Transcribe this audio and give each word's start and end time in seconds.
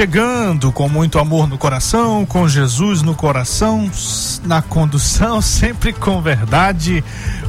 Chegando 0.00 0.72
com 0.72 0.88
muito 0.88 1.18
amor 1.18 1.46
no 1.46 1.58
coração, 1.58 2.24
com 2.24 2.48
Jesus 2.48 3.02
no 3.02 3.14
coração, 3.14 3.90
na 4.46 4.62
condução, 4.62 5.42
sempre 5.44 5.92
com 5.92 6.22
verdade, 6.22 7.04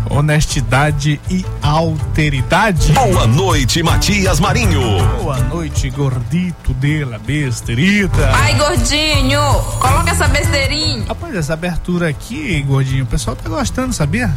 honestidade 0.09 1.17
e 1.29 1.45
alteridade. 1.61 2.91
Boa 2.91 3.25
noite, 3.25 3.81
Matias 3.81 4.41
Marinho. 4.41 4.81
Boa 5.21 5.37
noite, 5.37 5.89
gordito 5.91 6.73
dela, 6.73 7.17
besterita. 7.19 8.31
Ai, 8.33 8.53
gordinho, 8.55 9.41
coloca 9.79 10.11
essa 10.11 10.27
besteirinha. 10.27 11.05
Rapaz, 11.07 11.33
essa 11.33 11.53
abertura 11.53 12.09
aqui, 12.09 12.61
gordinho, 12.63 13.05
o 13.05 13.07
pessoal 13.07 13.33
tá 13.33 13.47
gostando, 13.47 13.93
sabia? 13.93 14.29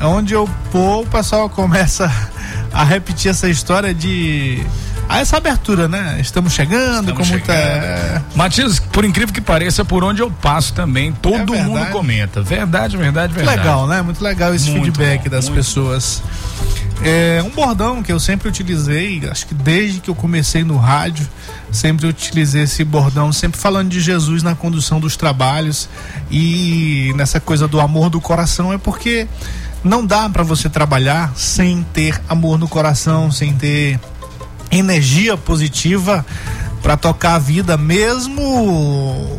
Onde 0.00 0.32
eu 0.32 0.48
pôr, 0.70 1.02
o 1.02 1.06
pessoal 1.06 1.50
começa 1.50 2.08
a 2.72 2.84
repetir 2.84 3.32
essa 3.32 3.48
história 3.48 3.92
de 3.92 4.64
a 5.10 5.18
essa 5.18 5.38
abertura, 5.38 5.88
né? 5.88 6.18
Estamos 6.20 6.52
chegando 6.52 7.10
Estamos 7.10 7.26
com 7.26 7.34
muita. 7.34 7.52
Chegando. 7.52 8.24
Matias, 8.36 8.78
por 8.78 9.04
incrível 9.04 9.34
que 9.34 9.40
pareça, 9.40 9.84
por 9.84 10.04
onde 10.04 10.22
eu 10.22 10.30
passo 10.30 10.72
também, 10.72 11.10
todo 11.10 11.52
é 11.52 11.64
mundo 11.64 11.84
comenta. 11.86 12.40
Verdade, 12.40 12.96
verdade, 12.96 13.34
verdade. 13.34 13.58
Legal, 13.58 13.88
né? 13.88 14.00
Muito 14.02 14.22
legal 14.22 14.54
esse 14.54 14.70
muito 14.70 14.84
feedback 14.84 15.24
bom, 15.24 15.30
das 15.30 15.48
pessoas. 15.48 16.22
Bom. 16.24 16.70
É 17.02 17.42
um 17.44 17.50
bordão 17.50 18.04
que 18.04 18.12
eu 18.12 18.20
sempre 18.20 18.48
utilizei, 18.48 19.28
acho 19.28 19.48
que 19.48 19.54
desde 19.54 19.98
que 19.98 20.10
eu 20.10 20.14
comecei 20.14 20.62
no 20.62 20.76
rádio, 20.76 21.26
sempre 21.72 22.06
utilizei 22.06 22.62
esse 22.62 22.84
bordão, 22.84 23.32
sempre 23.32 23.58
falando 23.58 23.88
de 23.88 24.00
Jesus 24.00 24.44
na 24.44 24.54
condução 24.54 25.00
dos 25.00 25.16
trabalhos 25.16 25.88
e 26.30 27.12
nessa 27.16 27.40
coisa 27.40 27.66
do 27.66 27.80
amor 27.80 28.10
do 28.10 28.20
coração, 28.20 28.72
é 28.72 28.78
porque 28.78 29.26
não 29.82 30.06
dá 30.06 30.28
para 30.28 30.44
você 30.44 30.68
trabalhar 30.68 31.32
sem 31.34 31.82
ter 31.92 32.20
amor 32.28 32.58
no 32.58 32.68
coração, 32.68 33.32
sem 33.32 33.54
ter 33.54 33.98
energia 34.70 35.36
positiva 35.36 36.24
para 36.82 36.96
tocar 36.96 37.34
a 37.34 37.38
vida 37.38 37.76
mesmo 37.76 38.40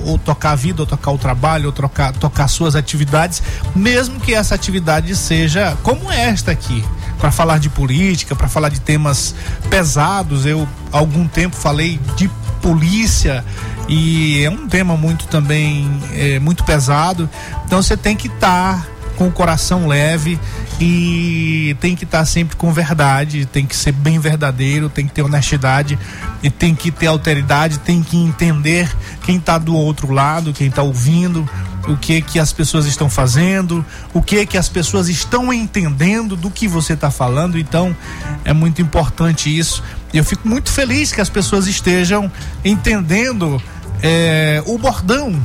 ou 0.05 0.17
tocar 0.19 0.51
a 0.51 0.55
vida 0.55 0.83
ou 0.83 0.85
tocar 0.85 1.11
o 1.11 1.17
trabalho 1.17 1.67
ou 1.67 1.71
tocar 1.71 2.13
tocar 2.13 2.47
suas 2.47 2.75
atividades 2.75 3.41
mesmo 3.75 4.19
que 4.19 4.33
essa 4.33 4.53
atividade 4.53 5.15
seja 5.15 5.75
como 5.81 6.11
esta 6.11 6.51
aqui. 6.51 6.83
Para 7.17 7.31
falar 7.31 7.59
de 7.59 7.69
política 7.69 8.35
para 8.35 8.47
falar 8.47 8.69
de 8.69 8.79
temas 8.79 9.33
pesados 9.69 10.45
eu 10.45 10.67
algum 10.91 11.27
tempo 11.27 11.55
falei 11.55 11.99
de 12.15 12.29
polícia 12.61 13.43
e 13.89 14.43
é 14.43 14.49
um 14.49 14.67
tema 14.67 14.95
muito 14.95 15.27
também 15.27 15.91
é, 16.13 16.39
muito 16.39 16.63
pesado. 16.63 17.29
Então 17.65 17.81
você 17.81 17.97
tem 17.97 18.15
que 18.15 18.27
estar 18.27 18.81
tá 18.81 18.87
com 19.21 19.27
o 19.27 19.31
coração 19.31 19.85
leve 19.85 20.39
e 20.79 21.77
tem 21.79 21.95
que 21.95 22.05
estar 22.05 22.19
tá 22.19 22.25
sempre 22.25 22.55
com 22.55 22.73
verdade, 22.73 23.45
tem 23.45 23.67
que 23.67 23.75
ser 23.75 23.91
bem 23.91 24.17
verdadeiro, 24.17 24.89
tem 24.89 25.05
que 25.05 25.13
ter 25.13 25.21
honestidade 25.21 25.99
e 26.41 26.49
tem 26.49 26.73
que 26.73 26.89
ter 26.89 27.05
alteridade, 27.05 27.77
tem 27.77 28.01
que 28.01 28.17
entender 28.17 28.91
quem 29.23 29.37
está 29.37 29.59
do 29.59 29.75
outro 29.75 30.11
lado, 30.11 30.51
quem 30.53 30.69
está 30.69 30.81
ouvindo, 30.81 31.47
o 31.87 31.95
que 31.95 32.19
que 32.19 32.39
as 32.39 32.51
pessoas 32.51 32.87
estão 32.87 33.11
fazendo, 33.11 33.85
o 34.11 34.23
que 34.23 34.43
que 34.43 34.57
as 34.57 34.67
pessoas 34.67 35.07
estão 35.07 35.53
entendendo 35.53 36.35
do 36.35 36.49
que 36.49 36.67
você 36.67 36.93
está 36.93 37.11
falando. 37.11 37.59
Então 37.59 37.95
é 38.43 38.53
muito 38.53 38.81
importante 38.81 39.55
isso. 39.55 39.83
E 40.11 40.17
eu 40.17 40.25
fico 40.25 40.47
muito 40.47 40.71
feliz 40.71 41.11
que 41.11 41.21
as 41.21 41.29
pessoas 41.29 41.67
estejam 41.67 42.31
entendendo 42.65 43.61
é, 44.01 44.63
o 44.65 44.79
bordão 44.79 45.39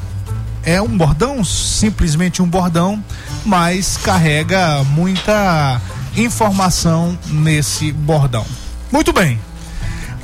é 0.67 0.83
um 0.83 0.99
bordão, 0.99 1.45
simplesmente 1.45 2.43
um 2.43 2.47
bordão, 2.47 3.03
mas 3.45 3.97
carrega 3.97 4.83
muita 4.85 5.81
informação 6.17 7.17
nesse 7.29 7.93
bordão. 7.93 8.45
Muito 8.91 9.13
bem. 9.13 9.39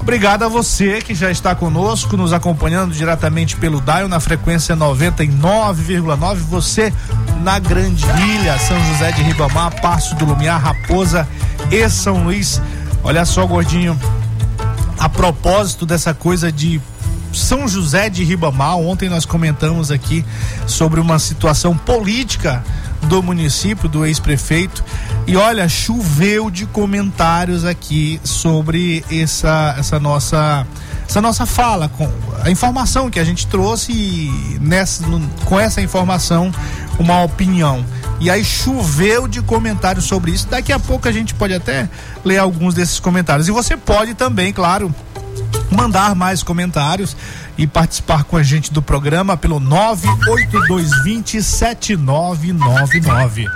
Obrigado 0.01 0.43
a 0.43 0.49
você 0.49 1.01
que 1.01 1.15
já 1.15 1.31
está 1.31 1.55
conosco, 1.55 2.17
nos 2.17 2.33
acompanhando 2.33 2.93
diretamente 2.93 3.55
pelo 3.57 3.81
Dial 3.81 4.09
na 4.09 4.19
frequência 4.19 4.77
99,9. 4.77 6.35
Você 6.39 6.93
na 7.41 7.61
Grande 7.61 8.05
Ilha, 8.05 8.59
São 8.59 8.85
José 8.87 9.13
de 9.13 9.23
Ribamar, 9.23 9.81
Passo 9.81 10.17
do 10.17 10.25
Lumiar, 10.25 10.61
Raposa 10.61 11.27
e 11.71 11.89
São 11.89 12.25
Luís. 12.25 12.61
Olha 13.05 13.25
só, 13.25 13.47
gordinho, 13.47 13.97
a 14.99 15.09
propósito 15.09 15.87
dessa 15.87 16.13
coisa 16.13 16.51
de 16.51 16.81
são 17.33 17.67
José 17.69 18.09
de 18.09 18.25
Ribamar. 18.25 18.77
Ontem 18.77 19.09
nós 19.09 19.25
comentamos 19.25 19.91
aqui 19.91 20.25
sobre 20.67 21.01
uma 21.01 21.19
situação 21.19 21.77
política 21.77 22.65
do 23.03 23.23
município, 23.23 23.89
do 23.89 24.07
ex-prefeito. 24.07 24.85
E 25.27 25.37
olha, 25.37 25.69
choveu 25.69 26.51
de 26.51 26.67
comentários 26.67 27.65
aqui 27.65 28.21
sobre 28.25 29.05
essa, 29.11 29.75
essa 29.79 29.99
nossa 29.99 30.67
essa 31.09 31.21
nossa 31.21 31.45
fala, 31.45 31.91
com 31.91 32.11
a 32.43 32.51
informação 32.51 33.11
que 33.11 33.21
a 33.21 33.25
gente 33.25 33.47
trouxe 33.47 33.93
e 33.93 34.59
nessa, 34.61 35.05
com 35.45 35.61
essa 35.61 35.83
informação 35.83 36.51
uma 36.99 37.23
opinião. 37.23 37.85
E 38.19 38.31
aí 38.31 38.43
choveu 38.43 39.29
de 39.29 39.43
comentários 39.43 40.07
sobre 40.07 40.31
isso. 40.31 40.49
Daqui 40.49 40.73
a 40.73 40.79
pouco 40.79 41.07
a 41.07 41.13
gente 41.13 41.35
pode 41.35 41.53
até 41.53 41.87
ler 42.25 42.39
alguns 42.39 42.73
desses 42.73 42.99
comentários. 42.99 43.47
E 43.47 43.51
você 43.51 43.77
pode 43.77 44.15
também, 44.15 44.53
claro, 44.55 44.95
mandar 45.73 46.15
mais 46.15 46.43
comentários 46.43 47.17
e 47.57 47.67
participar 47.67 48.25
com 48.25 48.37
a 48.37 48.43
gente 48.43 48.73
do 48.73 48.83
programa 48.83 49.37
pelo 49.37 49.59
98220 49.59 51.43
7999. 51.43 53.47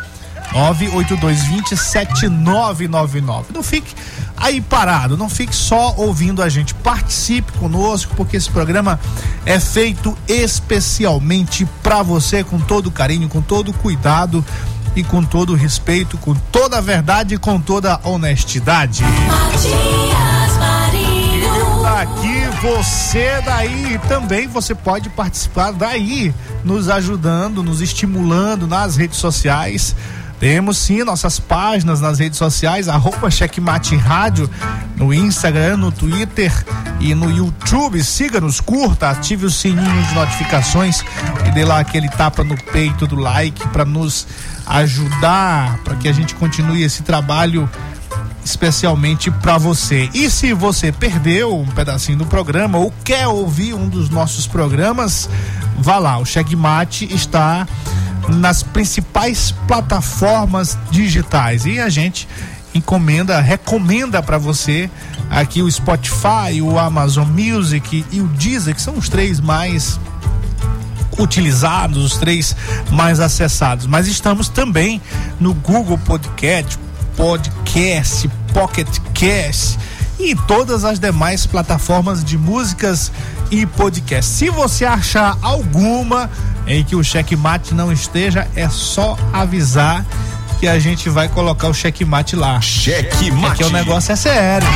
98220 0.52 1.76
7999. 1.76 3.52
Não 3.54 3.62
fique 3.62 3.94
aí 4.36 4.60
parado, 4.60 5.16
não 5.16 5.28
fique 5.28 5.54
só 5.54 5.94
ouvindo 5.96 6.42
a 6.42 6.48
gente. 6.48 6.74
Participe 6.74 7.52
conosco, 7.52 8.14
porque 8.16 8.36
esse 8.36 8.50
programa 8.50 8.98
é 9.44 9.58
feito 9.58 10.16
especialmente 10.28 11.66
para 11.82 12.02
você, 12.02 12.44
com 12.44 12.60
todo 12.60 12.90
carinho, 12.90 13.28
com 13.28 13.42
todo 13.42 13.72
cuidado 13.72 14.44
e 14.94 15.02
com 15.02 15.22
todo 15.22 15.54
respeito, 15.54 16.16
com 16.18 16.34
toda 16.34 16.78
a 16.78 16.80
verdade 16.80 17.34
e 17.34 17.38
com 17.38 17.60
toda 17.60 18.00
honestidade. 18.02 19.02
Marinho. 19.02 20.15
Aqui 22.14 22.60
você 22.62 23.42
daí 23.44 23.98
também 24.08 24.46
você 24.46 24.74
pode 24.74 25.10
participar 25.10 25.72
daí, 25.72 26.34
nos 26.64 26.88
ajudando, 26.88 27.62
nos 27.62 27.80
estimulando 27.80 28.66
nas 28.66 28.96
redes 28.96 29.18
sociais. 29.18 29.94
Temos 30.38 30.76
sim 30.76 31.02
nossas 31.02 31.40
páginas 31.40 32.00
nas 32.00 32.18
redes 32.18 32.38
sociais, 32.38 32.88
arroba 32.88 33.30
Checkmate 33.30 33.96
Rádio, 33.96 34.50
no 34.94 35.12
Instagram, 35.12 35.78
no 35.78 35.90
Twitter 35.90 36.52
e 37.00 37.14
no 37.14 37.30
YouTube. 37.30 38.02
Siga-nos, 38.04 38.60
curta, 38.60 39.10
ative 39.10 39.46
o 39.46 39.50
sininho 39.50 40.02
de 40.02 40.14
notificações 40.14 41.02
e 41.46 41.50
dê 41.52 41.64
lá 41.64 41.80
aquele 41.80 42.08
tapa 42.08 42.44
no 42.44 42.56
peito 42.64 43.06
do 43.06 43.16
like 43.16 43.66
para 43.68 43.84
nos 43.84 44.26
ajudar, 44.66 45.78
para 45.84 45.96
que 45.96 46.08
a 46.08 46.12
gente 46.12 46.34
continue 46.34 46.82
esse 46.82 47.02
trabalho 47.02 47.68
especialmente 48.46 49.28
para 49.28 49.58
você. 49.58 50.08
E 50.14 50.30
se 50.30 50.52
você 50.52 50.92
perdeu 50.92 51.58
um 51.58 51.66
pedacinho 51.66 52.18
do 52.18 52.26
programa 52.26 52.78
ou 52.78 52.92
quer 53.04 53.26
ouvir 53.26 53.74
um 53.74 53.88
dos 53.88 54.08
nossos 54.08 54.46
programas, 54.46 55.28
vá 55.76 55.98
lá, 55.98 56.16
o 56.18 56.24
Checkmate 56.24 57.12
está 57.12 57.66
nas 58.28 58.62
principais 58.62 59.52
plataformas 59.66 60.78
digitais 60.90 61.66
e 61.66 61.80
a 61.80 61.88
gente 61.88 62.28
encomenda, 62.72 63.40
recomenda 63.40 64.22
para 64.22 64.38
você 64.38 64.88
aqui 65.28 65.60
o 65.60 65.70
Spotify, 65.70 66.62
o 66.62 66.78
Amazon 66.78 67.26
Music 67.28 68.04
e 68.12 68.20
o 68.20 68.28
Deezer, 68.28 68.76
que 68.76 68.82
são 68.82 68.96
os 68.96 69.08
três 69.08 69.40
mais 69.40 69.98
utilizados, 71.18 72.04
os 72.04 72.16
três 72.16 72.54
mais 72.92 73.18
acessados. 73.18 73.86
Mas 73.86 74.06
estamos 74.06 74.48
também 74.48 75.00
no 75.40 75.52
Google 75.52 75.98
Podcast, 75.98 76.78
Podcast, 77.16 78.28
Pocket 78.52 78.88
Cast 79.14 79.78
e 80.18 80.34
todas 80.34 80.84
as 80.84 80.98
demais 80.98 81.46
plataformas 81.46 82.24
de 82.24 82.38
músicas 82.38 83.12
e 83.50 83.66
podcast. 83.66 84.30
Se 84.30 84.50
você 84.50 84.84
achar 84.84 85.36
alguma 85.42 86.30
em 86.66 86.84
que 86.84 86.96
o 86.96 87.02
checkmate 87.04 87.74
não 87.74 87.92
esteja, 87.92 88.46
é 88.54 88.68
só 88.68 89.16
avisar 89.32 90.04
que 90.58 90.66
a 90.66 90.78
gente 90.78 91.08
vai 91.08 91.28
colocar 91.28 91.68
o 91.68 91.74
checkmate 91.74 92.34
lá. 92.34 92.60
Checkmate. 92.60 93.40
Porque 93.40 93.64
o 93.64 93.70
negócio 93.70 94.12
é 94.12 94.16
sério. 94.16 94.68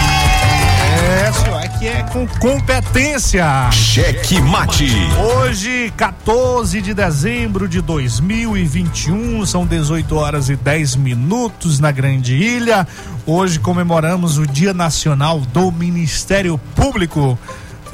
É, 1.23 1.33
senhor, 1.33 1.60
aqui 1.81 1.89
é 1.89 2.03
com 2.03 2.27
competência. 2.27 3.71
Checkmate. 3.73 4.93
Hoje, 5.19 5.91
14 5.97 6.83
de 6.83 6.93
dezembro 6.93 7.67
de 7.67 7.81
2021, 7.81 9.47
são 9.47 9.65
18 9.65 10.15
horas 10.15 10.51
e 10.51 10.57
10 10.57 10.97
minutos 10.97 11.79
na 11.81 11.91
Grande 11.91 12.35
Ilha. 12.35 12.87
Hoje 13.25 13.59
comemoramos 13.59 14.37
o 14.37 14.47
Dia 14.47 14.75
Nacional 14.75 15.41
do 15.41 15.73
Ministério 15.73 16.59
Público. 16.75 17.39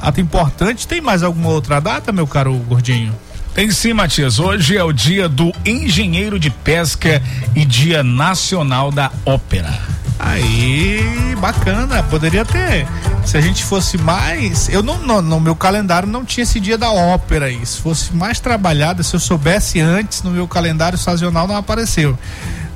Data 0.00 0.20
importante. 0.20 0.88
Tem 0.88 1.00
mais 1.00 1.22
alguma 1.22 1.50
outra 1.50 1.80
data, 1.80 2.10
meu 2.10 2.26
caro 2.26 2.54
gordinho? 2.68 3.14
Tem 3.54 3.70
sim, 3.70 3.92
Matias. 3.92 4.40
Hoje 4.40 4.76
é 4.76 4.82
o 4.82 4.92
dia 4.92 5.28
do 5.28 5.52
engenheiro 5.64 6.40
de 6.40 6.50
pesca 6.50 7.22
e 7.54 7.64
dia 7.64 8.02
nacional 8.02 8.90
da 8.90 9.12
ópera. 9.24 9.78
Aí, 10.18 11.34
bacana. 11.40 12.02
Poderia 12.04 12.44
ter. 12.44 12.86
Se 13.24 13.36
a 13.36 13.40
gente 13.40 13.64
fosse 13.64 13.98
mais. 13.98 14.68
Eu 14.68 14.82
não, 14.82 15.22
no, 15.22 15.40
meu 15.40 15.54
calendário 15.54 16.08
não 16.08 16.24
tinha 16.24 16.42
esse 16.44 16.60
dia 16.60 16.78
da 16.78 16.90
ópera 16.90 17.46
aí. 17.46 17.64
Se 17.64 17.80
fosse 17.80 18.14
mais 18.14 18.40
trabalhada, 18.40 19.02
se 19.02 19.14
eu 19.14 19.20
soubesse 19.20 19.80
antes, 19.80 20.22
no 20.22 20.30
meu 20.30 20.48
calendário 20.48 20.96
sazonal 20.98 21.46
não 21.46 21.56
apareceu. 21.56 22.18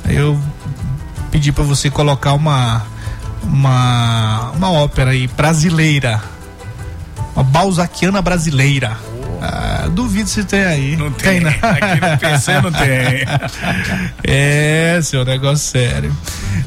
Eu 0.07 0.41
pedi 1.31 1.53
para 1.53 1.65
você 1.65 1.91
colocar 1.91 2.33
uma 2.35 2.85
uma 3.43 4.51
uma 4.57 4.71
ópera 4.71 5.11
aí 5.11 5.27
brasileira. 5.27 6.23
Uma 7.35 7.45
balzaquiana 7.45 8.21
brasileira. 8.21 8.97
Ah, 9.41 9.89
duvido 9.91 10.29
se 10.29 10.45
tem 10.45 10.65
aí. 10.65 10.97
Não 10.97 11.11
tem, 11.11 11.41
tem 11.41 11.41
não. 11.41 11.51
Aqui 11.51 12.01
no 12.01 12.19
PC 12.19 12.61
não 12.61 12.73
tem. 12.73 13.25
é, 14.23 15.01
seu 15.03 15.25
negócio 15.25 15.67
sério. 15.67 16.15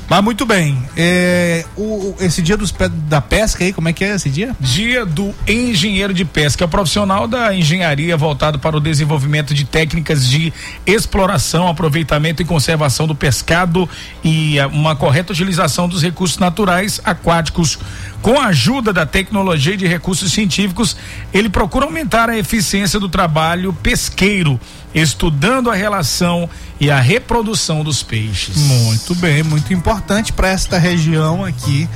Mas 0.09 0.23
muito 0.23 0.45
bem. 0.45 0.77
É, 0.97 1.65
o, 1.77 2.15
esse 2.19 2.41
dia 2.41 2.57
dos, 2.57 2.73
da 3.07 3.21
pesca 3.21 3.63
aí, 3.63 3.71
como 3.71 3.89
é 3.89 3.93
que 3.93 4.03
é 4.03 4.15
esse 4.15 4.29
dia? 4.29 4.55
Dia 4.59 5.05
do 5.05 5.33
engenheiro 5.47 6.13
de 6.13 6.25
pesca. 6.25 6.63
É 6.63 6.65
o 6.65 6.69
profissional 6.69 7.27
da 7.27 7.53
engenharia 7.55 8.17
voltado 8.17 8.59
para 8.59 8.75
o 8.75 8.79
desenvolvimento 8.79 9.53
de 9.53 9.65
técnicas 9.65 10.27
de 10.27 10.51
exploração, 10.85 11.67
aproveitamento 11.67 12.41
e 12.41 12.45
conservação 12.45 13.07
do 13.07 13.15
pescado 13.15 13.87
e 14.23 14.57
uma 14.71 14.95
correta 14.95 15.31
utilização 15.31 15.87
dos 15.87 16.01
recursos 16.01 16.37
naturais 16.37 16.99
aquáticos 17.03 17.77
com 18.23 18.39
a 18.39 18.45
ajuda 18.45 18.93
da 18.93 19.05
tecnologia 19.05 19.73
e 19.73 19.77
de 19.77 19.85
recursos 19.85 20.31
científicos, 20.31 20.95
ele 21.33 21.49
procura 21.49 21.85
aumentar 21.85 22.29
a 22.29 22.37
eficiência 22.37 22.97
do 22.97 23.09
trabalho 23.09 23.73
pesqueiro, 23.73 24.57
estudando 24.95 25.69
a 25.69 25.75
relação 25.75 26.49
e 26.79 26.89
a 26.89 27.01
reprodução 27.01 27.83
dos 27.83 28.01
peixes. 28.01 28.55
Muito 28.55 29.13
bem, 29.15 29.43
muito 29.43 29.73
importante 29.73 30.31
para 30.31 30.47
esta 30.47 30.77
região 30.77 31.43
aqui, 31.43 31.87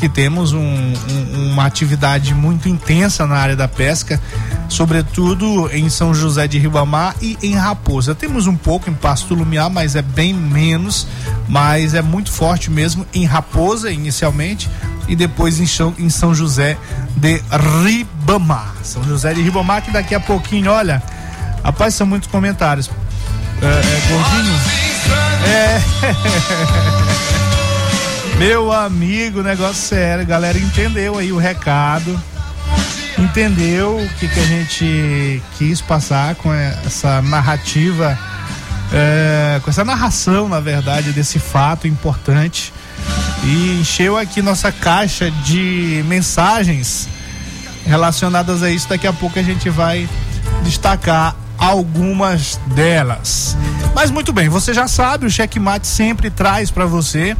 que 0.00 0.08
temos 0.08 0.52
um, 0.52 0.60
um, 0.60 1.52
uma 1.52 1.66
atividade 1.66 2.34
muito 2.34 2.68
intensa 2.68 3.24
na 3.24 3.36
área 3.36 3.54
da 3.54 3.68
pesca, 3.68 4.20
sobretudo 4.68 5.70
em 5.72 5.88
São 5.88 6.12
José 6.12 6.48
de 6.48 6.58
Ribamar 6.58 7.14
e 7.22 7.38
em 7.40 7.54
Raposa. 7.54 8.12
Temos 8.12 8.48
um 8.48 8.56
pouco 8.56 8.90
em 8.90 8.94
Pasto 8.94 9.36
Lumiar, 9.36 9.70
mas 9.70 9.94
é 9.94 10.02
bem 10.02 10.34
menos, 10.34 11.06
mas 11.48 11.94
é 11.94 12.02
muito 12.02 12.32
forte 12.32 12.72
mesmo 12.72 13.06
em 13.14 13.24
Raposa 13.24 13.92
inicialmente 13.92 14.68
e 15.08 15.16
depois 15.16 15.60
em 15.60 15.66
São, 15.66 15.94
em 15.98 16.08
São 16.08 16.34
José 16.34 16.76
de 17.16 17.42
Ribamar. 17.84 18.74
São 18.82 19.02
José 19.04 19.32
de 19.34 19.42
Ribamar, 19.42 19.82
que 19.82 19.90
daqui 19.90 20.14
a 20.14 20.20
pouquinho, 20.20 20.70
olha, 20.70 21.02
rapaz, 21.64 21.94
são 21.94 22.06
muitos 22.06 22.28
comentários. 22.28 22.90
É, 23.62 23.66
é 23.66 24.00
gordinho? 24.08 24.54
É. 25.46 25.80
Meu 28.38 28.70
amigo, 28.70 29.42
negócio 29.42 29.76
sério, 29.76 30.26
galera 30.26 30.58
entendeu 30.58 31.16
aí 31.16 31.32
o 31.32 31.38
recado, 31.38 32.20
entendeu 33.18 33.96
o 33.96 34.08
que, 34.18 34.28
que 34.28 34.40
a 34.40 34.44
gente 34.44 35.42
quis 35.56 35.80
passar 35.80 36.34
com 36.34 36.52
essa 36.52 37.22
narrativa, 37.22 38.18
é, 38.92 39.58
com 39.64 39.70
essa 39.70 39.86
narração, 39.86 40.50
na 40.50 40.60
verdade, 40.60 41.12
desse 41.12 41.38
fato 41.38 41.88
importante 41.88 42.74
e 43.46 43.80
encheu 43.80 44.18
aqui 44.18 44.42
nossa 44.42 44.72
caixa 44.72 45.30
de 45.30 46.04
mensagens 46.08 47.08
relacionadas 47.86 48.60
a 48.60 48.68
isso. 48.68 48.88
Daqui 48.88 49.06
a 49.06 49.12
pouco 49.12 49.38
a 49.38 49.42
gente 49.42 49.70
vai 49.70 50.08
destacar 50.64 51.36
algumas 51.56 52.58
delas. 52.74 53.56
Mas 53.94 54.10
muito 54.10 54.32
bem, 54.32 54.48
você 54.48 54.74
já 54.74 54.88
sabe, 54.88 55.26
o 55.26 55.30
Checkmate 55.30 55.86
sempre 55.86 56.28
traz 56.28 56.72
para 56.72 56.86
você 56.86 57.36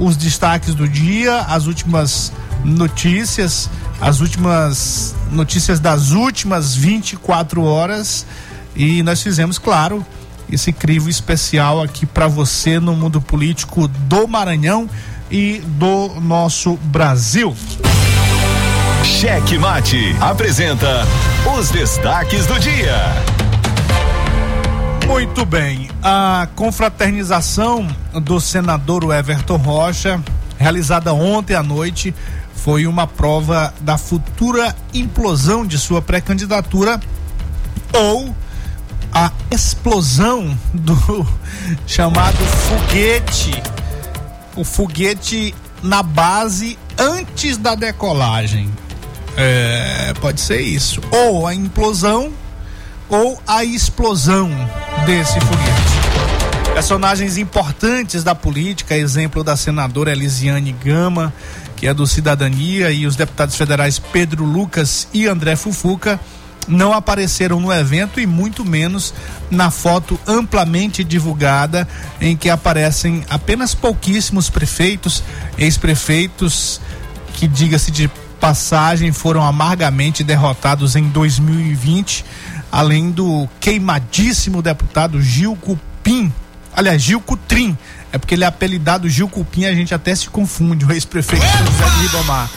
os 0.00 0.16
destaques 0.16 0.74
do 0.74 0.88
dia, 0.88 1.38
as 1.42 1.66
últimas 1.66 2.32
notícias, 2.64 3.70
as 4.00 4.20
últimas 4.20 5.14
notícias 5.30 5.78
das 5.78 6.10
últimas 6.10 6.74
24 6.74 7.62
horas. 7.62 8.26
E 8.74 9.04
nós 9.04 9.22
fizemos, 9.22 9.56
claro, 9.56 10.04
esse 10.50 10.72
crivo 10.72 11.08
especial 11.08 11.80
aqui 11.80 12.06
para 12.06 12.26
você 12.26 12.80
no 12.80 12.96
mundo 12.96 13.20
político 13.20 13.86
do 13.86 14.26
Maranhão 14.26 14.90
e 15.30 15.62
do 15.64 16.20
nosso 16.20 16.76
Brasil. 16.84 17.54
Cheque 19.04 19.58
Mate 19.58 20.14
apresenta 20.20 21.06
os 21.56 21.70
destaques 21.70 22.46
do 22.46 22.58
dia. 22.58 22.96
Muito 25.06 25.44
bem. 25.46 25.90
A 26.02 26.48
confraternização 26.54 27.88
do 28.22 28.40
senador 28.40 29.04
Everton 29.12 29.56
Rocha, 29.56 30.22
realizada 30.58 31.12
ontem 31.12 31.54
à 31.54 31.62
noite, 31.62 32.14
foi 32.54 32.86
uma 32.86 33.06
prova 33.06 33.72
da 33.80 33.96
futura 33.96 34.74
implosão 34.92 35.66
de 35.66 35.78
sua 35.78 36.02
pré-candidatura 36.02 37.00
ou 37.92 38.34
a 39.12 39.32
explosão 39.50 40.56
do 40.74 41.26
chamado 41.86 42.36
foguete 42.36 43.62
o 44.58 44.64
foguete 44.64 45.54
na 45.82 46.02
base 46.02 46.76
antes 46.98 47.56
da 47.56 47.76
decolagem. 47.76 48.68
É, 49.36 50.12
pode 50.20 50.40
ser 50.40 50.60
isso. 50.60 51.00
Ou 51.12 51.46
a 51.46 51.54
implosão 51.54 52.32
ou 53.08 53.40
a 53.46 53.64
explosão 53.64 54.50
desse 55.06 55.40
foguete. 55.40 56.74
Personagens 56.74 57.38
importantes 57.38 58.24
da 58.24 58.34
política, 58.34 58.96
exemplo 58.96 59.44
da 59.44 59.56
senadora 59.56 60.10
Elisiane 60.10 60.72
Gama, 60.72 61.32
que 61.76 61.86
é 61.86 61.94
do 61.94 62.06
Cidadania, 62.06 62.90
e 62.90 63.06
os 63.06 63.14
deputados 63.14 63.54
federais 63.54 63.98
Pedro 63.98 64.44
Lucas 64.44 65.06
e 65.14 65.26
André 65.26 65.54
Fufuca 65.54 66.18
não 66.68 66.92
apareceram 66.92 67.58
no 67.60 67.72
evento 67.72 68.20
e 68.20 68.26
muito 68.26 68.64
menos 68.64 69.14
na 69.50 69.70
foto 69.70 70.20
amplamente 70.26 71.02
divulgada 71.02 71.88
em 72.20 72.36
que 72.36 72.50
aparecem 72.50 73.24
apenas 73.28 73.74
pouquíssimos 73.74 74.50
prefeitos, 74.50 75.22
ex-prefeitos 75.56 76.80
que 77.34 77.48
diga-se 77.48 77.90
de 77.90 78.10
passagem 78.38 79.12
foram 79.12 79.42
amargamente 79.42 80.22
derrotados 80.22 80.96
em 80.96 81.08
2020, 81.08 82.24
além 82.70 83.10
do 83.10 83.48
queimadíssimo 83.60 84.62
deputado 84.62 85.20
Gil 85.20 85.56
Cupim, 85.56 86.32
aliás, 86.74 87.02
Gil 87.02 87.20
Cutrim, 87.20 87.76
é 88.12 88.18
porque 88.18 88.34
ele 88.34 88.44
é 88.44 88.46
apelidado 88.46 89.08
Gil 89.08 89.28
Cupim, 89.28 89.64
a 89.64 89.74
gente 89.74 89.94
até 89.94 90.14
se 90.14 90.28
confunde, 90.28 90.84
o 90.84 90.92
ex-prefeito. 90.92 91.44
José 91.44 91.90
de 91.90 92.02
Ribamar. 92.02 92.50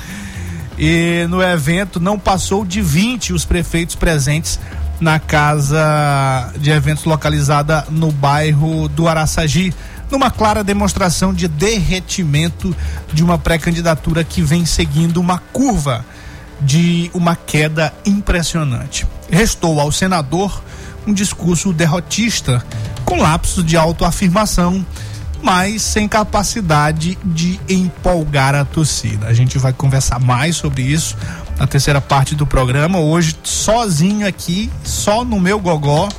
E 0.77 1.25
no 1.29 1.41
evento 1.41 1.99
não 1.99 2.17
passou 2.17 2.65
de 2.65 2.81
20 2.81 3.33
os 3.33 3.45
prefeitos 3.45 3.95
presentes 3.95 4.59
na 4.99 5.19
casa 5.19 6.53
de 6.59 6.69
eventos 6.69 7.05
localizada 7.05 7.85
no 7.89 8.11
bairro 8.11 8.87
do 8.87 9.07
Araçagi, 9.07 9.73
numa 10.11 10.29
clara 10.29 10.63
demonstração 10.63 11.33
de 11.33 11.47
derretimento 11.47 12.75
de 13.11 13.23
uma 13.23 13.37
pré-candidatura 13.37 14.23
que 14.23 14.41
vem 14.41 14.65
seguindo 14.65 15.17
uma 15.17 15.39
curva 15.39 16.05
de 16.61 17.09
uma 17.13 17.35
queda 17.35 17.91
impressionante. 18.05 19.07
Restou 19.31 19.79
ao 19.79 19.91
senador 19.91 20.61
um 21.07 21.13
discurso 21.13 21.73
derrotista, 21.73 22.63
com 23.03 23.21
lapsos 23.21 23.65
de 23.65 23.75
autoafirmação 23.75 24.85
mas 25.41 25.81
sem 25.81 26.07
capacidade 26.07 27.17
de 27.23 27.59
empolgar 27.67 28.55
a 28.55 28.63
torcida. 28.63 29.27
A 29.27 29.33
gente 29.33 29.57
vai 29.57 29.73
conversar 29.73 30.19
mais 30.19 30.55
sobre 30.55 30.83
isso 30.83 31.17
na 31.57 31.67
terceira 31.67 32.01
parte 32.01 32.35
do 32.35 32.45
programa. 32.45 32.99
Hoje, 32.99 33.35
sozinho 33.43 34.27
aqui, 34.27 34.71
só 34.83 35.23
no 35.23 35.39
meu 35.39 35.59
gogó. 35.59 36.09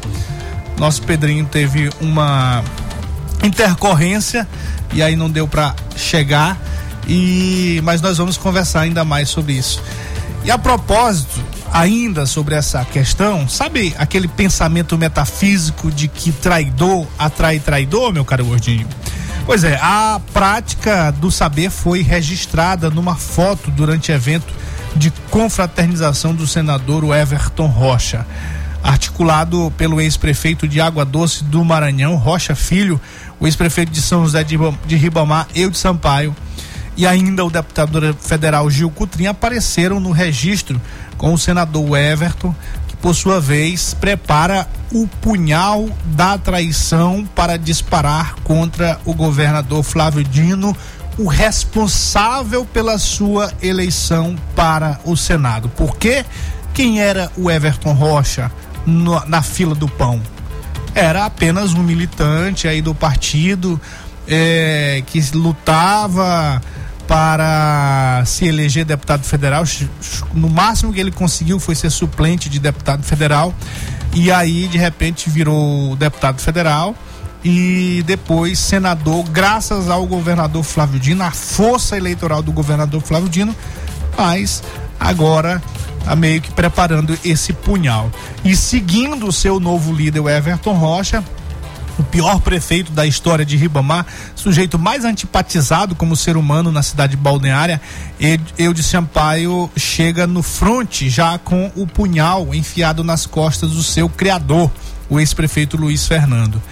Nosso 0.78 1.02
Pedrinho 1.02 1.44
teve 1.44 1.90
uma 2.00 2.62
intercorrência 3.42 4.48
e 4.92 5.02
aí 5.02 5.16
não 5.16 5.30
deu 5.30 5.46
para 5.46 5.74
chegar. 5.96 6.58
E 7.06 7.80
mas 7.82 8.00
nós 8.00 8.18
vamos 8.18 8.36
conversar 8.36 8.80
ainda 8.80 9.04
mais 9.04 9.28
sobre 9.28 9.54
isso. 9.54 9.82
E 10.44 10.50
a 10.50 10.58
propósito, 10.58 11.40
ainda 11.72 12.26
sobre 12.26 12.54
essa 12.54 12.84
questão, 12.84 13.48
sabe 13.48 13.94
aquele 13.96 14.28
pensamento 14.28 14.98
metafísico 14.98 15.90
de 15.90 16.08
que 16.08 16.32
traidor 16.32 17.06
atrai 17.18 17.58
traidor, 17.60 18.12
meu 18.12 18.24
caro 18.24 18.44
gordinho? 18.44 18.86
Pois 19.44 19.64
é, 19.64 19.76
a 19.82 20.20
prática 20.32 21.10
do 21.10 21.30
saber 21.30 21.68
foi 21.68 22.00
registrada 22.00 22.88
numa 22.88 23.16
foto 23.16 23.70
durante 23.72 24.12
evento 24.12 24.54
de 24.94 25.10
confraternização 25.30 26.32
do 26.32 26.46
senador 26.46 27.04
Everton 27.14 27.66
Rocha. 27.66 28.24
Articulado 28.84 29.72
pelo 29.76 30.00
ex-prefeito 30.00 30.68
de 30.68 30.80
Água 30.80 31.04
Doce 31.04 31.44
do 31.44 31.64
Maranhão, 31.64 32.14
Rocha 32.16 32.54
Filho, 32.54 33.00
o 33.40 33.46
ex-prefeito 33.46 33.90
de 33.90 34.00
São 34.00 34.24
José 34.24 34.44
de 34.44 34.96
Ribamar, 34.96 35.48
eu 35.54 35.70
de 35.70 35.78
Sampaio, 35.78 36.34
e 36.96 37.06
ainda 37.06 37.44
o 37.44 37.50
deputado 37.50 38.14
federal 38.20 38.70
Gil 38.70 38.90
Cutrim 38.90 39.26
apareceram 39.26 39.98
no 39.98 40.12
registro 40.12 40.80
com 41.16 41.32
o 41.32 41.38
senador 41.38 41.96
Everton, 41.96 42.54
por 43.02 43.16
sua 43.16 43.40
vez 43.40 43.92
prepara 43.94 44.66
o 44.92 45.08
punhal 45.20 45.88
da 46.04 46.38
traição 46.38 47.28
para 47.34 47.58
disparar 47.58 48.36
contra 48.44 49.00
o 49.04 49.12
governador 49.12 49.82
Flávio 49.82 50.22
Dino, 50.22 50.74
o 51.18 51.26
responsável 51.26 52.64
pela 52.64 52.96
sua 52.98 53.52
eleição 53.60 54.36
para 54.54 55.00
o 55.04 55.16
Senado. 55.16 55.68
Porque 55.70 56.24
quem 56.72 57.00
era 57.00 57.30
o 57.36 57.50
Everton 57.50 57.92
Rocha 57.92 58.50
no, 58.86 59.20
na 59.26 59.42
fila 59.42 59.74
do 59.74 59.88
pão? 59.88 60.22
Era 60.94 61.26
apenas 61.26 61.74
um 61.74 61.82
militante 61.82 62.68
aí 62.68 62.80
do 62.80 62.94
partido 62.94 63.80
é, 64.28 65.02
que 65.06 65.20
lutava 65.34 66.62
para 67.06 68.22
se 68.26 68.46
eleger 68.46 68.84
deputado 68.84 69.24
federal. 69.24 69.64
No 70.34 70.48
máximo 70.48 70.92
que 70.92 71.00
ele 71.00 71.10
conseguiu 71.10 71.58
foi 71.58 71.74
ser 71.74 71.90
suplente 71.90 72.48
de 72.48 72.58
deputado 72.58 73.02
federal. 73.02 73.54
E 74.14 74.30
aí, 74.30 74.68
de 74.68 74.78
repente, 74.78 75.30
virou 75.30 75.96
deputado 75.96 76.40
federal 76.40 76.94
e 77.44 78.04
depois 78.06 78.58
senador, 78.58 79.24
graças 79.24 79.90
ao 79.90 80.06
governador 80.06 80.62
Flávio 80.62 81.00
Dino, 81.00 81.24
a 81.24 81.32
força 81.32 81.96
eleitoral 81.96 82.42
do 82.42 82.52
governador 82.52 83.02
Flávio 83.02 83.28
Dino, 83.28 83.54
mas 84.16 84.62
agora 85.00 85.60
tá 86.04 86.14
meio 86.14 86.40
que 86.40 86.52
preparando 86.52 87.18
esse 87.24 87.52
punhal. 87.52 88.10
E 88.44 88.54
seguindo 88.54 89.26
o 89.26 89.32
seu 89.32 89.58
novo 89.58 89.92
líder, 89.92 90.20
o 90.20 90.28
Everton 90.28 90.74
Rocha, 90.74 91.24
o 91.98 92.02
pior 92.02 92.40
prefeito 92.40 92.92
da 92.92 93.06
história 93.06 93.44
de 93.44 93.56
Ribamar, 93.56 94.06
sujeito 94.34 94.78
mais 94.78 95.04
antipatizado 95.04 95.94
como 95.94 96.16
ser 96.16 96.36
humano 96.36 96.72
na 96.72 96.82
cidade 96.82 97.16
balneária, 97.16 97.80
eu 98.58 98.72
de 98.72 98.82
Sampaio 98.82 99.70
chega 99.76 100.26
no 100.26 100.42
fronte 100.42 101.10
já 101.10 101.38
com 101.38 101.70
o 101.76 101.86
punhal 101.86 102.54
enfiado 102.54 103.04
nas 103.04 103.26
costas 103.26 103.70
do 103.72 103.82
seu 103.82 104.08
criador, 104.08 104.70
o 105.08 105.20
ex-prefeito 105.20 105.76
Luiz 105.76 106.06
Fernando. 106.06 106.62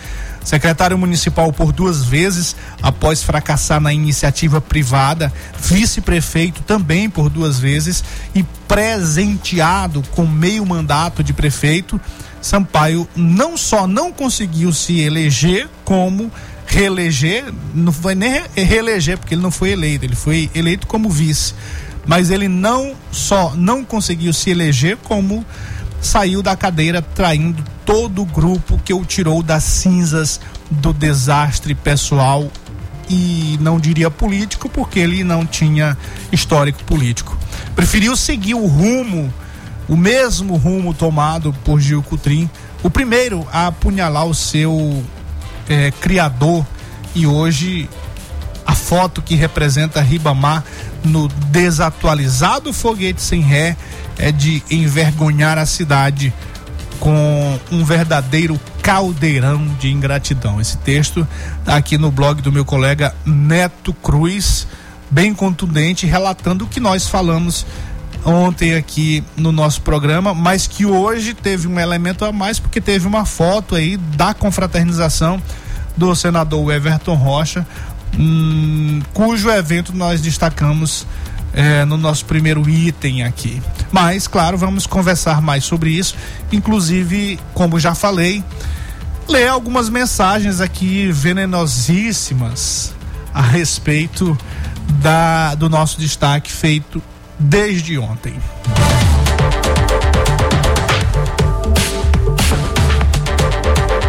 Secretário 0.43 0.97
municipal 0.97 1.53
por 1.53 1.71
duas 1.71 2.03
vezes, 2.03 2.57
após 2.83 3.23
fracassar 3.23 3.79
na 3.79 3.93
iniciativa 3.93 4.59
privada, 4.59 5.31
vice-prefeito 5.61 6.62
também 6.62 7.11
por 7.11 7.29
duas 7.29 7.59
vezes 7.59 8.03
e 8.35 8.43
presenteado 8.67 10.03
com 10.12 10.27
meio 10.27 10.65
mandato 10.65 11.23
de 11.23 11.35
prefeito, 11.35 12.00
Sampaio 12.40 13.09
não 13.14 13.56
só 13.56 13.87
não 13.87 14.12
conseguiu 14.12 14.73
se 14.73 15.00
eleger, 15.00 15.68
como 15.85 16.30
reeleger, 16.66 17.52
não 17.75 17.92
foi 17.92 18.14
nem 18.14 18.42
reeleger, 18.54 19.18
porque 19.18 19.35
ele 19.35 19.42
não 19.42 19.50
foi 19.50 19.70
eleito, 19.70 20.04
ele 20.04 20.16
foi 20.16 20.50
eleito 20.54 20.87
como 20.87 21.11
vice. 21.11 21.54
Mas 22.06 22.30
ele 22.30 22.49
não 22.49 22.94
só 23.11 23.54
não 23.54 23.85
conseguiu 23.85 24.32
se 24.32 24.50
eleger, 24.50 24.97
como 25.04 25.44
saiu 26.00 26.42
da 26.42 26.56
cadeira 26.56 27.02
traindo 27.02 27.62
todo 27.85 28.23
o 28.23 28.25
grupo 28.25 28.80
que 28.85 28.94
o 28.94 29.04
tirou 29.04 29.42
das 29.42 29.64
cinzas 29.64 30.40
do 30.70 30.92
desastre 30.92 31.75
pessoal 31.75 32.50
e 33.09 33.59
não 33.61 33.80
diria 33.80 34.11
político, 34.11 34.68
porque 34.68 35.00
ele 35.00 35.25
não 35.25 35.44
tinha 35.44 35.99
histórico 36.30 36.82
político. 36.85 37.37
Preferiu 37.75 38.16
seguir 38.16 38.54
o 38.54 38.66
rumo 38.66 39.32
o 39.90 39.97
mesmo 39.97 40.56
rumo 40.56 40.94
tomado 40.94 41.52
por 41.64 41.80
Gil 41.80 42.00
Cutrim, 42.00 42.49
o 42.80 42.88
primeiro 42.88 43.44
a 43.52 43.66
apunhalar 43.66 44.25
o 44.25 44.32
seu 44.32 45.04
é, 45.68 45.90
criador 45.90 46.64
e 47.12 47.26
hoje 47.26 47.90
a 48.64 48.73
foto 48.73 49.20
que 49.20 49.35
representa 49.35 50.00
Ribamar 50.00 50.62
no 51.02 51.26
desatualizado 51.26 52.73
foguete 52.73 53.20
sem 53.20 53.40
ré 53.40 53.76
é 54.16 54.30
de 54.30 54.62
envergonhar 54.70 55.59
a 55.59 55.66
cidade 55.66 56.32
com 57.00 57.59
um 57.73 57.85
verdadeiro 57.85 58.61
caldeirão 58.82 59.66
de 59.80 59.90
ingratidão. 59.90 60.61
Esse 60.61 60.76
texto 60.78 61.26
está 61.59 61.75
aqui 61.75 61.99
no 61.99 62.12
blog 62.12 62.40
do 62.40 62.52
meu 62.52 62.64
colega 62.64 63.12
Neto 63.26 63.92
Cruz, 63.92 64.68
bem 65.11 65.35
contundente, 65.35 66.06
relatando 66.06 66.64
o 66.64 66.68
que 66.68 66.78
nós 66.78 67.09
falamos 67.09 67.66
ontem 68.25 68.75
aqui 68.75 69.25
no 69.37 69.53
nosso 69.53 69.81
programa, 69.83 70.35
mas 70.35 70.67
que 70.67 70.85
hoje 70.85 71.35
teve 71.35 71.67
um 71.67 71.79
elemento 71.79 72.25
a 72.25 72.33
mais 72.33 72.59
porque 72.59 72.81
teve 72.81 73.07
uma 73.07 73.25
foto 73.25 73.75
aí 73.75 73.97
da 73.97 74.35
confraternização 74.35 75.41
do 75.97 76.15
senador 76.15 76.73
Everton 76.73 77.15
Rocha, 77.15 77.67
hum, 78.19 79.00
cujo 79.12 79.50
evento 79.50 79.95
nós 79.95 80.21
destacamos 80.21 81.07
é, 81.53 81.85
no 81.85 81.97
nosso 81.97 82.25
primeiro 82.25 82.69
item 82.69 83.25
aqui. 83.25 83.61
Mas, 83.91 84.29
claro, 84.29 84.57
vamos 84.57 84.87
conversar 84.87 85.41
mais 85.41 85.65
sobre 85.65 85.91
isso. 85.91 86.15
Inclusive, 86.53 87.39
como 87.55 87.81
já 87.81 87.95
falei, 87.95 88.45
ler 89.29 89.49
algumas 89.49 89.89
mensagens 89.89 90.61
aqui 90.61 91.11
venenosíssimas 91.12 92.93
a 93.33 93.43
respeito 93.43 94.37
da, 95.03 95.55
do 95.55 95.69
nosso 95.69 96.00
destaque 96.00 96.50
feito 96.50 97.03
desde 97.40 97.99
ontem. 97.99 98.35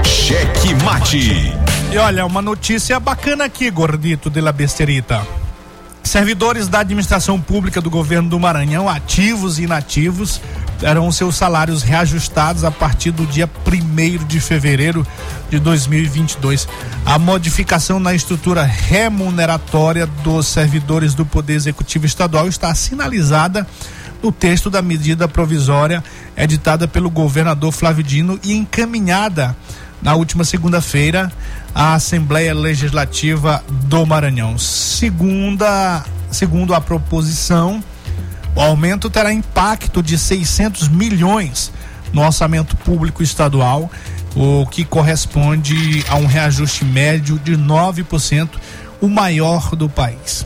Cheque 0.03 0.75
Mate. 0.83 1.53
E 1.91 1.97
olha, 1.97 2.25
uma 2.25 2.41
notícia 2.41 2.99
bacana 2.99 3.45
aqui, 3.45 3.69
gordito 3.71 4.29
de 4.29 4.41
la 4.41 4.51
besterita. 4.51 5.25
Servidores 6.03 6.67
da 6.67 6.79
administração 6.79 7.39
pública 7.39 7.79
do 7.79 7.89
governo 7.89 8.29
do 8.29 8.39
Maranhão, 8.39 8.89
ativos 8.89 9.59
e 9.59 9.63
inativos, 9.63 10.41
terão 10.81 11.11
seus 11.11 11.35
salários 11.35 11.83
reajustados 11.83 12.63
a 12.63 12.71
partir 12.71 13.11
do 13.11 13.23
dia 13.27 13.47
1 13.47 14.25
de 14.25 14.39
fevereiro 14.39 15.05
de 15.47 15.59
2022. 15.59 16.67
A 17.05 17.19
modificação 17.19 17.99
na 17.99 18.15
estrutura 18.15 18.63
remuneratória 18.63 20.07
dos 20.07 20.47
servidores 20.47 21.13
do 21.13 21.23
Poder 21.23 21.53
Executivo 21.53 22.07
Estadual 22.07 22.47
está 22.47 22.73
sinalizada 22.73 23.67
no 24.23 24.31
texto 24.31 24.71
da 24.71 24.81
medida 24.81 25.27
provisória 25.27 26.03
editada 26.35 26.87
pelo 26.87 27.11
governador 27.11 27.71
Flávio 27.71 28.03
Dino 28.03 28.39
e 28.43 28.53
encaminhada 28.53 29.55
na 30.01 30.15
última 30.15 30.43
segunda-feira 30.43 31.31
à 31.75 31.93
Assembleia 31.93 32.55
Legislativa 32.55 33.63
do 33.69 34.03
Maranhão. 34.03 34.57
Segunda, 34.57 36.03
segundo 36.31 36.73
a 36.73 36.81
proposição, 36.81 37.83
o 38.55 38.61
aumento 38.61 39.09
terá 39.09 39.31
impacto 39.31 40.01
de 40.03 40.17
600 40.17 40.87
milhões 40.87 41.71
no 42.13 42.21
orçamento 42.21 42.75
público 42.77 43.23
estadual, 43.23 43.89
o 44.35 44.65
que 44.65 44.83
corresponde 44.83 46.03
a 46.09 46.15
um 46.15 46.25
reajuste 46.25 46.85
médio 46.85 47.39
de 47.39 47.57
9%, 47.57 48.49
o 48.99 49.07
maior 49.07 49.75
do 49.75 49.89
país. 49.89 50.45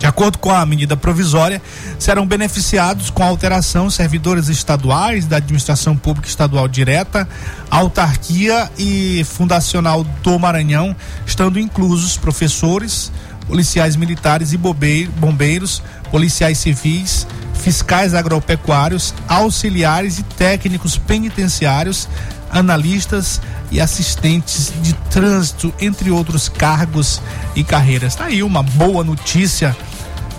De 0.00 0.06
acordo 0.06 0.38
com 0.38 0.50
a 0.50 0.64
medida 0.64 0.96
provisória, 0.96 1.60
serão 1.98 2.26
beneficiados 2.26 3.10
com 3.10 3.22
a 3.22 3.26
alteração 3.26 3.90
servidores 3.90 4.48
estaduais 4.48 5.26
da 5.26 5.36
administração 5.36 5.94
pública 5.94 6.26
estadual 6.26 6.66
direta, 6.66 7.28
autarquia 7.70 8.70
e 8.78 9.22
fundacional 9.24 10.02
do 10.22 10.38
Maranhão, 10.38 10.96
estando 11.26 11.60
inclusos 11.60 12.16
professores, 12.16 13.12
policiais 13.46 13.94
militares 13.94 14.54
e 14.54 14.56
bombeiros, 14.56 15.82
policiais 16.10 16.58
civis, 16.58 17.26
fiscais 17.54 18.14
agropecuários, 18.14 19.14
auxiliares 19.28 20.18
e 20.18 20.22
técnicos 20.22 20.96
penitenciários, 20.96 22.08
analistas 22.50 23.40
e 23.70 23.80
assistentes 23.80 24.72
de 24.82 24.92
trânsito, 25.10 25.72
entre 25.80 26.10
outros 26.10 26.48
cargos 26.48 27.22
e 27.54 27.62
carreiras. 27.62 28.14
Está 28.14 28.24
aí 28.26 28.42
uma 28.42 28.62
boa 28.62 29.04
notícia 29.04 29.76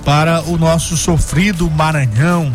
para 0.03 0.41
o 0.43 0.57
nosso 0.57 0.97
sofrido 0.97 1.69
Maranhão. 1.69 2.51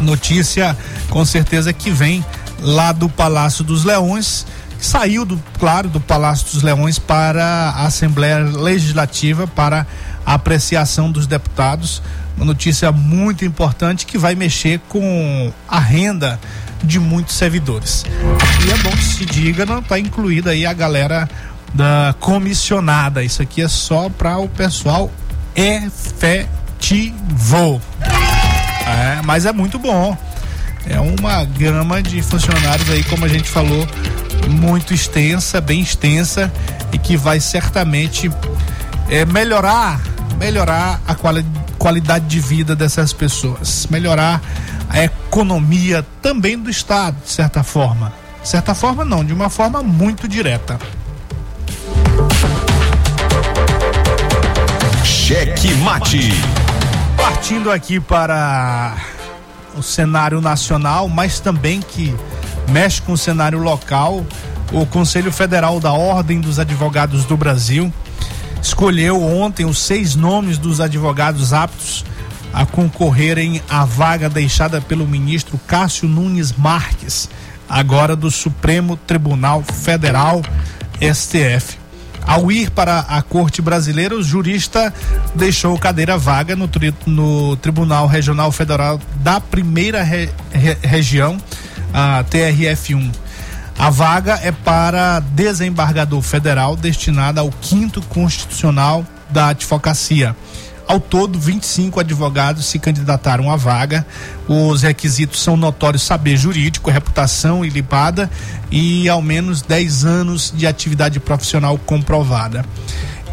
Notícia 0.00 0.76
com 1.08 1.24
certeza 1.24 1.72
que 1.72 1.90
vem 1.90 2.24
lá 2.60 2.92
do 2.92 3.08
Palácio 3.08 3.62
dos 3.62 3.84
Leões, 3.84 4.46
saiu 4.78 5.24
do, 5.24 5.42
claro, 5.58 5.88
do 5.88 6.00
Palácio 6.00 6.46
dos 6.52 6.62
Leões 6.62 6.98
para 6.98 7.44
a 7.44 7.86
Assembleia 7.86 8.38
Legislativa 8.38 9.46
para 9.46 9.86
a 10.26 10.34
apreciação 10.34 11.10
dos 11.10 11.26
deputados. 11.26 12.02
Uma 12.36 12.44
notícia 12.44 12.92
muito 12.92 13.44
importante 13.44 14.04
que 14.04 14.18
vai 14.18 14.34
mexer 14.34 14.80
com 14.88 15.52
a 15.66 15.78
renda 15.78 16.38
de 16.82 16.98
muitos 17.00 17.36
servidores. 17.36 18.04
E 18.66 18.70
é 18.70 18.76
bom 18.78 18.90
que 18.90 19.04
se 19.04 19.24
diga, 19.24 19.64
não 19.64 19.78
está 19.78 19.98
incluída 19.98 20.50
aí 20.50 20.66
a 20.66 20.72
galera 20.72 21.26
da 21.72 22.14
comissionada. 22.20 23.22
Isso 23.22 23.40
aqui 23.40 23.62
é 23.62 23.68
só 23.68 24.10
para 24.10 24.36
o 24.38 24.48
pessoal 24.48 25.10
efetivo. 25.54 26.20
É, 28.86 29.22
mas 29.24 29.46
é 29.46 29.52
muito 29.52 29.78
bom. 29.78 30.16
É 30.88 31.00
uma 31.00 31.44
gama 31.44 32.02
de 32.02 32.22
funcionários 32.22 32.88
aí, 32.90 33.02
como 33.04 33.24
a 33.24 33.28
gente 33.28 33.48
falou, 33.48 33.86
muito 34.48 34.94
extensa, 34.94 35.60
bem 35.60 35.80
extensa 35.80 36.52
e 36.92 36.98
que 36.98 37.16
vai 37.16 37.40
certamente 37.40 38.30
é, 39.08 39.24
melhorar, 39.24 40.00
melhorar 40.38 41.00
a 41.06 41.14
quali 41.14 41.44
qualidade 41.78 42.26
de 42.26 42.40
vida 42.40 42.74
dessas 42.74 43.12
pessoas, 43.12 43.86
melhorar 43.90 44.40
a 44.88 45.02
economia 45.04 46.04
também 46.22 46.58
do 46.58 46.70
estado, 46.70 47.16
de 47.22 47.30
certa 47.30 47.62
forma. 47.62 48.12
De 48.42 48.48
certa 48.48 48.74
forma 48.74 49.04
não, 49.04 49.24
de 49.24 49.32
uma 49.32 49.50
forma 49.50 49.82
muito 49.82 50.26
direta. 50.26 50.78
Cheque 55.04 55.74
mate. 55.74 56.30
Partindo 57.16 57.70
aqui 57.70 57.98
para 57.98 58.96
o 59.76 59.82
cenário 59.82 60.40
nacional, 60.40 61.08
mas 61.08 61.40
também 61.40 61.80
que 61.80 62.14
mexe 62.68 63.02
com 63.02 63.12
o 63.12 63.18
cenário 63.18 63.58
local, 63.58 64.24
o 64.72 64.86
Conselho 64.86 65.32
Federal 65.32 65.78
da 65.80 65.92
Ordem 65.92 66.40
dos 66.40 66.58
Advogados 66.58 67.24
do 67.24 67.36
Brasil 67.36 67.92
escolheu 68.66 69.22
ontem 69.22 69.64
os 69.64 69.78
seis 69.78 70.16
nomes 70.16 70.58
dos 70.58 70.80
advogados 70.80 71.52
aptos 71.52 72.04
a 72.52 72.66
concorrerem 72.66 73.62
à 73.68 73.84
vaga 73.84 74.28
deixada 74.28 74.80
pelo 74.80 75.06
ministro 75.06 75.60
Cássio 75.68 76.08
Nunes 76.08 76.52
Marques, 76.52 77.28
agora 77.68 78.16
do 78.16 78.30
Supremo 78.30 78.96
Tribunal 78.96 79.62
Federal, 79.62 80.42
STF. 81.00 81.78
Ao 82.26 82.50
ir 82.50 82.70
para 82.70 83.00
a 83.00 83.22
Corte 83.22 83.62
Brasileira, 83.62 84.16
o 84.16 84.22
jurista 84.22 84.92
deixou 85.32 85.78
cadeira 85.78 86.18
vaga 86.18 86.56
no, 86.56 86.66
tri, 86.66 86.92
no 87.06 87.56
Tribunal 87.58 88.08
Regional 88.08 88.50
Federal 88.50 89.00
da 89.22 89.40
Primeira 89.40 90.02
re, 90.02 90.28
re, 90.50 90.76
Região, 90.82 91.38
a 91.94 92.24
TRF1. 92.24 93.25
A 93.78 93.90
vaga 93.90 94.40
é 94.42 94.50
para 94.50 95.20
desembargador 95.20 96.22
federal 96.22 96.76
destinada 96.76 97.42
ao 97.42 97.50
quinto 97.50 98.00
constitucional 98.02 99.04
da 99.30 99.48
advocacia. 99.48 100.34
Ao 100.88 101.00
todo, 101.00 101.38
25 101.38 102.00
advogados 102.00 102.66
se 102.66 102.78
candidataram 102.78 103.50
à 103.50 103.56
vaga. 103.56 104.06
Os 104.48 104.82
requisitos 104.82 105.42
são 105.42 105.56
notório 105.56 105.98
saber 105.98 106.36
jurídico, 106.36 106.90
reputação 106.90 107.64
ilibada 107.64 108.30
e 108.70 109.08
ao 109.08 109.20
menos 109.20 109.62
10 109.62 110.04
anos 110.04 110.52
de 110.56 110.66
atividade 110.66 111.18
profissional 111.18 111.76
comprovada. 111.76 112.64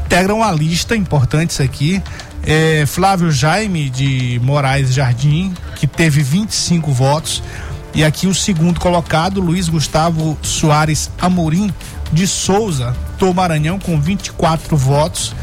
Integram 0.06 0.44
a 0.44 0.52
lista, 0.52 0.96
importantes 0.96 1.62
aqui, 1.62 2.02
é 2.44 2.86
Flávio 2.86 3.32
Jaime 3.32 3.90
de 3.90 4.40
Moraes 4.44 4.94
Jardim, 4.94 5.54
que 5.76 5.88
teve 5.88 6.22
25 6.22 6.92
votos. 6.92 7.42
E 7.96 8.04
aqui 8.04 8.26
o 8.26 8.34
segundo 8.34 8.80
colocado, 8.80 9.40
Luiz 9.40 9.70
Gustavo 9.70 10.38
Soares 10.42 11.12
Amorim 11.22 11.72
de 12.12 12.26
Souza, 12.28 12.96
do 13.20 13.32
Maranhão, 13.34 13.78
com 13.78 14.00
24 14.00 14.76
votos. 14.76 15.36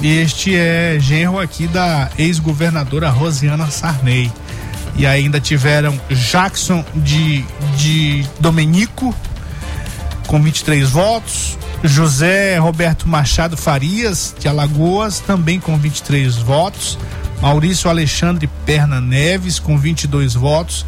Este 0.00 0.54
é 0.54 0.96
genro 1.00 1.40
aqui 1.40 1.66
da 1.66 2.08
ex-governadora 2.16 3.10
Rosiana 3.10 3.68
Sarney. 3.68 4.30
E 4.96 5.06
ainda 5.06 5.40
tiveram 5.40 5.98
Jackson 6.08 6.84
de, 6.94 7.44
de 7.76 8.24
Domenico, 8.38 9.14
com 10.26 10.40
23 10.40 10.88
votos. 10.90 11.58
José 11.82 12.58
Roberto 12.58 13.08
Machado 13.08 13.56
Farias, 13.56 14.34
de 14.38 14.48
Alagoas, 14.48 15.20
também 15.20 15.58
com 15.58 15.76
23 15.76 16.36
votos. 16.36 16.98
Maurício 17.40 17.88
Alexandre 17.88 18.48
Perna 18.66 19.00
Neves, 19.00 19.58
com 19.58 19.78
22 19.78 20.34
votos. 20.34 20.84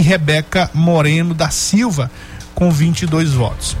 E 0.00 0.02
Rebeca 0.02 0.70
Moreno 0.72 1.34
da 1.34 1.50
Silva, 1.50 2.10
com 2.54 2.70
22 2.70 3.32
votos. 3.32 3.76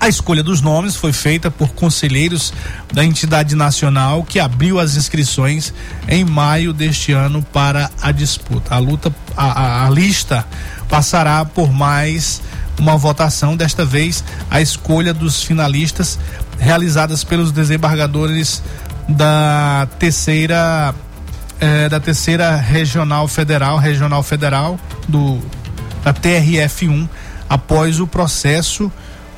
A 0.00 0.08
escolha 0.08 0.42
dos 0.42 0.62
nomes 0.62 0.96
foi 0.96 1.12
feita 1.12 1.50
por 1.50 1.74
conselheiros 1.74 2.54
da 2.90 3.04
entidade 3.04 3.54
nacional 3.54 4.24
que 4.24 4.40
abriu 4.40 4.80
as 4.80 4.96
inscrições 4.96 5.74
em 6.08 6.24
maio 6.24 6.72
deste 6.72 7.12
ano 7.12 7.42
para 7.42 7.90
a 8.00 8.10
disputa. 8.12 8.74
A 8.74 8.78
luta, 8.78 9.14
a, 9.36 9.44
a, 9.44 9.86
a 9.86 9.90
lista 9.90 10.42
passará 10.88 11.44
por 11.44 11.70
mais 11.70 12.40
uma 12.78 12.96
votação, 12.96 13.54
desta 13.54 13.84
vez 13.84 14.24
a 14.50 14.62
escolha 14.62 15.12
dos 15.12 15.42
finalistas 15.42 16.18
realizadas 16.58 17.24
pelos 17.24 17.52
desembargadores 17.52 18.62
da 19.06 19.86
terceira 19.98 20.94
eh, 21.60 21.88
da 21.88 22.00
terceira 22.00 22.56
regional 22.56 23.28
federal, 23.28 23.76
regional 23.76 24.22
federal 24.22 24.78
do 25.08 25.38
da 26.02 26.14
TRF1 26.14 27.08
após 27.48 28.00
o 28.00 28.06
processo 28.06 28.90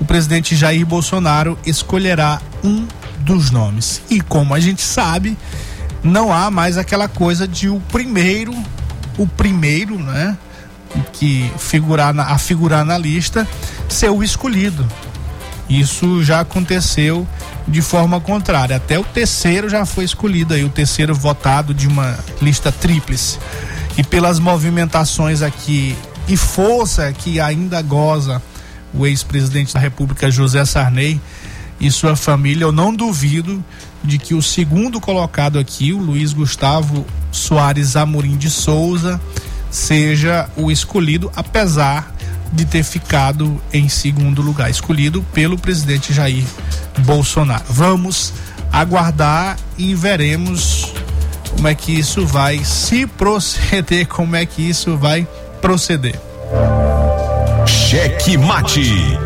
o 0.02 0.04
presidente 0.04 0.56
Jair 0.56 0.84
Bolsonaro 0.84 1.56
escolherá 1.64 2.42
um 2.64 2.88
dos 3.20 3.52
nomes. 3.52 4.02
E 4.10 4.20
como 4.20 4.52
a 4.52 4.58
gente 4.58 4.82
sabe, 4.82 5.38
não 6.02 6.32
há 6.32 6.50
mais 6.50 6.76
aquela 6.76 7.06
coisa 7.06 7.46
de 7.46 7.68
o 7.68 7.78
primeiro, 7.92 8.52
o 9.16 9.28
primeiro, 9.28 9.96
né, 9.96 10.36
que 11.12 11.48
figurar 11.56 12.12
na, 12.12 12.24
a 12.24 12.38
figurar 12.38 12.84
na 12.84 12.98
lista 12.98 13.46
ser 13.88 14.10
o 14.10 14.24
escolhido. 14.24 14.84
Isso 15.68 16.22
já 16.22 16.40
aconteceu 16.40 17.26
de 17.66 17.80
forma 17.80 18.20
contrária. 18.20 18.76
Até 18.76 18.98
o 18.98 19.04
terceiro 19.04 19.68
já 19.68 19.86
foi 19.86 20.04
escolhido 20.04 20.54
aí, 20.54 20.64
o 20.64 20.68
terceiro 20.68 21.14
votado 21.14 21.72
de 21.72 21.86
uma 21.86 22.18
lista 22.40 22.70
tríplice. 22.70 23.38
E 23.96 24.02
pelas 24.02 24.38
movimentações 24.38 25.42
aqui 25.42 25.96
e 26.28 26.36
força 26.36 27.12
que 27.12 27.40
ainda 27.40 27.80
goza 27.82 28.42
o 28.94 29.06
ex-presidente 29.06 29.74
da 29.74 29.80
República 29.80 30.30
José 30.30 30.64
Sarney 30.64 31.20
e 31.80 31.90
sua 31.90 32.14
família, 32.14 32.64
eu 32.64 32.72
não 32.72 32.94
duvido 32.94 33.62
de 34.04 34.18
que 34.18 34.34
o 34.34 34.42
segundo 34.42 35.00
colocado 35.00 35.58
aqui, 35.58 35.92
o 35.92 35.98
Luiz 35.98 36.32
Gustavo 36.32 37.06
Soares 37.30 37.96
Amorim 37.96 38.36
de 38.36 38.50
Souza, 38.50 39.20
seja 39.70 40.48
o 40.56 40.70
escolhido, 40.70 41.30
apesar 41.34 42.14
de 42.52 42.66
ter 42.66 42.82
ficado 42.82 43.60
em 43.72 43.88
segundo 43.88 44.42
lugar, 44.42 44.70
escolhido 44.70 45.22
pelo 45.32 45.58
presidente 45.58 46.12
Jair 46.12 46.44
Bolsonaro. 46.98 47.64
Vamos 47.68 48.32
aguardar 48.70 49.56
e 49.78 49.94
veremos 49.94 50.92
como 51.50 51.68
é 51.68 51.74
que 51.74 51.92
isso 51.92 52.26
vai 52.26 52.62
se 52.64 53.06
proceder, 53.06 54.06
como 54.06 54.36
é 54.36 54.44
que 54.44 54.62
isso 54.68 54.96
vai 54.96 55.26
proceder. 55.60 56.20
Cheque 57.66 58.36
Mate. 58.36 59.18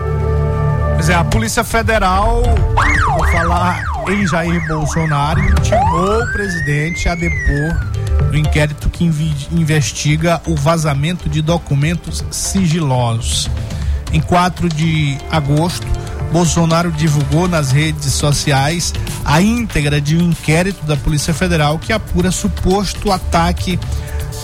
Pois 0.95 1.09
é, 1.09 1.15
a 1.15 1.25
Polícia 1.25 1.63
Federal, 1.63 2.43
vou 2.43 3.29
falar 3.29 3.83
em 4.09 4.27
Jair 4.27 4.67
Bolsonaro, 4.67 5.41
intimou 5.41 6.23
o 6.23 6.33
presidente 6.33 7.09
a 7.09 7.15
depor 7.15 7.96
no 8.31 8.37
inquérito 8.37 8.89
que 8.91 9.05
investiga 9.05 10.41
o 10.47 10.55
vazamento 10.55 11.29
de 11.29 11.43
documentos 11.43 12.25
sigilosos. 12.31 13.49
Em 14.13 14.21
4 14.21 14.69
de 14.69 15.19
agosto, 15.31 15.87
Bolsonaro 16.33 16.91
divulgou 16.91 17.49
nas 17.49 17.71
redes 17.71 18.13
sociais 18.13 18.93
a 19.25 19.41
íntegra 19.41 20.01
de 20.01 20.17
um 20.17 20.31
inquérito 20.31 20.85
da 20.85 20.97
Polícia 20.97 21.33
Federal 21.33 21.79
que 21.79 21.93
apura 21.93 22.31
suposto 22.31 23.11
ataque 23.11 23.79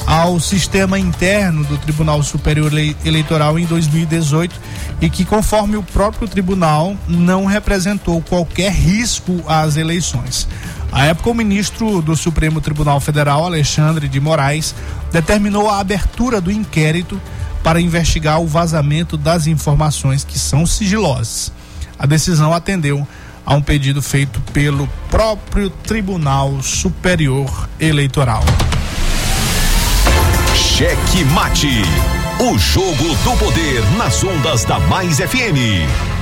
ao 0.07 0.41
sistema 0.41 0.99
interno 0.99 1.65
do 1.65 1.77
Tribunal 1.79 2.23
Superior 2.23 2.73
Eleitoral 3.05 3.59
em 3.59 3.67
2018 3.67 4.55
e 5.01 5.11
que, 5.11 5.25
conforme 5.25 5.77
o 5.77 5.83
próprio 5.83 6.27
tribunal, 6.29 6.97
não 7.07 7.45
representou 7.45 8.21
qualquer 8.23 8.73
risco 8.73 9.43
às 9.47 9.77
eleições. 9.77 10.49
À 10.93 11.07
época, 11.07 11.31
o 11.31 11.35
ministro 11.35 12.03
do 12.03 12.15
Supremo 12.15 12.61
Tribunal 12.61 13.01
Federal, 13.01 13.47
Alexandre 13.47 14.07
de 14.07 14.21
Moraes, 14.21 14.75
determinou 15.11 15.71
a 15.71 15.81
abertura 15.81 16.39
do 16.39 16.53
inquérito 16.53 17.19
para 17.63 17.81
investigar 17.81 18.41
o 18.41 18.47
vazamento 18.47 19.17
das 19.17 19.47
informações 19.47 20.23
que 20.23 20.39
são 20.39 20.67
sigilosas. 20.67 21.51
A 21.99 22.05
decisão 22.05 22.53
atendeu 22.53 23.07
a 23.45 23.55
um 23.55 23.63
pedido 23.63 24.03
feito 24.03 24.39
pelo 24.53 24.87
próprio 25.11 25.71
Tribunal 25.71 26.63
Superior 26.63 27.69
Eleitoral. 27.81 28.45
Cheque 30.55 31.25
Mate. 31.33 31.83
O 32.39 32.59
jogo 32.59 33.15
do 33.25 33.37
poder 33.39 33.83
nas 33.97 34.23
ondas 34.23 34.65
da 34.65 34.79
Mais 34.81 35.19
FM. 35.19 36.12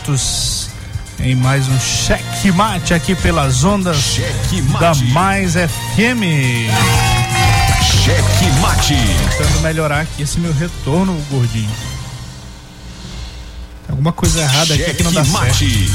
Juntos 0.00 0.68
em 1.20 1.34
mais 1.34 1.68
um 1.68 1.78
cheque 1.78 2.50
mate 2.52 2.94
aqui 2.94 3.14
pelas 3.14 3.64
ondas 3.64 4.18
da 4.78 4.94
Mais 5.12 5.52
FM. 5.52 6.22
Cheque 7.82 8.60
mate. 8.60 8.94
Tentando 9.36 9.60
melhorar 9.60 10.00
aqui 10.00 10.22
esse 10.22 10.38
meu 10.40 10.52
retorno, 10.52 11.20
gordinho. 11.30 11.70
Alguma 13.88 14.12
coisa 14.12 14.40
errada 14.40 14.74
aqui 14.74 14.94
que 14.94 15.02
não 15.02 15.12
dá 15.12 15.24
mate. 15.24 15.90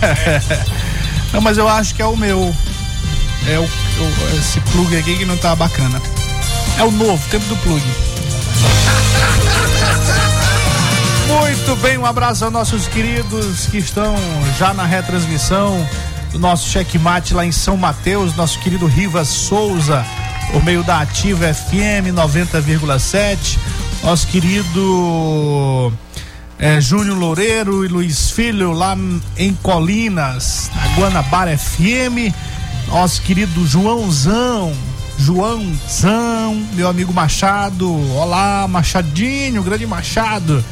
certo. 0.00 0.70
não, 1.32 1.40
mas 1.40 1.58
eu 1.58 1.68
acho 1.68 1.94
que 1.94 2.02
é 2.02 2.06
o 2.06 2.16
meu. 2.16 2.54
É 3.48 3.58
o, 3.58 3.64
o, 3.64 4.38
esse 4.38 4.60
plug 4.72 4.96
aqui 4.96 5.16
que 5.18 5.24
não 5.24 5.36
tá 5.36 5.56
bacana. 5.56 6.00
É 6.78 6.84
o 6.84 6.90
novo, 6.92 7.28
tempo 7.28 7.46
do 7.46 7.56
plug. 7.56 7.82
Muito 11.40 11.76
bem, 11.76 11.96
um 11.96 12.04
abraço 12.04 12.44
aos 12.44 12.52
nossos 12.52 12.86
queridos 12.86 13.66
que 13.66 13.78
estão 13.78 14.14
já 14.58 14.74
na 14.74 14.84
retransmissão 14.84 15.88
do 16.30 16.38
nosso 16.38 16.68
checkmate 16.68 17.32
lá 17.32 17.46
em 17.46 17.50
São 17.50 17.74
Mateus, 17.74 18.36
nosso 18.36 18.58
querido 18.58 18.86
Rivas 18.86 19.28
Souza, 19.28 20.04
por 20.50 20.62
meio 20.62 20.84
da 20.84 21.00
Ativa 21.00 21.52
FM 21.54 22.12
90,7, 22.12 23.58
nosso 24.04 24.26
querido 24.26 25.90
é, 26.58 26.78
Júnior 26.82 27.16
Loureiro 27.16 27.82
e 27.82 27.88
Luiz 27.88 28.30
Filho 28.30 28.72
lá 28.72 28.94
em 29.38 29.54
Colinas, 29.54 30.70
na 30.76 30.86
Guanabara 30.96 31.56
FM, 31.56 32.30
nosso 32.88 33.22
querido 33.22 33.66
Joãozão, 33.66 34.74
Joãozão, 35.18 36.62
meu 36.74 36.88
amigo 36.88 37.10
Machado, 37.10 37.90
olá 38.16 38.68
Machadinho, 38.68 39.62
grande 39.62 39.86
Machado 39.86 40.62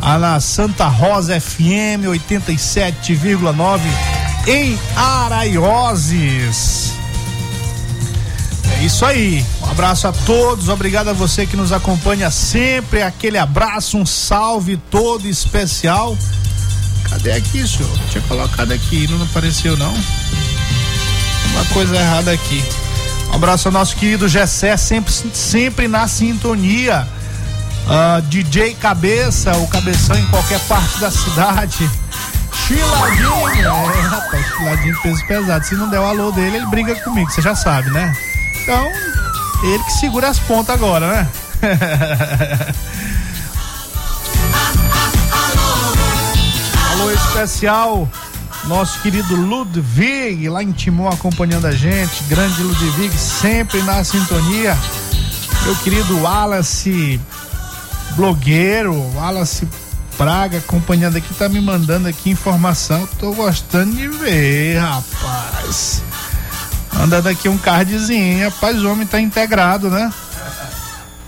a 0.00 0.18
na 0.18 0.40
Santa 0.40 0.86
Rosa 0.86 1.40
FM 1.40 2.06
87,9 2.06 3.80
em 4.46 4.78
Araioses. 4.96 6.92
É 8.78 8.84
isso 8.84 9.04
aí. 9.04 9.44
Um 9.62 9.70
abraço 9.70 10.06
a 10.06 10.12
todos. 10.12 10.68
Obrigado 10.68 11.08
a 11.08 11.12
você 11.12 11.44
que 11.46 11.56
nos 11.56 11.72
acompanha 11.72 12.30
sempre. 12.30 13.02
Aquele 13.02 13.38
abraço, 13.38 13.98
um 13.98 14.06
salve 14.06 14.76
todo 14.76 15.26
especial. 15.26 16.16
Cadê 17.08 17.32
aqui, 17.32 17.66
senhor? 17.66 17.90
Tinha 18.10 18.22
colocado 18.24 18.72
aqui, 18.72 19.08
não 19.08 19.22
apareceu 19.22 19.76
não. 19.76 19.92
Uma 21.52 21.64
coisa 21.72 21.96
errada 21.96 22.30
aqui. 22.30 22.62
Um 23.32 23.34
abraço 23.34 23.68
ao 23.68 23.72
nosso 23.72 23.96
querido 23.96 24.28
Gessé, 24.28 24.76
sempre, 24.76 25.12
sempre 25.12 25.88
na 25.88 26.06
sintonia 26.06 27.06
Uh, 27.88 27.90
ah, 27.90 28.20
DJ 28.28 28.74
Cabeça, 28.74 29.56
o 29.56 29.66
Cabeção 29.66 30.14
em 30.14 30.26
qualquer 30.26 30.60
parte 30.68 31.00
da 31.00 31.10
cidade. 31.10 31.90
Chiladinho, 32.52 33.48
é, 33.48 34.00
rapaz, 34.02 34.46
Chiladinho 34.46 35.02
peso 35.02 35.26
pesado. 35.26 35.64
Se 35.64 35.74
não 35.74 35.88
der 35.88 35.98
o 35.98 36.04
alô 36.04 36.30
dele, 36.30 36.58
ele 36.58 36.66
briga 36.66 36.94
comigo, 36.96 37.30
você 37.30 37.40
já 37.40 37.54
sabe, 37.54 37.88
né? 37.88 38.14
Então, 38.62 38.86
ele 39.62 39.82
que 39.84 39.92
segura 39.92 40.28
as 40.28 40.38
pontas 40.38 40.74
agora, 40.74 41.06
né? 41.06 41.26
alô 46.92 47.10
especial, 47.10 48.06
nosso 48.64 49.00
querido 49.00 49.34
Ludwig, 49.34 50.46
lá 50.50 50.62
em 50.62 50.72
Timon 50.72 51.08
acompanhando 51.08 51.66
a 51.66 51.72
gente. 51.72 52.22
Grande 52.24 52.62
Ludwig, 52.62 53.16
sempre 53.16 53.80
na 53.80 54.04
sintonia. 54.04 54.76
Meu 55.64 55.74
querido 55.76 56.20
Wallace 56.20 57.18
blogueiro, 58.14 58.94
Wallace 59.14 59.68
Praga, 60.16 60.58
acompanhando 60.58 61.16
aqui, 61.16 61.32
tá 61.34 61.48
me 61.48 61.60
mandando 61.60 62.08
aqui 62.08 62.30
informação. 62.30 63.08
Tô 63.18 63.32
gostando 63.32 63.94
de 63.94 64.08
ver, 64.08 64.78
rapaz. 64.78 66.02
Andando 67.00 67.28
aqui 67.28 67.48
um 67.48 67.56
cardzinho, 67.56 68.48
rapaz, 68.50 68.82
o 68.82 68.90
homem 68.90 69.06
tá 69.06 69.20
integrado, 69.20 69.88
né? 69.88 70.12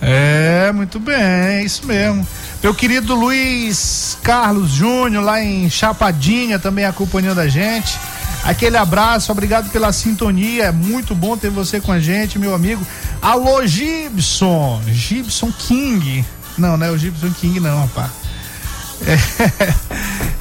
É, 0.01 0.71
muito 0.73 0.99
bem, 0.99 1.63
isso 1.63 1.85
mesmo. 1.85 2.27
Meu 2.61 2.73
querido 2.73 3.15
Luiz 3.15 4.17
Carlos 4.21 4.71
Júnior, 4.71 5.23
lá 5.23 5.41
em 5.41 5.69
Chapadinha, 5.69 6.59
também 6.59 6.83
acompanhando 6.83 7.39
a 7.39 7.47
gente. 7.47 7.97
Aquele 8.43 8.75
abraço, 8.75 9.31
obrigado 9.31 9.69
pela 9.69 9.93
sintonia. 9.93 10.65
É 10.65 10.71
muito 10.71 11.15
bom 11.15 11.37
ter 11.37 11.49
você 11.49 11.79
com 11.79 11.91
a 11.91 11.99
gente, 11.99 12.39
meu 12.39 12.53
amigo. 12.53 12.85
Alô, 13.21 13.65
Gibson, 13.65 14.81
Gibson 14.87 15.51
King. 15.51 16.25
Não, 16.61 16.77
não 16.77 16.85
é 16.85 16.91
o 16.91 16.97
Gibson 16.97 17.31
King, 17.31 17.59
não, 17.59 17.81
rapaz. 17.81 18.11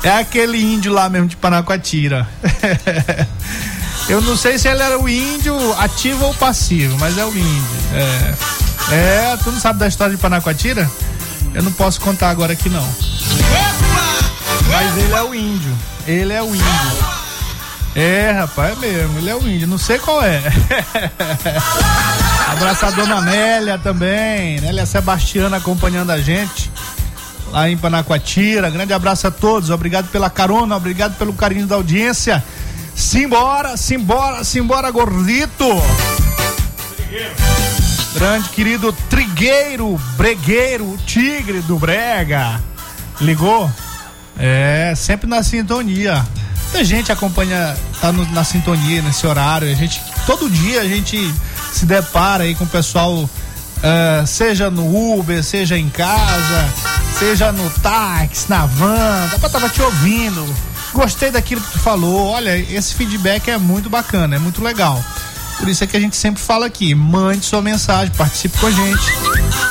É, 0.05 0.09
é 0.09 0.19
aquele 0.19 0.63
índio 0.63 0.93
lá 0.93 1.09
mesmo 1.09 1.27
de 1.27 1.35
Panacoatira. 1.35 2.29
Eu 4.07 4.21
não 4.21 4.37
sei 4.37 4.59
se 4.59 4.69
ele 4.69 4.83
era 4.83 4.99
o 4.99 5.09
índio 5.09 5.55
ativo 5.79 6.27
ou 6.27 6.35
passivo, 6.35 6.99
mas 6.99 7.17
é 7.17 7.25
o 7.25 7.31
índio. 7.31 7.81
É, 7.95 9.33
é 9.33 9.37
tu 9.43 9.51
não 9.51 9.61
sabe 9.61 9.79
da 9.79 9.89
história 9.89 10.15
de 10.15 10.21
Panacoatira? 10.21 10.91
Eu 11.55 11.63
não 11.63 11.73
posso 11.73 12.01
contar 12.01 12.29
agora 12.29 12.53
aqui 12.53 12.69
não. 12.69 12.87
Mas 14.69 14.97
ele 14.99 15.13
é 15.15 15.23
o 15.23 15.35
índio. 15.35 15.79
Ele 16.07 16.33
é 16.33 16.43
o 16.43 16.55
índio. 16.55 17.20
É, 18.01 18.31
rapaz, 18.31 18.73
é 18.73 18.77
mesmo. 18.77 19.19
Ele 19.19 19.29
é 19.29 19.37
o 19.37 19.47
índio, 19.47 19.69
não 19.69 19.77
sei 19.77 19.99
qual 19.99 20.25
é. 20.25 20.41
Abraço 22.49 22.87
a 22.87 22.91
dona 22.93 23.21
Nélia 23.21 23.77
também. 23.77 24.59
Nélia 24.59 24.87
Sebastiana 24.87 25.59
acompanhando 25.59 26.09
a 26.09 26.19
gente 26.19 26.73
lá 27.53 27.69
em 27.69 27.77
Panacoatira. 27.77 28.71
Grande 28.71 28.95
abraço 28.95 29.27
a 29.27 29.31
todos. 29.31 29.69
Obrigado 29.69 30.09
pela 30.09 30.31
carona, 30.31 30.75
obrigado 30.75 31.19
pelo 31.19 31.35
carinho 31.35 31.67
da 31.67 31.75
audiência. 31.75 32.43
Simbora, 32.95 33.77
simbora, 33.77 34.45
simbora, 34.45 34.91
gordito. 34.91 35.67
Grande 38.15 38.49
querido 38.49 38.95
Trigueiro, 39.11 40.01
Bregueiro, 40.17 40.97
Tigre 41.05 41.61
do 41.61 41.79
Brega. 41.79 42.63
Ligou? 43.21 43.71
É, 44.39 44.95
sempre 44.97 45.29
na 45.29 45.43
sintonia. 45.43 46.25
Muita 46.73 46.85
gente 46.85 47.11
acompanha, 47.11 47.77
tá 48.01 48.13
no, 48.13 48.25
na 48.31 48.45
sintonia 48.45 49.03
nesse 49.03 49.27
horário. 49.27 49.69
A 49.69 49.75
gente, 49.75 50.01
todo 50.25 50.49
dia 50.49 50.83
a 50.83 50.85
gente 50.87 51.35
se 51.73 51.85
depara 51.85 52.45
aí 52.45 52.55
com 52.55 52.63
o 52.63 52.67
pessoal, 52.67 53.13
uh, 53.13 54.25
seja 54.25 54.71
no 54.71 55.19
Uber, 55.19 55.43
seja 55.43 55.77
em 55.77 55.89
casa, 55.89 56.73
seja 57.19 57.51
no 57.51 57.69
táxi, 57.71 58.49
na 58.49 58.67
van. 58.67 59.29
Dá 59.33 59.39
pra 59.41 59.49
tava 59.49 59.69
te 59.69 59.83
ouvindo. 59.83 60.47
Gostei 60.93 61.33
daquilo 61.33 61.61
que 61.61 61.73
tu 61.73 61.81
falou. 61.81 62.29
Olha, 62.29 62.57
esse 62.57 62.95
feedback 62.95 63.51
é 63.51 63.59
muito 63.59 63.91
bacana, 63.91 64.37
é 64.37 64.39
muito 64.39 64.63
legal. 64.63 65.05
Por 65.59 65.69
isso 65.69 65.83
é 65.83 65.89
que 65.89 65.97
a 65.97 66.01
gente 66.01 66.15
sempre 66.15 66.41
fala 66.41 66.67
aqui, 66.67 66.95
mande 66.95 67.45
sua 67.45 67.61
mensagem, 67.61 68.15
participe 68.15 68.57
com 68.59 68.69
a 68.69 68.71
gente. 68.71 69.03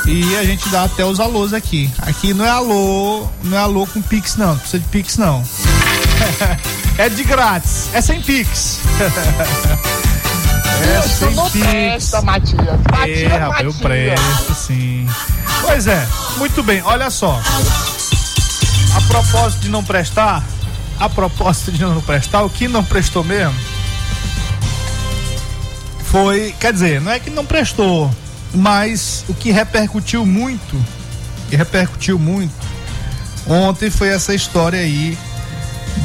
E 0.06 0.36
a 0.36 0.44
gente 0.44 0.68
dá 0.68 0.84
até 0.84 1.02
os 1.02 1.18
alôs 1.18 1.54
aqui. 1.54 1.90
Aqui 2.02 2.34
não 2.34 2.44
é 2.44 2.50
alô, 2.50 3.26
não 3.42 3.56
é 3.56 3.60
alô 3.60 3.86
com 3.86 4.02
Pix 4.02 4.36
não, 4.36 4.48
não 4.48 4.58
precisa 4.58 4.80
de 4.80 4.88
Pix 4.90 5.16
não. 5.16 5.42
É 7.00 7.08
de 7.08 7.24
grátis, 7.24 7.88
é 7.94 8.00
sem 8.02 8.20
Pix. 8.20 8.80
é 10.84 10.98
Isso 10.98 11.08
sem 11.16 11.34
não 11.34 11.50
Pix. 11.50 11.66
presta, 11.66 12.20
Matias. 12.20 12.80
Matias, 12.90 13.32
é, 13.32 13.36
rapaz, 13.38 13.64
eu 13.64 13.72
presto 13.72 14.54
sim. 14.54 15.08
Pois 15.62 15.86
é, 15.86 16.06
muito 16.36 16.62
bem, 16.62 16.82
olha 16.82 17.08
só. 17.08 17.40
A 18.94 19.00
propósito 19.08 19.62
de 19.62 19.70
não 19.70 19.82
prestar, 19.82 20.44
a 20.98 21.08
propósito 21.08 21.72
de 21.72 21.80
não 21.80 22.02
prestar, 22.02 22.42
o 22.42 22.50
que 22.50 22.68
não 22.68 22.84
prestou 22.84 23.24
mesmo 23.24 23.58
foi, 26.04 26.54
quer 26.60 26.74
dizer, 26.74 27.00
não 27.00 27.12
é 27.12 27.18
que 27.18 27.30
não 27.30 27.46
prestou, 27.46 28.10
mas 28.52 29.24
o 29.26 29.32
que 29.32 29.50
repercutiu 29.50 30.26
muito, 30.26 30.84
que 31.48 31.56
repercutiu 31.56 32.18
muito 32.18 32.52
ontem 33.46 33.90
foi 33.90 34.08
essa 34.08 34.34
história 34.34 34.80
aí 34.80 35.16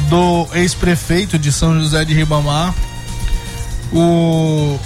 do 0.08 0.48
ex-prefeito 0.54 1.38
de 1.38 1.50
São 1.52 1.78
José 1.78 2.04
de 2.04 2.14
Ribamar, 2.14 2.74
o 3.92 4.78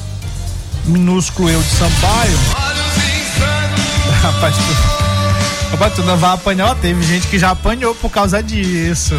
minúsculo 0.84 1.50
eu 1.50 1.60
de 1.60 1.68
Sampaio. 1.68 2.38
Rapaz, 4.22 4.54
tu, 4.56 5.70
rapaz, 5.70 5.94
tu 5.94 6.02
não 6.02 6.16
vai 6.16 6.34
apanhar, 6.34 6.74
teve 6.76 7.02
gente 7.02 7.26
que 7.26 7.38
já 7.38 7.50
apanhou 7.50 7.94
por 7.94 8.10
causa 8.10 8.42
disso. 8.42 9.14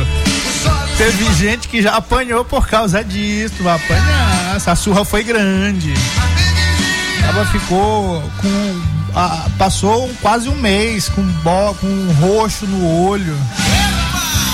Teve 0.97 1.33
gente 1.33 1.67
que 1.67 1.81
já 1.81 1.95
apanhou 1.95 2.45
por 2.45 2.67
causa 2.67 3.03
disso, 3.03 3.55
vai 3.63 3.75
apanhar. 3.75 4.55
Essa 4.55 4.75
surra 4.75 5.03
foi 5.03 5.23
grande. 5.23 5.93
Ela 7.27 7.45
ficou 7.45 8.21
com. 8.41 8.81
A, 9.15 9.49
passou 9.57 10.09
quase 10.21 10.47
um 10.47 10.55
mês 10.55 11.09
com, 11.09 11.21
bo, 11.21 11.73
com 11.75 11.87
um 11.87 12.11
roxo 12.13 12.65
no 12.65 13.07
olho. 13.07 13.35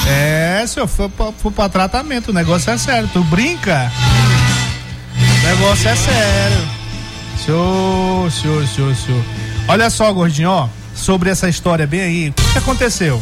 É, 0.08 0.65
senhor, 0.65 0.88
foi 0.88 1.10
pra, 1.10 1.32
foi 1.34 1.52
pra 1.52 1.70
tratamento. 1.70 2.30
O 2.30 2.34
negócio 2.34 2.72
é 2.72 2.78
sério. 2.78 3.10
Tu 3.12 3.24
brinca? 3.26 3.91
O 5.15 5.48
negócio 5.48 5.89
é 5.89 5.96
sério. 5.96 6.70
Senhor, 7.46 8.32
senhor, 8.32 8.67
senhor, 8.67 8.96
senhor. 8.96 9.24
Olha 9.67 9.89
só, 9.89 10.12
gordinho, 10.12 10.50
ó. 10.50 10.70
Sobre 10.96 11.30
essa 11.30 11.48
história 11.50 11.86
bem 11.86 12.02
aí. 12.02 12.30
O 12.30 12.34
que 12.54 12.58
aconteceu? 12.58 13.22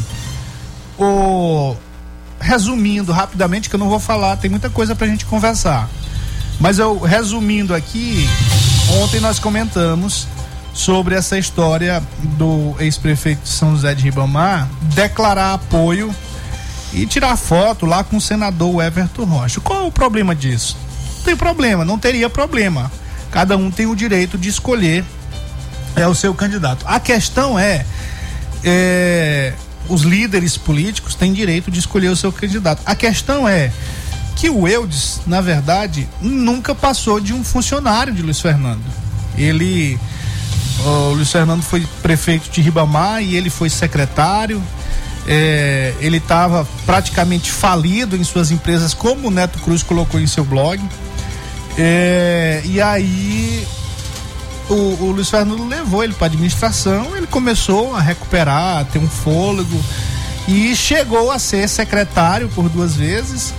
O 0.98 1.76
resumindo 2.40 3.12
rapidamente, 3.12 3.70
que 3.70 3.76
eu 3.76 3.80
não 3.80 3.90
vou 3.90 4.00
falar, 4.00 4.38
tem 4.38 4.50
muita 4.50 4.70
coisa 4.70 4.96
pra 4.96 5.08
gente 5.08 5.26
conversar. 5.26 5.90
Mas 6.60 6.80
eu 6.80 7.00
resumindo 7.00 7.74
aqui, 7.74 8.30
ontem 9.02 9.20
nós 9.20 9.40
comentamos 9.40 10.28
sobre 10.74 11.16
essa 11.16 11.38
história 11.38 12.04
do 12.38 12.76
ex-prefeito 12.80 13.44
de 13.44 13.50
São 13.50 13.72
José 13.72 13.96
de 13.96 14.04
Ribamar 14.04 14.68
declarar 14.94 15.54
apoio 15.54 16.14
e 16.96 17.06
tirar 17.06 17.36
foto 17.36 17.86
lá 17.86 18.04
com 18.04 18.18
o 18.18 18.22
senador 18.22 18.84
Everton 18.84 19.26
Rocha. 19.26 19.60
Qual 19.60 19.84
é 19.84 19.84
o 19.84 19.92
problema 19.92 20.34
disso? 20.34 20.78
Não 21.18 21.24
tem 21.24 21.36
problema, 21.36 21.84
não 21.84 22.00
teria 22.00 22.30
problema. 22.30 22.92
Cada 23.32 23.58
um 23.58 23.70
tem 23.70 23.86
o 23.86 23.96
direito 23.96 24.38
de 24.38 24.50
escolher 24.50 25.04
é 25.96 26.08
o 26.08 26.16
seu 26.16 26.34
candidato. 26.34 26.86
A 26.88 27.00
questão 27.00 27.58
é, 27.58 27.86
é 28.64 29.54
os 29.88 30.02
líderes 30.02 30.58
políticos 30.58 31.16
têm 31.16 31.34
direito 31.34 31.72
de 31.72 31.80
escolher 31.80 32.10
o 32.10 32.16
seu 32.16 32.32
candidato. 32.32 32.82
A 32.86 32.96
questão 32.96 33.48
é 33.48 33.72
que 34.36 34.50
o 34.50 34.68
Eudes, 34.68 35.22
na 35.26 35.42
verdade, 35.42 36.08
nunca 36.22 36.76
passou 36.76 37.20
de 37.20 37.34
um 37.34 37.44
funcionário 37.44 38.14
de 38.14 38.22
Luiz 38.22 38.40
Fernando. 38.40 38.84
Ele, 39.38 39.98
o 40.86 41.14
Luiz 41.14 41.32
Fernando 41.32 41.62
foi 41.62 41.86
prefeito 42.02 42.50
de 42.50 42.62
Ribamar 42.62 43.22
e 43.22 43.36
ele 43.36 43.50
foi 43.50 43.70
secretário. 43.70 44.62
É, 45.28 45.94
ele 46.00 46.18
estava 46.18 46.68
praticamente 46.86 47.52
falido 47.52 48.16
em 48.16 48.24
suas 48.24 48.52
empresas, 48.52 48.94
como 48.94 49.28
o 49.28 49.32
Neto 49.32 49.60
Cruz 49.60 49.82
colocou 49.82 50.20
em 50.20 50.28
seu 50.28 50.46
blog. 50.46 50.82
É, 51.78 52.62
e 52.64 52.80
aí 52.80 53.68
o, 54.70 54.74
o 54.74 55.12
Luiz 55.12 55.30
Fernando 55.30 55.68
levou 55.68 56.04
ele 56.04 56.14
para 56.14 56.28
administração, 56.28 57.16
ele 57.16 57.28
começou 57.28 57.96
a 57.96 58.02
recuperar, 58.02 58.80
a 58.80 58.84
ter 58.86 59.00
um 59.00 59.08
fôlego 59.08 59.80
e 60.48 60.76
chegou 60.76 61.32
a 61.32 61.40
ser 61.40 61.68
secretário 61.68 62.50
por 62.50 62.70
duas 62.70 62.96
vezes. 62.96 63.54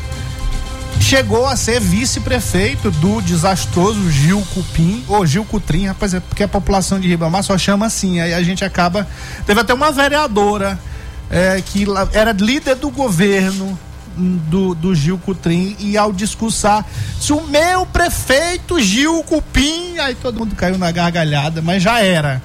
Chegou 1.00 1.46
a 1.46 1.56
ser 1.56 1.78
vice-prefeito 1.78 2.90
do 2.90 3.20
desastroso 3.20 4.10
Gil 4.10 4.42
Cupim, 4.54 5.04
ou 5.06 5.26
Gil 5.26 5.44
Cutrim, 5.44 5.86
rapaz, 5.86 6.14
é 6.14 6.20
porque 6.20 6.42
a 6.42 6.48
população 6.48 6.98
de 6.98 7.06
Ribamar 7.06 7.42
só 7.42 7.56
chama 7.58 7.86
assim, 7.86 8.18
aí 8.18 8.32
a 8.32 8.42
gente 8.42 8.64
acaba. 8.64 9.06
Teve 9.44 9.60
até 9.60 9.74
uma 9.74 9.92
vereadora 9.92 10.78
é, 11.30 11.60
que 11.60 11.84
era 12.12 12.32
líder 12.32 12.76
do 12.76 12.90
governo, 12.90 13.78
do, 14.16 14.74
do 14.74 14.94
Gil 14.94 15.18
Cutrim 15.18 15.76
e 15.78 15.96
ao 15.96 16.12
discursar 16.12 16.84
se 17.20 17.32
o 17.32 17.46
meu 17.46 17.84
prefeito 17.84 18.80
Gil 18.80 19.22
Cupim, 19.24 19.98
aí 19.98 20.14
todo 20.14 20.38
mundo 20.38 20.56
caiu 20.56 20.78
na 20.78 20.90
gargalhada, 20.90 21.60
mas 21.60 21.82
já 21.82 22.00
era. 22.00 22.42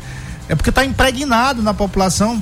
É 0.50 0.56
porque 0.56 0.70
está 0.70 0.84
impregnado 0.84 1.62
na 1.62 1.74
população 1.74 2.41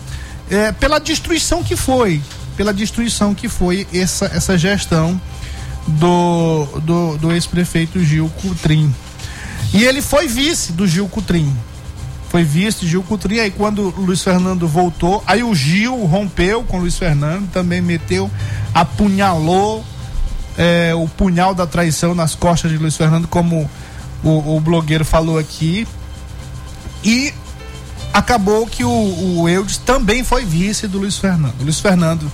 é, 0.50 0.72
pela 0.72 1.00
destruição 1.00 1.64
que 1.64 1.76
foi, 1.76 2.22
pela 2.58 2.74
destruição 2.74 3.36
que 3.36 3.48
foi 3.48 3.88
essa, 3.94 4.26
essa 4.26 4.58
gestão 4.58 5.20
do, 5.86 6.66
do, 6.82 7.18
do 7.18 7.32
ex-prefeito 7.32 8.04
Gil 8.04 8.32
Cutrim. 8.42 8.94
E 9.74 9.84
ele 9.84 10.02
foi 10.02 10.28
vice 10.28 10.72
do 10.72 10.88
Gil 10.88 11.08
Cutrim 11.08 11.56
foi 12.30 12.44
visto 12.44 12.86
Gil 12.88 13.04
Coutrinho. 13.04 13.42
Aí 13.42 13.52
quando 13.52 13.94
Luiz 13.98 14.24
Fernando 14.24 14.68
voltou, 14.68 15.24
aí 15.28 15.44
o 15.44 15.54
Gil 15.54 16.06
rompeu 16.06 16.64
com 16.64 16.80
Luiz 16.80 16.98
Fernando, 16.98 17.50
também 17.52 17.82
meteu, 17.82 18.30
apunhalou 18.74 19.84
é, 20.58 20.94
o 20.96 21.08
punhal 21.08 21.54
da 21.54 21.66
traição 21.66 22.16
nas 22.16 22.36
costas 22.36 22.72
de 22.72 22.78
Luiz 22.78 22.96
Fernando, 22.96 23.28
como 23.28 23.70
o, 24.24 24.56
o 24.56 24.60
blogueiro 24.60 25.04
falou 25.04 25.38
aqui. 25.38 25.88
E 27.04 27.34
acabou 28.14 28.68
que 28.68 28.84
o, 28.84 28.90
o 29.40 29.50
Eudes 29.50 29.78
também 29.78 30.24
foi 30.24 30.46
vice 30.46 30.88
do 30.88 31.00
Luiz 31.00 31.18
Fernando. 31.18 31.56
Luiz 31.62 31.80
Fernando 31.80 32.32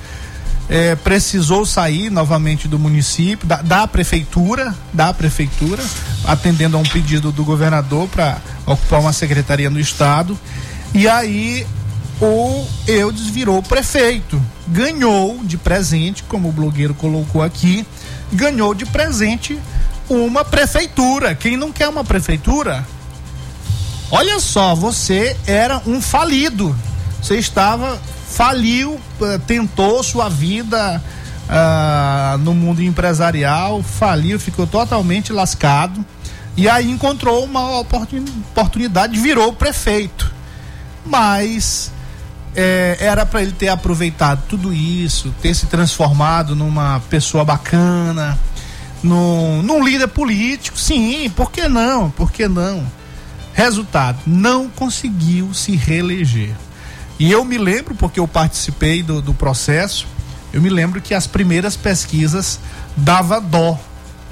é, 0.67 0.95
precisou 0.95 1.65
sair 1.65 2.09
novamente 2.09 2.67
do 2.67 2.79
município, 2.79 3.47
da, 3.47 3.61
da, 3.61 3.87
prefeitura, 3.87 4.73
da 4.91 5.13
prefeitura, 5.13 5.83
atendendo 6.25 6.77
a 6.77 6.79
um 6.79 6.83
pedido 6.83 7.31
do 7.31 7.43
governador 7.43 8.07
para 8.07 8.37
ocupar 8.65 8.99
uma 8.99 9.13
secretaria 9.13 9.69
no 9.69 9.79
estado. 9.79 10.37
E 10.93 11.07
aí 11.07 11.65
o 12.21 12.65
Eudes 12.87 13.27
virou 13.27 13.61
prefeito. 13.61 14.41
Ganhou 14.67 15.39
de 15.43 15.57
presente, 15.57 16.23
como 16.23 16.49
o 16.49 16.51
blogueiro 16.51 16.93
colocou 16.93 17.41
aqui, 17.41 17.85
ganhou 18.31 18.73
de 18.73 18.85
presente 18.85 19.59
uma 20.09 20.43
prefeitura. 20.43 21.35
Quem 21.35 21.57
não 21.57 21.71
quer 21.71 21.87
uma 21.89 22.03
prefeitura? 22.03 22.85
Olha 24.11 24.39
só, 24.39 24.73
você 24.75 25.35
era 25.45 25.81
um 25.85 26.01
falido. 26.01 26.75
Você 27.21 27.37
estava 27.37 27.99
faliu, 28.35 28.99
eh, 29.21 29.39
tentou 29.47 30.03
sua 30.03 30.27
vida 30.27 31.01
uh, 31.47 32.37
no 32.39 32.53
mundo 32.53 32.83
empresarial, 32.83 33.81
faliu, 33.81 34.39
ficou 34.39 34.67
totalmente 34.67 35.31
lascado. 35.31 36.05
E 36.57 36.69
aí 36.69 36.89
encontrou 36.89 37.43
uma 37.43 37.79
oportunidade, 37.79 39.19
virou 39.19 39.51
prefeito. 39.53 40.33
Mas 41.05 41.91
é, 42.55 42.97
era 42.99 43.25
para 43.25 43.41
ele 43.41 43.51
ter 43.51 43.67
aproveitado 43.67 44.43
tudo 44.47 44.73
isso, 44.73 45.33
ter 45.41 45.53
se 45.53 45.65
transformado 45.65 46.55
numa 46.55 47.01
pessoa 47.09 47.43
bacana, 47.43 48.39
num, 49.03 49.61
num 49.61 49.83
líder 49.83 50.07
político, 50.07 50.79
sim, 50.79 51.29
por 51.35 51.51
que 51.51 51.67
não? 51.67 52.09
Por 52.09 52.31
que 52.31 52.47
não? 52.47 52.85
Resultado, 53.53 54.19
não 54.25 54.69
conseguiu 54.69 55.53
se 55.53 55.75
reeleger. 55.75 56.55
E 57.19 57.31
eu 57.31 57.45
me 57.45 57.57
lembro, 57.57 57.95
porque 57.95 58.19
eu 58.19 58.27
participei 58.27 59.01
do, 59.03 59.21
do 59.21 59.33
processo, 59.33 60.07
eu 60.51 60.61
me 60.61 60.69
lembro 60.69 61.01
que 61.01 61.13
as 61.13 61.27
primeiras 61.27 61.75
pesquisas 61.75 62.59
dava 62.95 63.39
dó. 63.39 63.79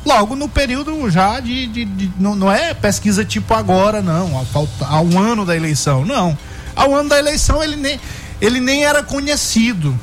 Logo 0.06 0.36
no 0.36 0.50
período 0.50 1.10
já 1.10 1.40
de. 1.40 1.68
de, 1.68 1.86
de 1.86 2.12
não, 2.20 2.36
não, 2.36 2.52
é 2.52 2.74
pesquisa 2.74 3.24
tipo 3.24 3.54
agora, 3.54 4.02
não, 4.02 4.46
há 4.82 5.02
um 5.02 5.18
ano 5.18 5.46
da 5.46 5.56
eleição. 5.56 6.04
Não. 6.04 6.38
Ao 6.76 6.94
ano 6.94 7.10
da 7.10 7.18
eleição 7.18 7.64
ele 7.64 7.76
nem, 7.76 8.00
ele 8.42 8.60
nem 8.60 8.84
era 8.84 9.02
conhecido. 9.02 9.98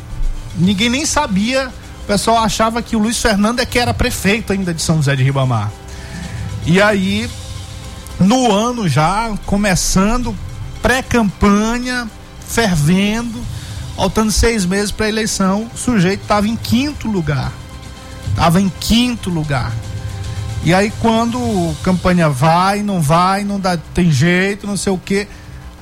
Ninguém 0.57 0.89
nem 0.89 1.05
sabia. 1.05 1.69
O 2.03 2.07
pessoal 2.07 2.39
achava 2.39 2.83
que 2.83 2.97
o 2.97 2.99
Luiz 2.99 3.19
Fernando 3.19 3.61
é 3.61 3.67
que 3.67 3.79
era 3.79 3.93
prefeito 3.93 4.53
ainda 4.53 4.73
de 4.73 4.83
São 4.83 4.97
José 4.97 5.15
de 5.15 5.23
Ribamar. 5.23 5.71
E 6.67 6.81
aí, 6.81 7.31
no 8.19 8.53
ano 8.53 8.89
já, 8.89 9.33
começando, 9.47 10.35
pré-campanha, 10.83 12.09
fervendo, 12.47 13.41
faltando 13.97 14.33
seis 14.33 14.65
meses 14.65 14.91
para 14.91 15.07
a 15.07 15.09
eleição, 15.09 15.71
o 15.75 15.79
sujeito 15.79 16.23
estava 16.23 16.49
em 16.49 16.57
quinto 16.57 17.07
lugar. 17.07 17.53
Estava 18.31 18.61
em 18.61 18.69
quinto 18.81 19.31
lugar. 19.31 19.73
E 20.63 20.75
aí 20.75 20.93
quando 21.01 21.75
campanha 21.83 22.29
vai, 22.29 22.83
não 22.83 23.01
vai, 23.01 23.45
não 23.45 23.59
dá, 23.59 23.77
tem 23.95 24.11
jeito, 24.11 24.67
não 24.67 24.77
sei 24.77 24.93
o 24.93 24.99
quê, 24.99 25.27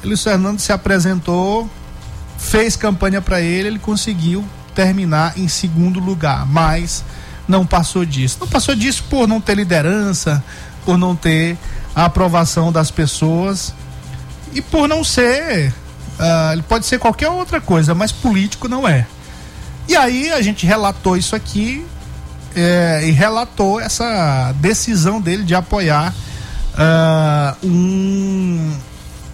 Luiz 0.04 0.22
Fernando 0.22 0.60
se 0.60 0.72
apresentou, 0.72 1.68
fez 2.38 2.76
campanha 2.76 3.20
para 3.20 3.40
ele, 3.40 3.68
ele 3.68 3.78
conseguiu 3.78 4.44
terminar 4.74 5.36
em 5.36 5.48
segundo 5.48 5.98
lugar, 5.98 6.46
mas 6.46 7.04
não 7.48 7.66
passou 7.66 8.04
disso. 8.04 8.38
Não 8.40 8.46
passou 8.46 8.76
disso 8.76 9.04
por 9.10 9.26
não 9.26 9.40
ter 9.40 9.56
liderança, 9.56 10.42
por 10.84 10.96
não 10.96 11.16
ter 11.16 11.58
a 11.94 12.04
aprovação 12.04 12.70
das 12.70 12.90
pessoas 12.90 13.74
e 14.52 14.62
por 14.62 14.86
não 14.86 15.02
ser 15.02 15.74
Uh, 16.18 16.52
ele 16.52 16.62
pode 16.62 16.84
ser 16.84 16.98
qualquer 16.98 17.28
outra 17.28 17.60
coisa, 17.60 17.94
mas 17.94 18.10
político 18.10 18.68
não 18.68 18.88
é. 18.88 19.06
E 19.86 19.94
aí 19.94 20.32
a 20.32 20.42
gente 20.42 20.66
relatou 20.66 21.16
isso 21.16 21.36
aqui 21.36 21.86
é, 22.54 23.02
e 23.04 23.10
relatou 23.10 23.80
essa 23.80 24.52
decisão 24.60 25.20
dele 25.20 25.44
de 25.44 25.54
apoiar 25.54 26.14
uh, 26.74 27.66
um, 27.66 28.72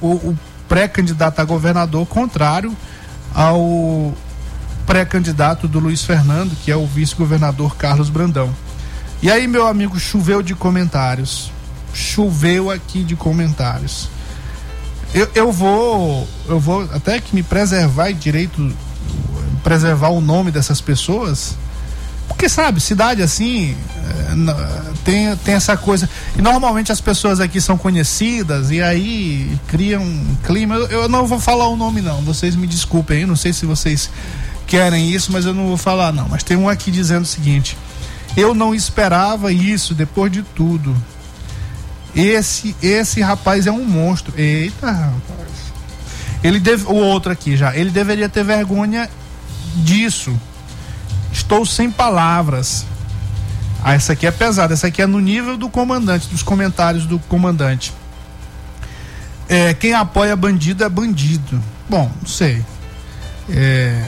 o, 0.00 0.09
o 0.09 0.38
pré-candidato 0.68 1.40
a 1.40 1.44
governador 1.44 2.07
contrário 2.07 2.74
ao 3.35 4.12
pré-candidato 4.87 5.66
do 5.66 5.79
Luiz 5.79 6.05
Fernando, 6.05 6.57
que 6.64 6.70
é 6.70 6.77
o 6.77 6.87
vice-governador 6.87 7.77
Carlos 7.77 8.09
Brandão. 8.09 8.55
E 9.22 9.31
aí, 9.31 9.46
meu 9.46 9.66
amigo, 9.66 9.98
choveu 9.98 10.42
de 10.42 10.55
comentários. 10.55 11.50
Choveu 11.92 12.70
aqui 12.70 13.03
de 13.03 13.16
comentários. 13.16 14.09
Eu, 15.14 15.31
eu 15.35 15.53
vou. 15.53 16.29
Eu 16.48 16.61
vou 16.61 16.83
até 16.92 17.20
que 17.20 17.35
me 17.35 17.42
preservar 17.42 18.12
direito. 18.12 18.70
Preservar 19.62 20.11
o 20.11 20.20
nome 20.20 20.50
dessas 20.50 20.81
pessoas. 20.81 21.57
Porque, 22.28 22.48
sabe, 22.48 22.80
cidade 22.80 23.22
assim. 23.22 23.76
É, 24.06 24.94
tem, 25.04 25.37
tem 25.37 25.54
essa 25.54 25.76
coisa. 25.76 26.08
E 26.37 26.42
normalmente 26.42 26.90
as 26.90 27.00
pessoas 27.00 27.40
aqui 27.40 27.60
são 27.60 27.76
conhecidas 27.76 28.70
e 28.70 28.82
aí 28.82 29.58
criam 29.68 30.02
um 30.02 30.37
clima. 30.44 30.74
Eu, 30.74 31.02
eu 31.02 31.08
não 31.08 31.26
vou 31.26 31.38
falar 31.38 31.68
o 31.68 31.76
nome, 31.76 32.00
não. 32.00 32.22
Vocês 32.22 32.56
me 32.56 32.66
desculpem 32.66 33.18
aí. 33.18 33.26
Não 33.26 33.37
sei 33.37 33.52
se 33.52 33.66
vocês 33.66 34.10
querem 34.66 35.10
isso, 35.10 35.30
mas 35.30 35.44
eu 35.44 35.54
não 35.54 35.66
vou 35.68 35.76
falar, 35.76 36.12
não. 36.12 36.28
Mas 36.28 36.42
tem 36.42 36.56
um 36.56 36.68
aqui 36.68 36.90
dizendo 36.90 37.22
o 37.22 37.26
seguinte: 37.26 37.76
Eu 38.37 38.54
não 38.54 38.74
esperava 38.74 39.52
isso 39.52 39.94
depois 39.94 40.32
de 40.32 40.42
tudo. 40.42 40.94
Esse 42.14 42.74
esse 42.82 43.20
rapaz 43.20 43.66
é 43.66 43.72
um 43.72 43.84
monstro. 43.84 44.32
Eita, 44.37 44.90
rapaz. 44.90 45.44
Ele 46.42 46.60
deve, 46.60 46.84
o 46.84 46.94
outro 46.94 47.32
aqui 47.32 47.56
já, 47.56 47.74
ele 47.74 47.90
deveria 47.90 48.28
ter 48.28 48.44
vergonha 48.44 49.08
disso. 49.76 50.38
Estou 51.35 51.66
sem 51.66 51.90
palavras. 51.90 52.87
Ah, 53.83 53.92
essa 53.92 54.14
aqui 54.14 54.27
é 54.27 54.31
pesada, 54.31 54.73
essa 54.73 54.87
aqui 54.87 55.03
é 55.03 55.07
no 55.07 55.20
nível 55.20 55.59
do 55.59 55.68
comandante, 55.68 56.29
dos 56.29 56.42
comentários 56.42 57.05
do 57.05 57.18
comandante. 57.18 57.92
É, 59.47 59.75
quem 59.75 59.92
apoia 59.92 60.35
bandido 60.35 60.83
é 60.83 60.88
bandido. 60.88 61.62
Bom, 61.90 62.11
não 62.23 62.29
sei. 62.29 62.64
É, 63.51 64.03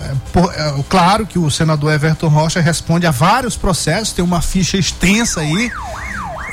é, 0.00 0.14
por, 0.32 0.50
é, 0.54 0.84
claro 0.88 1.26
que 1.26 1.38
o 1.38 1.50
senador 1.50 1.92
Everton 1.92 2.28
Rocha 2.28 2.60
responde 2.60 3.06
a 3.06 3.10
vários 3.10 3.54
processos, 3.54 4.14
tem 4.14 4.24
uma 4.24 4.40
ficha 4.40 4.78
extensa 4.78 5.40
aí 5.40 5.70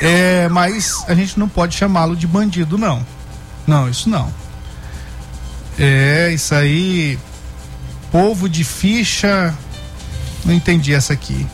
é, 0.01 0.49
mas 0.49 1.03
a 1.07 1.15
gente 1.15 1.39
não 1.39 1.47
pode 1.47 1.75
chamá-lo 1.75 2.15
de 2.15 2.27
bandido, 2.27 2.77
não. 2.77 3.05
Não, 3.65 3.89
isso 3.89 4.09
não. 4.09 4.31
É, 5.79 6.31
isso 6.33 6.53
aí. 6.53 7.17
Povo 8.11 8.47
de 8.49 8.63
ficha. 8.63 9.53
Não 10.45 10.53
entendi 10.53 10.93
essa 10.93 11.13
aqui. 11.13 11.45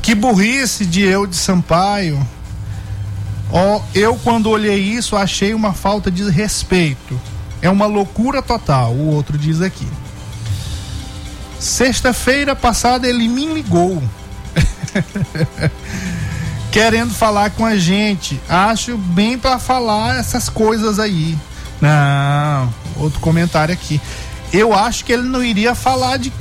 Que 0.00 0.14
burrice 0.14 0.86
de 0.86 1.02
eu 1.02 1.26
de 1.26 1.36
Sampaio. 1.36 2.24
Ó, 3.50 3.80
eu 3.94 4.14
quando 4.16 4.48
olhei 4.48 4.78
isso 4.78 5.16
achei 5.16 5.52
uma 5.52 5.72
falta 5.72 6.10
de 6.10 6.28
respeito. 6.30 7.20
É 7.60 7.68
uma 7.68 7.86
loucura 7.86 8.40
total, 8.40 8.92
o 8.92 9.08
outro 9.08 9.36
diz 9.36 9.60
aqui. 9.60 9.88
Sexta-feira 11.58 12.54
passada 12.54 13.08
ele 13.08 13.26
me 13.26 13.52
ligou. 13.52 14.00
querendo 16.70 17.12
falar 17.12 17.50
com 17.50 17.64
a 17.64 17.76
gente. 17.76 18.40
Acho 18.48 18.96
bem 18.96 19.38
para 19.38 19.58
falar 19.58 20.18
essas 20.18 20.48
coisas 20.48 20.98
aí. 20.98 21.36
Não, 21.80 22.72
outro 22.96 23.20
comentário 23.20 23.72
aqui. 23.72 24.00
Eu 24.52 24.72
acho 24.72 25.04
que 25.04 25.12
ele 25.12 25.24
não 25.24 25.42
iria 25.42 25.74
falar 25.74 26.18
de 26.18 26.32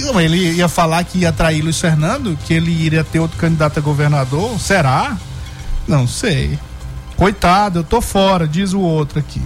não, 0.00 0.20
ele 0.20 0.52
ia 0.52 0.68
falar 0.68 1.04
que 1.04 1.18
ia 1.18 1.28
atrair 1.28 1.60
Luiz 1.62 1.78
Fernando, 1.78 2.38
que 2.46 2.54
ele 2.54 2.70
iria 2.70 3.04
ter 3.04 3.18
outro 3.18 3.36
candidato 3.36 3.78
a 3.78 3.82
governador. 3.82 4.58
Será? 4.58 5.16
Não 5.86 6.06
sei. 6.06 6.58
Coitado, 7.16 7.80
eu 7.80 7.84
tô 7.84 8.00
fora, 8.00 8.46
diz 8.46 8.72
o 8.72 8.80
outro 8.80 9.18
aqui. 9.18 9.42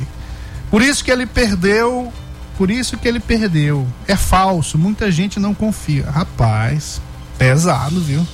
Por 0.71 0.83
isso 0.83 1.03
que 1.03 1.11
ele 1.11 1.27
perdeu, 1.27 2.13
por 2.57 2.71
isso 2.71 2.97
que 2.97 3.09
ele 3.09 3.19
perdeu. 3.19 3.87
É 4.07 4.15
falso, 4.15 4.79
muita 4.79 5.11
gente 5.11 5.41
não 5.41 5.55
confia. 5.55 6.09
Rapaz, 6.11 7.01
pesado, 7.39 8.01
viu? 8.01 8.27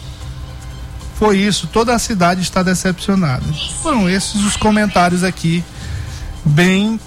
foi 1.23 1.39
isso, 1.39 1.69
toda 1.69 1.95
a 1.95 2.01
cidade 2.01 2.43
está 2.43 2.65
decepcionada. 2.65 3.45
Foram 3.81 4.11
esses 4.11 4.43
os 4.43 4.57
comentários 4.57 5.23
aqui, 5.23 5.63
bem, 6.45 6.99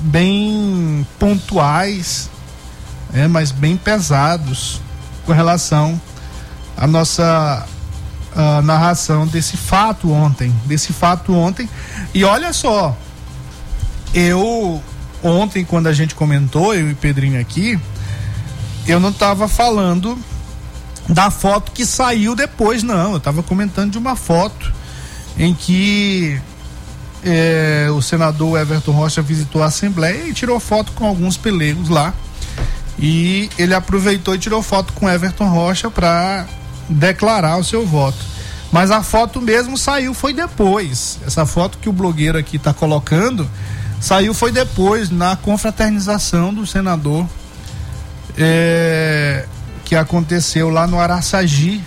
bem 0.00 1.06
pontuais, 1.18 2.28
é, 3.12 3.26
mas 3.26 3.50
bem 3.50 3.76
pesados 3.76 4.80
com 5.24 5.32
relação 5.32 6.00
à 6.76 6.86
nossa 6.86 7.66
à 8.34 8.62
narração 8.62 9.26
desse 9.26 9.56
fato 9.56 10.12
ontem, 10.12 10.54
desse 10.64 10.92
fato 10.92 11.34
ontem. 11.34 11.68
E 12.14 12.22
olha 12.24 12.52
só, 12.52 12.96
eu 14.14 14.82
ontem 15.22 15.64
quando 15.64 15.88
a 15.88 15.92
gente 15.92 16.14
comentou, 16.14 16.74
eu 16.74 16.90
e 16.90 16.94
Pedrinho 16.94 17.40
aqui, 17.40 17.78
eu 18.86 19.00
não 19.00 19.10
estava 19.10 19.48
falando 19.48 20.16
da 21.08 21.30
foto 21.30 21.72
que 21.72 21.84
saiu 21.84 22.36
depois, 22.36 22.82
não. 22.82 23.12
Eu 23.12 23.16
estava 23.16 23.42
comentando 23.42 23.92
de 23.92 23.98
uma 23.98 24.14
foto 24.14 24.72
em 25.38 25.54
que 25.54 26.40
é, 27.24 27.88
o 27.90 28.00
senador 28.00 28.58
Everton 28.58 28.92
Rocha 28.92 29.22
visitou 29.22 29.62
a 29.62 29.66
Assembleia 29.66 30.28
e 30.28 30.32
tirou 30.32 30.60
foto 30.60 30.92
com 30.92 31.06
alguns 31.06 31.36
pelegos 31.36 31.88
lá. 31.88 32.14
E 32.98 33.48
ele 33.58 33.74
aproveitou 33.74 34.34
e 34.34 34.38
tirou 34.38 34.62
foto 34.62 34.92
com 34.92 35.08
Everton 35.08 35.48
Rocha 35.48 35.90
para 35.90 36.46
declarar 36.88 37.56
o 37.58 37.64
seu 37.64 37.86
voto. 37.86 38.18
Mas 38.72 38.90
a 38.90 39.02
foto 39.02 39.40
mesmo 39.40 39.78
saiu 39.78 40.12
foi 40.12 40.32
depois. 40.32 41.18
Essa 41.26 41.46
foto 41.46 41.78
que 41.78 41.88
o 41.88 41.92
blogueiro 41.92 42.36
aqui 42.36 42.56
está 42.56 42.74
colocando 42.74 43.48
saiu 44.00 44.34
foi 44.34 44.52
depois 44.52 45.10
na 45.10 45.36
confraternização 45.36 46.52
do 46.52 46.66
senador 46.66 47.26
é, 48.36 49.44
que 49.84 49.96
aconteceu 49.96 50.70
lá 50.70 50.86
no 50.86 50.98
Araçagi. 50.98 51.82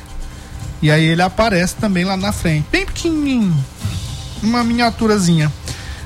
E 0.81 0.89
aí 0.89 1.05
ele 1.05 1.21
aparece 1.21 1.75
também 1.75 2.03
lá 2.03 2.17
na 2.17 2.31
frente, 2.31 2.65
bem 2.71 2.87
pequenininho, 2.87 3.55
uma 4.41 4.63
miniaturazinha, 4.63 5.51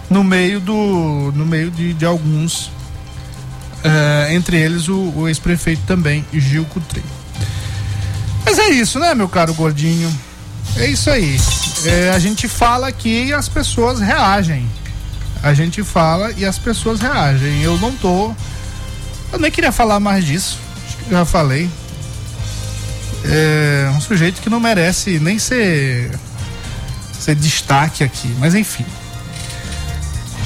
no 0.10 0.22
meio 0.22 0.60
do, 0.60 1.32
no 1.34 1.46
meio 1.46 1.72
de, 1.72 1.94
de 1.94 2.06
alguns, 2.06 2.70
uh, 3.86 4.32
entre 4.32 4.58
eles 4.58 4.88
o, 4.88 5.14
o 5.16 5.28
ex-prefeito 5.28 5.84
também, 5.86 6.26
Gil 6.34 6.66
Cutri. 6.66 7.04
Mas 8.44 8.60
é 8.60 8.70
isso, 8.70 9.00
né, 9.00 9.14
meu 9.14 9.30
caro 9.30 9.54
gordinho? 9.54 10.14
É 10.78 10.88
isso 10.88 11.10
aí. 11.10 11.40
É, 11.86 12.10
a 12.10 12.20
gente 12.20 12.48
fala 12.48 12.88
aqui 12.88 13.26
e 13.26 13.34
as 13.34 13.48
pessoas 13.48 14.00
reagem. 14.00 14.68
A 15.42 15.54
gente 15.54 15.84
fala 15.84 16.32
e 16.38 16.46
as 16.46 16.58
pessoas 16.58 17.00
reagem. 17.00 17.62
Eu 17.62 17.78
não 17.78 17.92
tô. 17.92 18.34
Eu 19.32 19.40
nem 19.40 19.52
queria 19.52 19.72
falar 19.72 20.00
mais 20.00 20.26
disso. 20.26 20.60
Acho 20.86 20.98
que 20.98 21.12
já 21.12 21.26
falei. 21.26 21.70
é 23.26 23.90
um 23.96 24.02
sujeito 24.02 24.42
que 24.42 24.50
não 24.50 24.60
merece 24.60 25.20
nem 25.20 25.40
ser, 25.40 26.12
ser 27.20 27.36
destaque 27.36 28.04
aqui, 28.04 28.34
mas 28.40 28.54
enfim. 28.54 28.86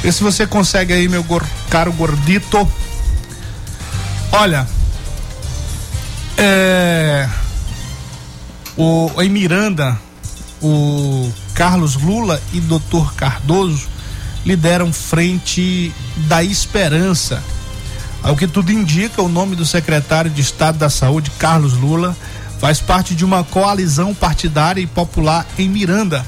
Vê 0.02 0.12
se 0.12 0.24
você 0.24 0.48
consegue 0.48 0.94
aí, 0.94 1.08
meu 1.10 1.26
caro 1.70 1.92
gordito. 1.92 2.68
Olha, 4.32 4.68
é, 6.38 7.28
o, 8.78 9.12
em 9.22 9.28
Miranda, 9.28 10.00
o 10.62 11.30
Carlos 11.54 11.96
Lula 11.96 12.42
e 12.54 12.62
Dr. 12.62 13.14
Cardoso 13.16 13.88
lideram 14.46 14.94
Frente 14.94 15.94
da 16.28 16.44
Esperança. 16.44 17.44
Ao 18.22 18.36
que 18.36 18.48
tudo 18.48 18.72
indica, 18.72 19.22
o 19.22 19.28
nome 19.28 19.56
do 19.56 19.66
secretário 19.66 20.30
de 20.30 20.42
Estado 20.42 20.78
da 20.78 20.90
Saúde, 20.90 21.32
Carlos 21.32 21.74
Lula, 21.74 22.16
faz 22.60 22.80
parte 22.80 23.16
de 23.16 23.26
uma 23.26 23.44
coalizão 23.44 24.14
partidária 24.14 24.82
e 24.82 24.88
popular 24.88 25.46
em 25.58 25.68
Miranda, 25.68 26.26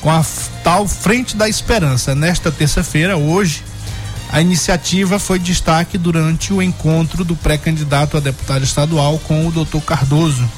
com 0.00 0.10
a 0.10 0.24
tal 0.64 0.88
Frente 0.88 1.36
da 1.36 1.48
Esperança. 1.48 2.14
Nesta 2.14 2.50
terça-feira, 2.50 3.16
hoje, 3.16 3.62
a 4.30 4.40
iniciativa 4.40 5.18
foi 5.18 5.38
destaque 5.38 5.96
durante 5.96 6.52
o 6.52 6.60
encontro 6.60 7.24
do 7.24 7.36
pré-candidato 7.36 8.16
a 8.16 8.20
deputado 8.20 8.64
estadual 8.64 9.18
com 9.20 9.46
o 9.46 9.52
doutor 9.52 9.80
Cardoso, 9.82 10.48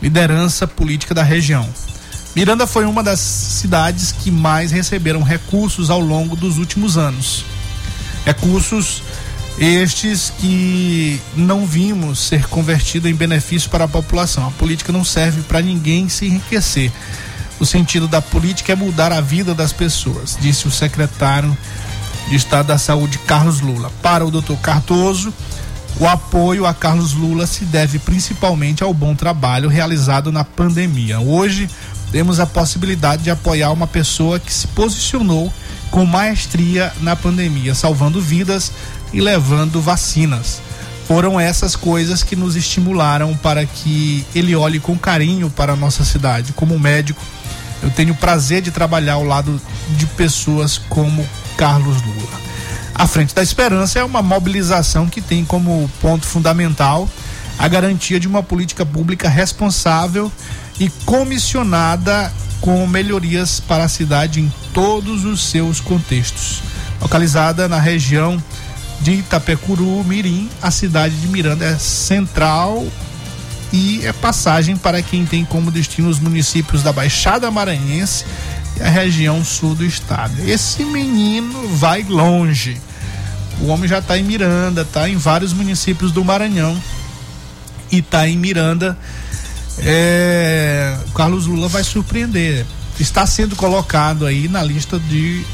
liderança 0.00 0.66
política 0.66 1.14
da 1.14 1.22
região. 1.22 1.68
Miranda 2.34 2.66
foi 2.66 2.84
uma 2.84 3.02
das 3.02 3.20
cidades 3.20 4.12
que 4.12 4.30
mais 4.30 4.70
receberam 4.70 5.22
recursos 5.22 5.90
ao 5.90 6.00
longo 6.00 6.34
dos 6.34 6.58
últimos 6.58 6.96
anos. 6.96 7.44
Recursos 8.24 9.02
estes 9.58 10.32
que 10.38 11.20
não 11.36 11.66
vimos 11.66 12.18
ser 12.18 12.48
convertido 12.48 13.08
em 13.08 13.14
benefício 13.14 13.68
para 13.68 13.84
a 13.84 13.88
população. 13.88 14.48
A 14.48 14.50
política 14.52 14.92
não 14.92 15.04
serve 15.04 15.42
para 15.42 15.60
ninguém 15.60 16.08
se 16.08 16.26
enriquecer. 16.26 16.90
O 17.60 17.66
sentido 17.66 18.08
da 18.08 18.22
política 18.22 18.72
é 18.72 18.74
mudar 18.74 19.12
a 19.12 19.20
vida 19.20 19.54
das 19.54 19.72
pessoas, 19.72 20.36
disse 20.40 20.66
o 20.66 20.70
secretário 20.70 21.56
de 22.28 22.36
Estado 22.36 22.68
da 22.68 22.78
Saúde, 22.78 23.18
Carlos 23.18 23.60
Lula. 23.60 23.90
Para 24.02 24.24
o 24.24 24.30
doutor 24.30 24.56
Cardoso, 24.58 25.32
o 26.00 26.06
apoio 26.06 26.66
a 26.66 26.72
Carlos 26.72 27.12
Lula 27.12 27.46
se 27.46 27.64
deve 27.64 27.98
principalmente 27.98 28.82
ao 28.82 28.94
bom 28.94 29.14
trabalho 29.14 29.68
realizado 29.68 30.32
na 30.32 30.42
pandemia. 30.44 31.20
Hoje, 31.20 31.68
temos 32.10 32.40
a 32.40 32.46
possibilidade 32.46 33.22
de 33.22 33.30
apoiar 33.30 33.70
uma 33.70 33.86
pessoa 33.86 34.38
que 34.38 34.52
se 34.52 34.66
posicionou 34.68 35.52
com 35.90 36.04
maestria 36.06 36.92
na 37.00 37.14
pandemia, 37.14 37.74
salvando 37.74 38.20
vidas 38.20 38.72
e 39.12 39.20
levando 39.20 39.80
vacinas. 39.80 40.60
Foram 41.06 41.38
essas 41.38 41.76
coisas 41.76 42.22
que 42.22 42.34
nos 42.34 42.56
estimularam 42.56 43.36
para 43.36 43.66
que 43.66 44.24
ele 44.34 44.56
olhe 44.56 44.80
com 44.80 44.96
carinho 44.96 45.50
para 45.50 45.74
a 45.74 45.76
nossa 45.76 46.04
cidade. 46.04 46.52
Como 46.52 46.78
médico, 46.78 47.22
eu 47.82 47.90
tenho 47.90 48.12
o 48.12 48.16
prazer 48.16 48.62
de 48.62 48.70
trabalhar 48.70 49.14
ao 49.14 49.24
lado 49.24 49.60
de 49.90 50.06
pessoas 50.06 50.78
como 50.78 51.26
Carlos 51.56 52.00
Lula. 52.02 52.40
A 52.94 53.06
Frente 53.06 53.34
da 53.34 53.42
Esperança 53.42 53.98
é 53.98 54.04
uma 54.04 54.22
mobilização 54.22 55.08
que 55.08 55.20
tem 55.20 55.44
como 55.44 55.90
ponto 56.00 56.26
fundamental 56.26 57.08
a 57.58 57.68
garantia 57.68 58.18
de 58.20 58.28
uma 58.28 58.42
política 58.42 58.84
pública 58.84 59.28
responsável 59.28 60.30
e 60.78 60.88
comissionada 61.04 62.32
com 62.60 62.86
melhorias 62.86 63.60
para 63.60 63.84
a 63.84 63.88
cidade 63.88 64.40
em 64.40 64.52
todos 64.72 65.24
os 65.24 65.50
seus 65.50 65.80
contextos. 65.80 66.62
Localizada 67.00 67.68
na 67.68 67.80
região 67.80 68.42
de 69.00 69.12
Itapecuru, 69.14 70.04
Mirim, 70.04 70.48
a 70.62 70.70
cidade 70.70 71.16
de 71.16 71.26
Miranda 71.26 71.64
é 71.64 71.76
central 71.76 72.86
e 73.72 74.04
é 74.04 74.12
passagem 74.12 74.76
para 74.76 75.00
quem 75.02 75.24
tem 75.24 75.44
como 75.44 75.70
destino 75.70 76.08
os 76.08 76.20
municípios 76.20 76.82
da 76.82 76.92
Baixada 76.92 77.50
Maranhense 77.50 78.24
e 78.76 78.82
a 78.82 78.88
região 78.88 79.42
sul 79.44 79.74
do 79.74 79.84
estado. 79.84 80.34
Esse 80.46 80.84
menino 80.84 81.68
vai 81.68 82.02
longe. 82.02 82.80
O 83.60 83.68
homem 83.68 83.88
já 83.88 83.98
está 83.98 84.18
em 84.18 84.22
Miranda, 84.22 84.82
está 84.82 85.08
em 85.08 85.16
vários 85.16 85.52
municípios 85.52 86.12
do 86.12 86.24
Maranhão 86.24 86.80
e 87.90 87.98
está 87.98 88.28
em 88.28 88.36
Miranda. 88.36 88.96
É, 89.78 90.98
o 91.08 91.12
Carlos 91.12 91.46
Lula 91.46 91.68
vai 91.68 91.82
surpreender. 91.82 92.66
Está 93.00 93.24
sendo 93.26 93.56
colocado 93.56 94.26
aí 94.26 94.48
na 94.48 94.62
lista 94.62 94.98
de, 94.98 95.44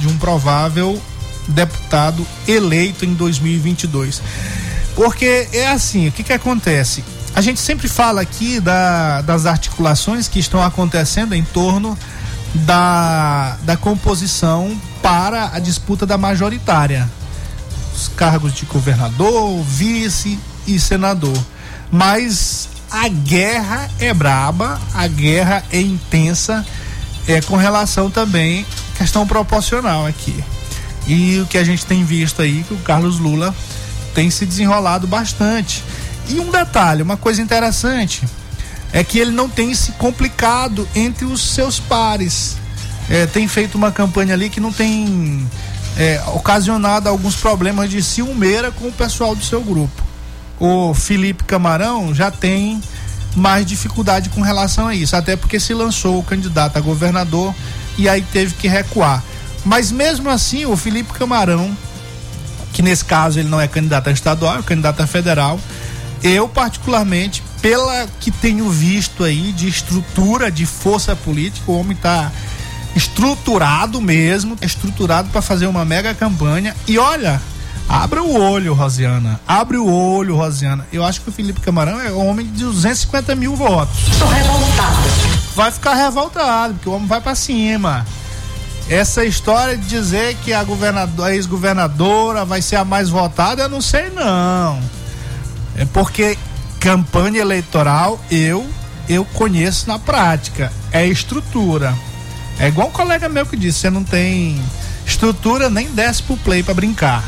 de 0.00 0.08
um 0.08 0.16
provável 0.16 1.00
deputado 1.46 2.26
eleito 2.48 3.04
em 3.04 3.12
2022. 3.12 4.22
Porque 4.94 5.48
é 5.52 5.68
assim, 5.68 6.08
o 6.08 6.12
que 6.12 6.22
que 6.22 6.32
acontece? 6.32 7.04
A 7.34 7.40
gente 7.40 7.60
sempre 7.60 7.88
fala 7.88 8.20
aqui 8.20 8.60
da, 8.60 9.22
das 9.22 9.46
articulações 9.46 10.28
que 10.28 10.38
estão 10.38 10.62
acontecendo 10.62 11.34
em 11.34 11.44
torno 11.44 11.96
da, 12.54 13.56
da 13.62 13.76
composição 13.76 14.76
para 15.02 15.50
a 15.54 15.58
disputa 15.58 16.04
da 16.04 16.18
majoritária. 16.18 17.08
Os 17.94 18.08
cargos 18.08 18.52
de 18.52 18.66
governador, 18.66 19.62
vice 19.62 20.38
e 20.66 20.78
senador. 20.78 21.36
Mas 21.90 22.68
a 22.90 23.08
guerra 23.08 23.88
é 23.98 24.12
braba, 24.12 24.80
a 24.94 25.06
guerra 25.06 25.62
é 25.72 25.80
intensa, 25.80 26.66
é 27.26 27.40
com 27.40 27.56
relação 27.56 28.10
também 28.10 28.66
questão 28.96 29.26
proporcional 29.26 30.06
aqui. 30.06 30.44
E 31.06 31.40
o 31.40 31.46
que 31.46 31.56
a 31.56 31.64
gente 31.64 31.86
tem 31.86 32.04
visto 32.04 32.42
aí 32.42 32.64
que 32.66 32.74
o 32.74 32.78
Carlos 32.78 33.18
Lula 33.18 33.54
tem 34.14 34.30
se 34.30 34.44
desenrolado 34.44 35.06
bastante. 35.06 35.82
E 36.30 36.38
um 36.38 36.50
detalhe, 36.50 37.02
uma 37.02 37.16
coisa 37.16 37.42
interessante, 37.42 38.22
é 38.92 39.02
que 39.02 39.18
ele 39.18 39.30
não 39.30 39.48
tem 39.48 39.74
se 39.74 39.92
complicado 39.92 40.88
entre 40.94 41.24
os 41.24 41.54
seus 41.54 41.78
pares. 41.78 42.56
É, 43.08 43.26
tem 43.26 43.48
feito 43.48 43.76
uma 43.76 43.90
campanha 43.90 44.34
ali 44.34 44.48
que 44.48 44.60
não 44.60 44.72
tem 44.72 45.46
é, 45.96 46.22
ocasionado 46.28 47.08
alguns 47.08 47.36
problemas 47.36 47.90
de 47.90 48.02
ciumeira 48.02 48.70
com 48.70 48.88
o 48.88 48.92
pessoal 48.92 49.34
do 49.34 49.44
seu 49.44 49.60
grupo. 49.60 50.02
O 50.58 50.94
Felipe 50.94 51.42
Camarão 51.44 52.14
já 52.14 52.30
tem 52.30 52.80
mais 53.34 53.66
dificuldade 53.66 54.28
com 54.28 54.40
relação 54.40 54.86
a 54.86 54.94
isso, 54.94 55.16
até 55.16 55.36
porque 55.36 55.58
se 55.58 55.72
lançou 55.74 56.18
o 56.18 56.22
candidato 56.22 56.76
a 56.76 56.80
governador 56.80 57.54
e 57.96 58.08
aí 58.08 58.22
teve 58.22 58.54
que 58.54 58.68
recuar. 58.68 59.22
Mas 59.64 59.90
mesmo 59.90 60.30
assim, 60.30 60.64
o 60.64 60.76
Felipe 60.76 61.12
Camarão, 61.12 61.76
que 62.72 62.82
nesse 62.82 63.04
caso 63.04 63.38
ele 63.38 63.48
não 63.48 63.60
é 63.60 63.68
candidato 63.68 64.08
a 64.08 64.12
estadual, 64.12 64.58
é 64.58 64.62
candidato 64.62 65.00
a 65.00 65.06
federal, 65.06 65.60
eu 66.22 66.48
particularmente, 66.48 67.42
pela 67.62 68.06
que 68.20 68.30
tenho 68.30 68.68
visto 68.68 69.24
aí 69.24 69.52
de 69.52 69.68
estrutura, 69.68 70.50
de 70.50 70.66
força 70.66 71.16
política, 71.16 71.70
o 71.70 71.78
homem 71.78 71.96
está 71.96 72.30
estruturado 72.94 74.00
mesmo, 74.00 74.56
estruturado 74.60 75.28
para 75.30 75.40
fazer 75.40 75.66
uma 75.66 75.84
mega 75.84 76.14
campanha. 76.14 76.74
E 76.86 76.98
olha, 76.98 77.40
abra 77.88 78.22
o 78.22 78.38
olho, 78.38 78.74
Rosiana. 78.74 79.40
Abre 79.46 79.76
o 79.76 79.90
olho, 79.90 80.36
Rosiana. 80.36 80.86
Eu 80.92 81.04
acho 81.04 81.20
que 81.20 81.30
o 81.30 81.32
Felipe 81.32 81.60
Camarão 81.60 82.00
é 82.00 82.10
um 82.10 82.28
homem 82.28 82.46
de 82.46 82.64
250 82.64 83.34
mil 83.34 83.54
votos. 83.56 84.08
Estou 84.08 84.28
revoltada. 84.28 84.96
Vai 85.54 85.70
ficar 85.70 85.94
revoltado, 85.94 86.74
porque 86.74 86.88
o 86.88 86.92
homem 86.92 87.06
vai 87.06 87.20
para 87.20 87.34
cima. 87.34 88.06
Essa 88.88 89.24
história 89.24 89.76
de 89.76 89.86
dizer 89.86 90.36
que 90.44 90.52
a, 90.52 90.64
a 91.24 91.34
ex-governadora 91.34 92.44
vai 92.44 92.60
ser 92.60 92.76
a 92.76 92.84
mais 92.84 93.08
votada, 93.08 93.62
eu 93.62 93.68
não 93.68 93.80
sei 93.80 94.10
não. 94.10 94.80
É 95.76 95.84
porque 95.84 96.36
campanha 96.78 97.40
eleitoral 97.40 98.22
eu 98.30 98.68
eu 99.08 99.24
conheço 99.24 99.88
na 99.88 99.98
prática. 99.98 100.72
É 100.92 101.06
estrutura. 101.06 101.94
É 102.58 102.68
igual 102.68 102.88
um 102.88 102.92
colega 102.92 103.28
meu 103.28 103.44
que 103.44 103.56
disse, 103.56 103.80
você 103.80 103.90
não 103.90 104.04
tem 104.04 104.62
estrutura, 105.04 105.68
nem 105.68 105.90
desce 105.90 106.22
pro 106.22 106.36
play 106.36 106.62
para 106.62 106.74
brincar. 106.74 107.24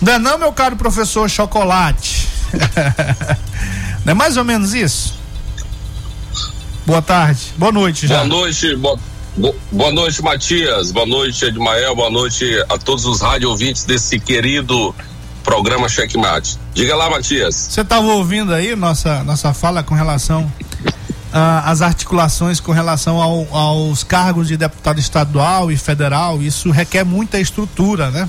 Não 0.00 0.12
é 0.12 0.18
não, 0.18 0.38
meu 0.38 0.52
caro 0.52 0.76
professor 0.76 1.28
Chocolate? 1.28 2.28
não 4.04 4.12
é 4.12 4.14
mais 4.14 4.36
ou 4.36 4.44
menos 4.44 4.72
isso? 4.74 5.14
Boa 6.86 7.02
tarde. 7.02 7.52
Boa 7.56 7.72
noite, 7.72 8.06
já. 8.06 8.18
Boa 8.18 8.26
noite, 8.26 8.76
boa 8.76 8.98
Boa 9.70 9.92
noite, 9.92 10.22
Matias. 10.22 10.90
Boa 10.90 11.06
noite, 11.06 11.44
Edmael. 11.44 11.94
Boa 11.94 12.10
noite 12.10 12.44
a 12.68 12.76
todos 12.76 13.04
os 13.04 13.20
rádio 13.20 13.48
ouvintes 13.48 13.84
desse 13.84 14.18
querido 14.18 14.94
programa 15.40 15.88
Checkmate. 15.88 16.58
Diga 16.74 16.94
lá, 16.94 17.10
Matias. 17.10 17.54
Você 17.54 17.80
estava 17.80 18.06
ouvindo 18.06 18.54
aí 18.54 18.74
nossa, 18.76 19.24
nossa 19.24 19.52
fala 19.52 19.82
com 19.82 19.94
relação 19.94 20.50
às 21.32 21.80
articulações 21.80 22.58
com 22.58 22.72
relação 22.72 23.22
ao, 23.22 23.46
aos 23.54 24.02
cargos 24.02 24.48
de 24.48 24.56
deputado 24.56 24.98
estadual 24.98 25.70
e 25.70 25.76
federal. 25.76 26.42
Isso 26.42 26.70
requer 26.70 27.04
muita 27.04 27.38
estrutura, 27.38 28.10
né? 28.10 28.28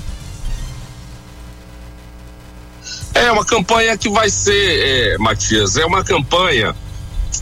É 3.14 3.30
uma 3.30 3.44
campanha 3.44 3.96
que 3.96 4.08
vai 4.08 4.30
ser, 4.30 4.54
é, 4.54 5.18
Matias, 5.18 5.76
é 5.76 5.84
uma 5.84 6.02
campanha 6.02 6.74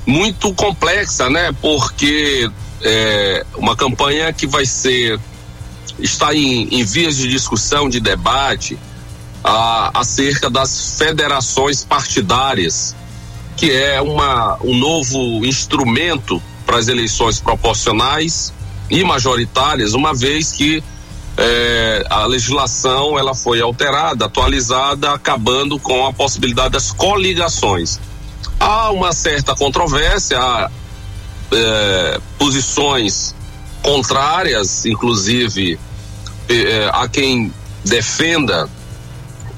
muito 0.07 0.53
complexa, 0.55 1.29
né? 1.29 1.55
Porque 1.61 2.51
é, 2.83 3.47
uma 3.57 3.77
campanha 3.77 4.33
que 4.33 4.47
vai 4.47 4.67
ser 4.67 5.21
está 5.99 6.35
em, 6.35 6.69
em 6.71 6.85
vias 6.85 7.17
de 7.17 7.29
discussão, 7.29 7.89
de 7.89 8.01
debate 8.01 8.79
a, 9.43 9.91
acerca 10.01 10.51
das 10.51 10.97
federações 10.99 11.85
partidárias 11.85 12.95
que 13.61 13.71
é 13.71 14.01
uma, 14.01 14.57
um 14.65 14.75
novo 14.75 15.45
instrumento 15.45 16.43
para 16.65 16.79
as 16.79 16.89
eleições 16.89 17.39
proporcionais 17.41 18.55
e 18.89 19.05
majoritárias, 19.05 19.93
uma 19.93 20.15
vez 20.15 20.53
que 20.53 20.83
é, 21.37 22.07
a 22.09 22.25
legislação 22.25 23.19
ela 23.19 23.35
foi 23.35 23.61
alterada, 23.61 24.25
atualizada, 24.25 25.13
acabando 25.13 25.79
com 25.79 26.07
a 26.07 26.13
possibilidade 26.13 26.71
das 26.71 26.91
coligações. 26.91 28.01
Há 28.59 28.91
uma 28.91 29.13
certa 29.13 29.55
controvérsia, 29.55 30.39
há 30.39 30.71
é, 31.53 32.21
posições 32.39 33.35
contrárias, 33.83 34.87
inclusive 34.87 35.79
é, 36.49 36.91
há 36.95 37.07
quem 37.09 37.53
defenda 37.85 38.69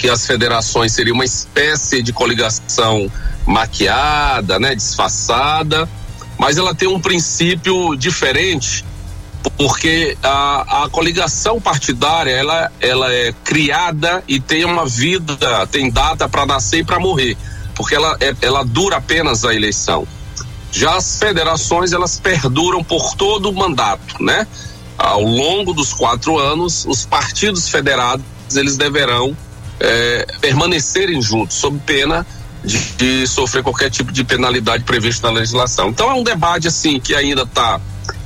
que 0.02 0.10
as 0.10 0.26
federações 0.26 0.92
seriam 0.92 1.14
uma 1.14 1.24
espécie 1.24 2.02
de 2.02 2.12
coligação 2.12 3.08
maquiada, 3.46 4.58
né, 4.58 4.74
disfarçada, 4.74 5.88
mas 6.36 6.58
ela 6.58 6.74
tem 6.74 6.88
um 6.88 7.00
princípio 7.00 7.94
diferente 7.94 8.84
porque 9.56 10.16
a, 10.20 10.84
a 10.84 10.88
coligação 10.90 11.60
partidária 11.60 12.32
ela, 12.32 12.72
ela 12.80 13.12
é 13.12 13.32
criada 13.44 14.24
e 14.26 14.40
tem 14.40 14.64
uma 14.64 14.86
vida, 14.86 15.36
tem 15.70 15.88
data 15.88 16.28
para 16.28 16.46
nascer 16.46 16.80
e 16.80 16.84
para 16.84 16.98
morrer, 16.98 17.36
porque 17.76 17.94
ela, 17.94 18.16
é, 18.18 18.34
ela 18.42 18.64
dura 18.64 18.96
apenas 18.96 19.44
a 19.44 19.54
eleição. 19.54 20.04
Já 20.72 20.96
as 20.96 21.16
federações 21.16 21.92
elas 21.92 22.18
perduram 22.18 22.82
por 22.82 23.14
todo 23.14 23.50
o 23.50 23.52
mandato, 23.52 24.20
né? 24.20 24.48
Ao 24.98 25.22
longo 25.22 25.72
dos 25.72 25.92
quatro 25.92 26.38
anos, 26.38 26.84
os 26.86 27.06
partidos 27.06 27.68
federados 27.68 28.24
eles 28.56 28.76
deverão 28.76 29.36
é, 29.82 30.26
permanecerem 30.40 31.20
juntos, 31.20 31.56
sob 31.56 31.78
pena 31.84 32.24
de, 32.64 32.78
de, 32.96 33.26
sofrer 33.26 33.64
qualquer 33.64 33.90
tipo 33.90 34.12
de 34.12 34.22
penalidade 34.22 34.84
prevista 34.84 35.26
na 35.28 35.40
legislação. 35.40 35.88
Então 35.88 36.08
é 36.08 36.14
um 36.14 36.22
debate 36.22 36.68
assim 36.68 37.00
que 37.00 37.14
ainda 37.14 37.42
está 37.42 37.80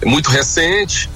muito 0.04 0.30
recente. 0.30 1.08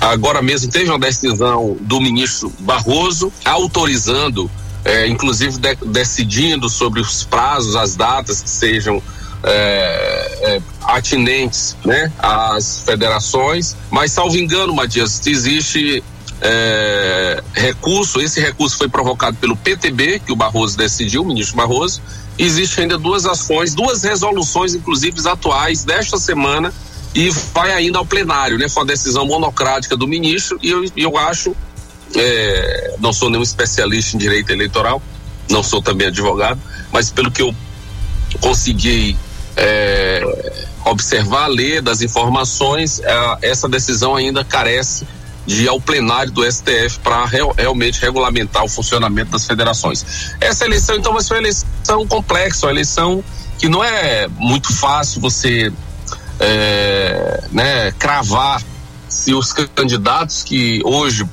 Agora 0.00 0.40
mesmo 0.40 0.70
teve 0.70 0.90
uma 0.90 0.98
decisão 0.98 1.76
do 1.80 2.00
ministro 2.00 2.50
Barroso 2.60 3.30
autorizando, 3.44 4.50
é, 4.84 5.06
inclusive 5.06 5.58
de, 5.58 5.74
decidindo 5.86 6.70
sobre 6.70 7.00
os 7.00 7.24
prazos, 7.24 7.76
as 7.76 7.94
datas 7.94 8.40
que 8.40 8.48
sejam 8.48 9.02
é, 9.44 10.38
é, 10.42 10.62
atinentes 10.84 11.76
né, 11.84 12.10
às 12.18 12.82
federações, 12.84 13.76
mas 13.90 14.12
salvo 14.12 14.36
engano, 14.36 14.74
Matias, 14.74 15.24
existe 15.26 16.02
é, 16.44 17.40
recurso, 17.54 18.20
esse 18.20 18.40
recurso 18.40 18.76
foi 18.76 18.88
provocado 18.88 19.36
pelo 19.36 19.56
PTB, 19.56 20.20
que 20.26 20.32
o 20.32 20.36
Barroso 20.36 20.76
decidiu, 20.76 21.22
o 21.22 21.24
ministro 21.24 21.56
Barroso. 21.56 22.02
Existe 22.36 22.80
ainda 22.80 22.98
duas 22.98 23.24
ações, 23.26 23.74
duas 23.74 24.02
resoluções, 24.02 24.74
inclusive 24.74 25.16
atuais, 25.28 25.84
desta 25.84 26.18
semana, 26.18 26.74
e 27.14 27.30
vai 27.54 27.72
ainda 27.72 27.98
ao 27.98 28.06
plenário, 28.06 28.58
né? 28.58 28.68
Foi 28.68 28.82
uma 28.82 28.88
decisão 28.88 29.24
monocrática 29.24 29.96
do 29.96 30.08
ministro 30.08 30.58
e 30.60 30.70
eu, 30.70 30.84
eu 30.96 31.16
acho, 31.16 31.54
é, 32.16 32.96
não 32.98 33.12
sou 33.12 33.30
nenhum 33.30 33.42
especialista 33.42 34.16
em 34.16 34.18
direito 34.18 34.50
eleitoral, 34.50 35.00
não 35.48 35.62
sou 35.62 35.80
também 35.80 36.08
advogado, 36.08 36.60
mas 36.90 37.10
pelo 37.10 37.30
que 37.30 37.42
eu 37.42 37.54
consegui 38.40 39.16
é, 39.56 40.22
observar, 40.86 41.46
ler 41.46 41.82
das 41.82 42.00
informações, 42.02 43.00
essa 43.42 43.68
decisão 43.68 44.16
ainda 44.16 44.42
carece 44.42 45.06
de 45.46 45.64
ir 45.64 45.68
ao 45.68 45.80
plenário 45.80 46.32
do 46.32 46.44
STF 46.44 46.98
para 47.02 47.24
real, 47.26 47.54
realmente 47.56 48.00
regulamentar 48.00 48.64
o 48.64 48.68
funcionamento 48.68 49.32
das 49.32 49.44
federações. 49.44 50.34
Essa 50.40 50.64
eleição, 50.64 50.96
então, 50.96 51.12
vai 51.12 51.22
ser 51.22 51.34
uma 51.34 51.40
eleição 51.40 52.06
complexa, 52.06 52.66
uma 52.66 52.72
eleição 52.72 53.24
que 53.58 53.68
não 53.68 53.82
é 53.82 54.28
muito 54.38 54.72
fácil 54.74 55.20
você 55.20 55.72
é, 56.40 57.44
né, 57.50 57.92
cravar 57.92 58.62
se 59.08 59.34
os 59.34 59.52
candidatos 59.52 60.42
que 60.42 60.80
hoje. 60.84 61.24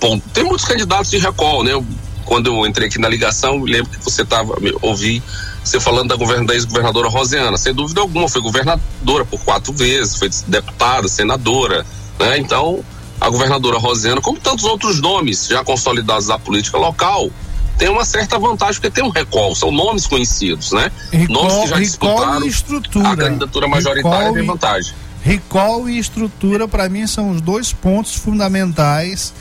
Bom, 0.00 0.18
tem 0.32 0.44
muitos 0.44 0.64
candidatos 0.64 1.10
de 1.10 1.18
recall, 1.18 1.62
né? 1.62 1.72
Eu, 1.72 1.84
quando 2.24 2.46
eu 2.46 2.66
entrei 2.66 2.88
aqui 2.88 2.98
na 2.98 3.08
ligação, 3.08 3.62
lembro 3.62 3.90
que 3.90 4.02
você 4.02 4.22
estava, 4.22 4.54
ouvi 4.80 5.22
você 5.62 5.78
falando 5.78 6.08
da, 6.08 6.16
govern, 6.16 6.46
da 6.46 6.54
ex-governadora 6.54 7.08
Rosiana. 7.08 7.58
Sem 7.58 7.74
dúvida 7.74 8.00
alguma, 8.00 8.28
foi 8.28 8.40
governadora 8.40 9.24
por 9.24 9.40
quatro 9.40 9.72
vezes, 9.72 10.16
foi 10.16 10.30
deputada, 10.46 11.06
senadora, 11.08 11.84
né? 12.18 12.38
Então, 12.38 12.82
a 13.20 13.28
governadora 13.28 13.78
Rosiana, 13.78 14.20
como 14.20 14.38
tantos 14.40 14.64
outros 14.64 15.00
nomes 15.00 15.46
já 15.46 15.62
consolidados 15.62 16.26
da 16.26 16.38
política 16.38 16.78
local, 16.78 17.30
tem 17.76 17.88
uma 17.88 18.04
certa 18.04 18.38
vantagem 18.38 18.74
porque 18.74 18.90
tem 18.90 19.04
um 19.04 19.10
recall, 19.10 19.54
são 19.54 19.70
nomes 19.70 20.06
conhecidos, 20.06 20.72
né? 20.72 20.90
Recall, 21.12 21.44
nomes 21.44 21.54
que 21.62 21.68
já 21.68 21.78
disputaram 21.78 22.46
estrutura. 22.46 23.08
a 23.08 23.16
candidatura 23.16 23.68
majoritária 23.68 24.18
recall 24.18 24.34
tem 24.34 24.46
vantagem. 24.46 24.94
Recall 25.22 25.88
e 25.88 25.98
estrutura, 25.98 26.66
para 26.66 26.88
mim, 26.88 27.06
são 27.06 27.30
os 27.30 27.40
dois 27.40 27.72
pontos 27.72 28.14
fundamentais, 28.14 29.34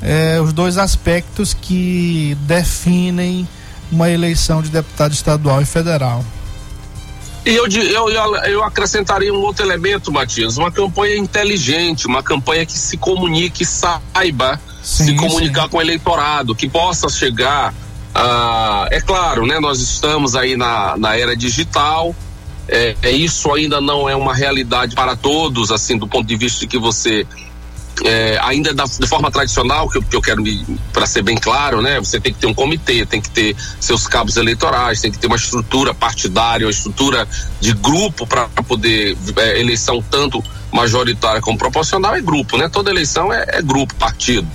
é, 0.00 0.40
os 0.40 0.52
dois 0.52 0.78
aspectos 0.78 1.54
que 1.54 2.36
definem 2.42 3.48
uma 3.90 4.08
eleição 4.10 4.62
de 4.62 4.68
deputado 4.68 5.12
estadual 5.12 5.60
e 5.60 5.64
federal. 5.64 6.24
E 7.44 7.54
eu, 7.54 7.66
eu, 7.66 8.36
eu 8.36 8.64
acrescentaria 8.64 9.32
um 9.32 9.40
outro 9.40 9.64
elemento, 9.64 10.12
Matias, 10.12 10.56
uma 10.56 10.70
campanha 10.70 11.16
inteligente, 11.16 12.06
uma 12.06 12.22
campanha 12.22 12.66
que 12.66 12.76
se 12.76 12.96
comunique, 12.96 13.64
saiba 13.64 14.60
sim, 14.82 15.06
se 15.06 15.14
comunicar 15.14 15.64
sim. 15.64 15.68
com 15.68 15.76
o 15.78 15.80
eleitorado, 15.80 16.54
que 16.54 16.68
possa 16.68 17.08
chegar. 17.08 17.72
Uh, 18.14 18.88
é 18.90 19.00
claro, 19.00 19.46
né? 19.46 19.60
Nós 19.60 19.80
estamos 19.80 20.34
aí 20.34 20.56
na, 20.56 20.96
na 20.96 21.16
era 21.16 21.36
digital. 21.36 22.14
É, 22.68 22.96
é, 23.02 23.10
isso 23.10 23.50
ainda 23.52 23.80
não 23.80 24.08
é 24.08 24.14
uma 24.14 24.34
realidade 24.34 24.94
para 24.94 25.16
todos, 25.16 25.70
assim, 25.70 25.96
do 25.96 26.06
ponto 26.06 26.26
de 26.26 26.36
vista 26.36 26.60
de 26.60 26.66
que 26.66 26.78
você 26.78 27.26
é, 28.04 28.38
ainda 28.42 28.72
da, 28.72 28.84
de 28.84 29.06
forma 29.06 29.30
tradicional, 29.30 29.88
que 29.88 29.98
eu, 29.98 30.02
que 30.02 30.16
eu 30.16 30.22
quero 30.22 30.42
para 30.92 31.06
ser 31.06 31.22
bem 31.22 31.36
claro, 31.36 31.82
né? 31.82 31.98
Você 31.98 32.20
tem 32.20 32.32
que 32.32 32.38
ter 32.38 32.46
um 32.46 32.54
comitê, 32.54 33.04
tem 33.04 33.20
que 33.20 33.30
ter 33.30 33.56
seus 33.80 34.06
cabos 34.06 34.36
eleitorais, 34.36 35.00
tem 35.00 35.10
que 35.10 35.18
ter 35.18 35.26
uma 35.26 35.36
estrutura 35.36 35.92
partidária, 35.94 36.66
uma 36.66 36.70
estrutura 36.70 37.26
de 37.60 37.72
grupo 37.72 38.26
para 38.26 38.48
poder 38.66 39.16
é, 39.36 39.60
eleição 39.60 40.02
tanto 40.10 40.42
majoritária 40.72 41.40
como 41.40 41.56
proporcional 41.56 42.14
é 42.14 42.20
grupo, 42.20 42.56
né? 42.56 42.68
Toda 42.68 42.90
eleição 42.90 43.32
é, 43.32 43.44
é 43.48 43.62
grupo, 43.62 43.94
partido. 43.94 44.46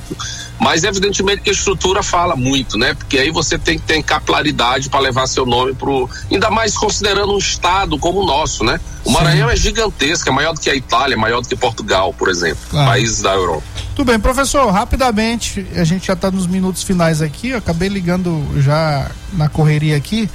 Mas 0.59 0.83
evidentemente 0.83 1.41
que 1.41 1.49
a 1.49 1.53
estrutura 1.53 2.01
fala 2.01 2.35
muito, 2.35 2.77
né? 2.77 2.93
Porque 2.93 3.17
aí 3.17 3.31
você 3.31 3.57
tem 3.57 3.77
que 3.77 3.85
ter 3.85 4.01
capilaridade 4.03 4.89
para 4.89 4.99
levar 4.99 5.27
seu 5.27 5.45
nome 5.45 5.73
pro. 5.73 6.09
Ainda 6.31 6.49
mais 6.49 6.77
considerando 6.77 7.33
um 7.33 7.37
estado 7.37 7.97
como 7.97 8.21
o 8.21 8.25
nosso, 8.25 8.63
né? 8.63 8.79
O 9.03 9.11
Maranhão 9.11 9.49
Sim. 9.49 9.53
é 9.53 9.57
gigantesco, 9.57 10.29
é 10.29 10.31
maior 10.31 10.53
do 10.53 10.61
que 10.61 10.69
a 10.69 10.75
Itália, 10.75 11.15
é 11.15 11.17
maior 11.17 11.41
do 11.41 11.47
que 11.47 11.55
Portugal, 11.55 12.13
por 12.13 12.29
exemplo, 12.29 12.61
claro. 12.69 12.87
países 12.87 13.21
da 13.21 13.33
Europa. 13.33 13.63
Tudo 13.95 14.07
bem, 14.07 14.19
professor, 14.19 14.71
rapidamente, 14.71 15.67
a 15.75 15.83
gente 15.83 16.07
já 16.07 16.13
está 16.13 16.31
nos 16.31 16.47
minutos 16.47 16.83
finais 16.83 17.21
aqui, 17.21 17.49
eu 17.49 17.57
acabei 17.57 17.89
ligando 17.89 18.43
já 18.61 19.11
na 19.33 19.49
correria 19.49 19.97
aqui, 19.97 20.29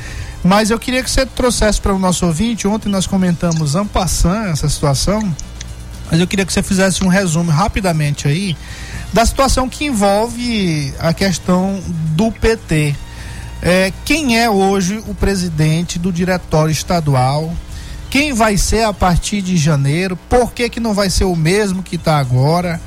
mas 0.44 0.70
eu 0.70 0.78
queria 0.78 1.02
que 1.02 1.10
você 1.10 1.24
trouxesse 1.24 1.80
para 1.80 1.94
o 1.94 1.98
nosso 1.98 2.26
ouvinte, 2.26 2.68
ontem 2.68 2.88
nós 2.88 3.06
comentamos 3.06 3.74
ampassando 3.74 4.50
essa 4.50 4.68
situação, 4.68 5.34
mas 6.10 6.20
eu 6.20 6.26
queria 6.26 6.44
que 6.44 6.52
você 6.52 6.62
fizesse 6.62 7.02
um 7.02 7.08
resumo 7.08 7.50
rapidamente 7.50 8.28
aí 8.28 8.56
da 9.12 9.24
situação 9.24 9.68
que 9.68 9.86
envolve 9.86 10.92
a 10.98 11.12
questão 11.12 11.80
do 12.14 12.30
PT. 12.30 12.94
É, 13.60 13.92
quem 14.04 14.38
é 14.38 14.48
hoje 14.48 15.02
o 15.06 15.14
presidente 15.14 15.98
do 15.98 16.12
diretório 16.12 16.70
estadual? 16.70 17.52
Quem 18.10 18.32
vai 18.32 18.56
ser 18.56 18.84
a 18.84 18.92
partir 18.92 19.42
de 19.42 19.56
janeiro? 19.56 20.16
Por 20.28 20.52
que, 20.52 20.68
que 20.68 20.80
não 20.80 20.94
vai 20.94 21.10
ser 21.10 21.24
o 21.24 21.36
mesmo 21.36 21.82
que 21.82 21.96
está 21.96 22.18
agora? 22.18 22.80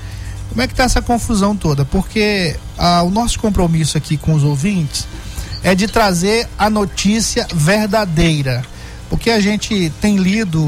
Como 0.50 0.62
é 0.62 0.68
que 0.68 0.74
está 0.74 0.84
essa 0.84 1.02
confusão 1.02 1.56
toda? 1.56 1.86
Porque 1.86 2.56
ah, 2.78 3.04
o 3.04 3.10
nosso 3.10 3.40
compromisso 3.40 3.98
aqui 3.98 4.18
com 4.18 4.34
os 4.34 4.44
ouvintes 4.44 5.08
é 5.64 5.76
de 5.76 5.88
trazer 5.88 6.48
a 6.58 6.70
notícia 6.70 7.48
verdadeira. 7.54 8.64
Porque 9.10 9.30
a 9.30 9.40
gente 9.40 9.92
tem 10.02 10.18
lido 10.18 10.62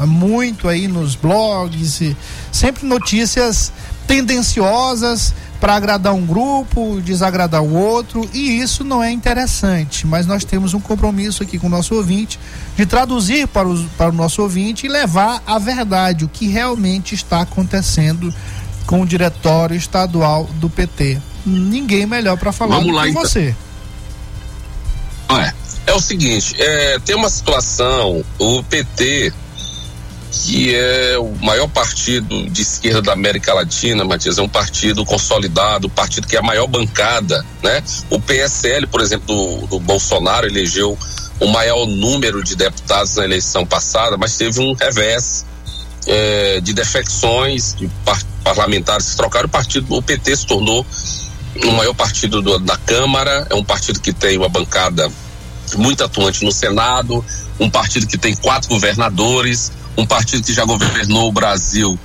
ah, 0.00 0.06
muito 0.06 0.68
aí 0.68 0.88
nos 0.88 1.14
blogs, 1.14 2.02
sempre 2.50 2.86
notícias 2.86 3.72
tendenciosas 4.12 5.32
para 5.58 5.74
agradar 5.74 6.12
um 6.12 6.26
grupo, 6.26 7.00
desagradar 7.00 7.62
o 7.62 7.72
outro, 7.72 8.28
e 8.34 8.60
isso 8.60 8.84
não 8.84 9.02
é 9.02 9.10
interessante. 9.10 10.06
Mas 10.06 10.26
nós 10.26 10.44
temos 10.44 10.74
um 10.74 10.80
compromisso 10.80 11.42
aqui 11.42 11.58
com 11.58 11.66
o 11.66 11.70
nosso 11.70 11.94
ouvinte 11.94 12.38
de 12.76 12.84
traduzir 12.84 13.48
para, 13.48 13.66
os, 13.66 13.86
para 13.92 14.10
o 14.10 14.12
nosso 14.12 14.42
ouvinte 14.42 14.84
e 14.84 14.88
levar 14.90 15.42
a 15.46 15.58
verdade, 15.58 16.26
o 16.26 16.28
que 16.28 16.46
realmente 16.46 17.14
está 17.14 17.40
acontecendo 17.40 18.34
com 18.84 19.00
o 19.00 19.06
diretório 19.06 19.76
estadual 19.76 20.44
do 20.56 20.68
PT. 20.68 21.18
Ninguém 21.46 22.04
melhor 22.04 22.36
para 22.36 22.52
falar 22.52 22.76
Vamos 22.76 22.90
do 22.90 22.94
lá, 22.94 23.04
que 23.04 23.10
então. 23.10 23.22
você. 23.22 23.56
É, 25.30 25.52
é 25.86 25.94
o 25.94 26.00
seguinte, 26.00 26.54
é, 26.58 26.98
tem 26.98 27.16
uma 27.16 27.30
situação, 27.30 28.22
o 28.38 28.62
PT 28.64 29.32
que 30.32 30.74
é 30.74 31.18
o 31.18 31.30
maior 31.44 31.68
partido 31.68 32.48
de 32.48 32.62
esquerda 32.62 33.02
da 33.02 33.12
América 33.12 33.52
Latina, 33.52 34.02
Matias, 34.02 34.38
é 34.38 34.42
um 34.42 34.48
partido 34.48 35.04
consolidado, 35.04 35.88
um 35.88 35.90
partido 35.90 36.26
que 36.26 36.34
é 36.34 36.38
a 36.38 36.42
maior 36.42 36.66
bancada, 36.66 37.44
né? 37.62 37.82
O 38.08 38.18
PSL, 38.18 38.86
por 38.86 39.02
exemplo, 39.02 39.26
do, 39.26 39.66
do 39.66 39.80
Bolsonaro 39.80 40.46
elegeu 40.46 40.98
o 41.38 41.46
maior 41.48 41.86
número 41.86 42.42
de 42.42 42.56
deputados 42.56 43.16
na 43.16 43.24
eleição 43.24 43.66
passada, 43.66 44.16
mas 44.16 44.36
teve 44.36 44.60
um 44.60 44.72
revés 44.72 45.44
é, 46.06 46.60
de 46.60 46.72
defecções 46.72 47.74
de 47.74 47.88
par 48.04 48.20
parlamentares 48.42 49.10
que 49.10 49.16
trocaram 49.16 49.46
o 49.46 49.50
partido. 49.50 49.94
O 49.94 50.02
PT 50.02 50.36
se 50.36 50.46
tornou 50.46 50.84
o 51.62 51.72
maior 51.72 51.94
partido 51.94 52.40
do, 52.40 52.58
da 52.58 52.76
Câmara, 52.78 53.46
é 53.50 53.54
um 53.54 53.64
partido 53.64 54.00
que 54.00 54.12
tem 54.12 54.38
uma 54.38 54.48
bancada 54.48 55.10
muito 55.76 56.02
atuante 56.02 56.44
no 56.44 56.50
Senado, 56.50 57.24
um 57.60 57.68
partido 57.68 58.06
que 58.06 58.18
tem 58.18 58.34
quatro 58.34 58.68
governadores, 58.68 59.72
um 59.96 60.06
partido 60.06 60.42
que 60.44 60.52
já 60.52 60.64
governou 60.64 61.28
o 61.28 61.32
Brasil 61.32 61.98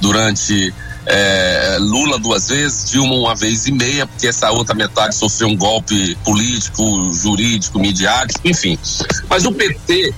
durante 0.00 0.72
é, 1.06 1.76
Lula 1.80 2.18
duas 2.18 2.48
vezes, 2.48 2.90
Dilma 2.90 3.14
uma 3.14 3.34
vez 3.34 3.66
e 3.66 3.72
meia, 3.72 4.06
porque 4.06 4.26
essa 4.26 4.50
outra 4.50 4.74
metade 4.74 5.14
sofreu 5.14 5.48
um 5.48 5.56
golpe 5.56 6.14
político, 6.24 7.12
jurídico, 7.12 7.78
midiático, 7.78 8.40
enfim. 8.44 8.78
Mas 9.28 9.44
o 9.44 9.52
PT, 9.52 10.14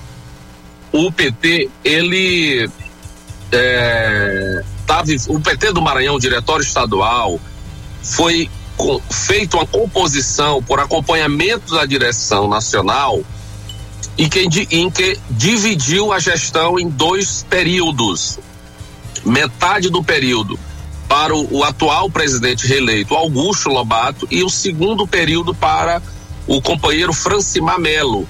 o 0.91 1.11
PT, 1.11 1.69
ele 1.83 2.69
é, 3.51 4.63
o 5.27 5.39
PT 5.39 5.71
do 5.71 5.81
Maranhão, 5.81 6.15
o 6.15 6.19
diretório 6.19 6.63
estadual, 6.63 7.39
foi 8.01 8.49
com, 8.75 8.99
feito 9.09 9.57
uma 9.57 9.65
composição 9.65 10.61
por 10.61 10.79
acompanhamento 10.79 11.73
da 11.73 11.85
direção 11.85 12.47
nacional 12.47 13.23
em 14.17 14.29
que, 14.29 14.67
em 14.71 14.89
que 14.89 15.19
dividiu 15.29 16.11
a 16.11 16.19
gestão 16.19 16.79
em 16.79 16.89
dois 16.89 17.45
períodos. 17.49 18.39
Metade 19.25 19.89
do 19.89 20.03
período 20.03 20.59
para 21.07 21.35
o, 21.35 21.59
o, 21.59 21.63
atual 21.63 22.09
presidente 22.09 22.67
reeleito, 22.67 23.15
Augusto 23.15 23.69
Lobato, 23.69 24.27
e 24.29 24.43
o 24.43 24.49
segundo 24.49 25.07
período 25.07 25.53
para 25.53 26.01
o 26.47 26.61
companheiro 26.61 27.13
Francimar 27.13 27.79
Melo. 27.79 28.27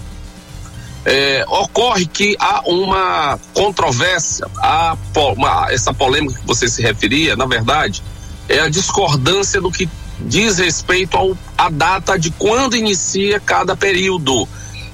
É, 1.06 1.44
ocorre 1.48 2.06
que 2.06 2.36
há 2.40 2.62
uma 2.66 3.38
controvérsia, 3.54 4.48
há 4.58 4.96
uma, 5.36 5.72
essa 5.72 5.94
polêmica 5.94 6.40
que 6.40 6.48
você 6.48 6.68
se 6.68 6.82
referia, 6.82 7.36
na 7.36 7.46
verdade, 7.46 8.02
é 8.48 8.60
a 8.60 8.70
discordância 8.70 9.60
do 9.60 9.72
que 9.72 9.90
diz 10.20 10.60
respeito 10.60 11.38
à 11.58 11.70
data 11.70 12.18
de 12.18 12.32
quando 12.32 12.76
inicia 12.76 13.40
cada 13.40 13.76
período 13.76 14.48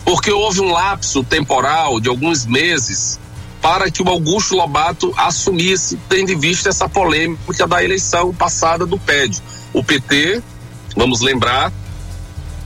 porque 0.09 0.31
houve 0.31 0.59
um 0.59 0.71
lapso 0.71 1.23
temporal 1.23 1.99
de 1.99 2.09
alguns 2.09 2.43
meses 2.43 3.19
para 3.61 3.91
que 3.91 4.01
o 4.01 4.09
Augusto 4.09 4.55
Lobato 4.55 5.13
assumisse, 5.15 5.99
tendo 6.09 6.31
em 6.31 6.39
vista 6.39 6.69
essa 6.69 6.89
polêmica 6.89 7.67
da 7.67 7.83
eleição 7.83 8.33
passada 8.33 8.87
do 8.87 8.97
PED. 8.97 9.39
O 9.71 9.83
PT, 9.83 10.41
vamos 10.97 11.21
lembrar, 11.21 11.71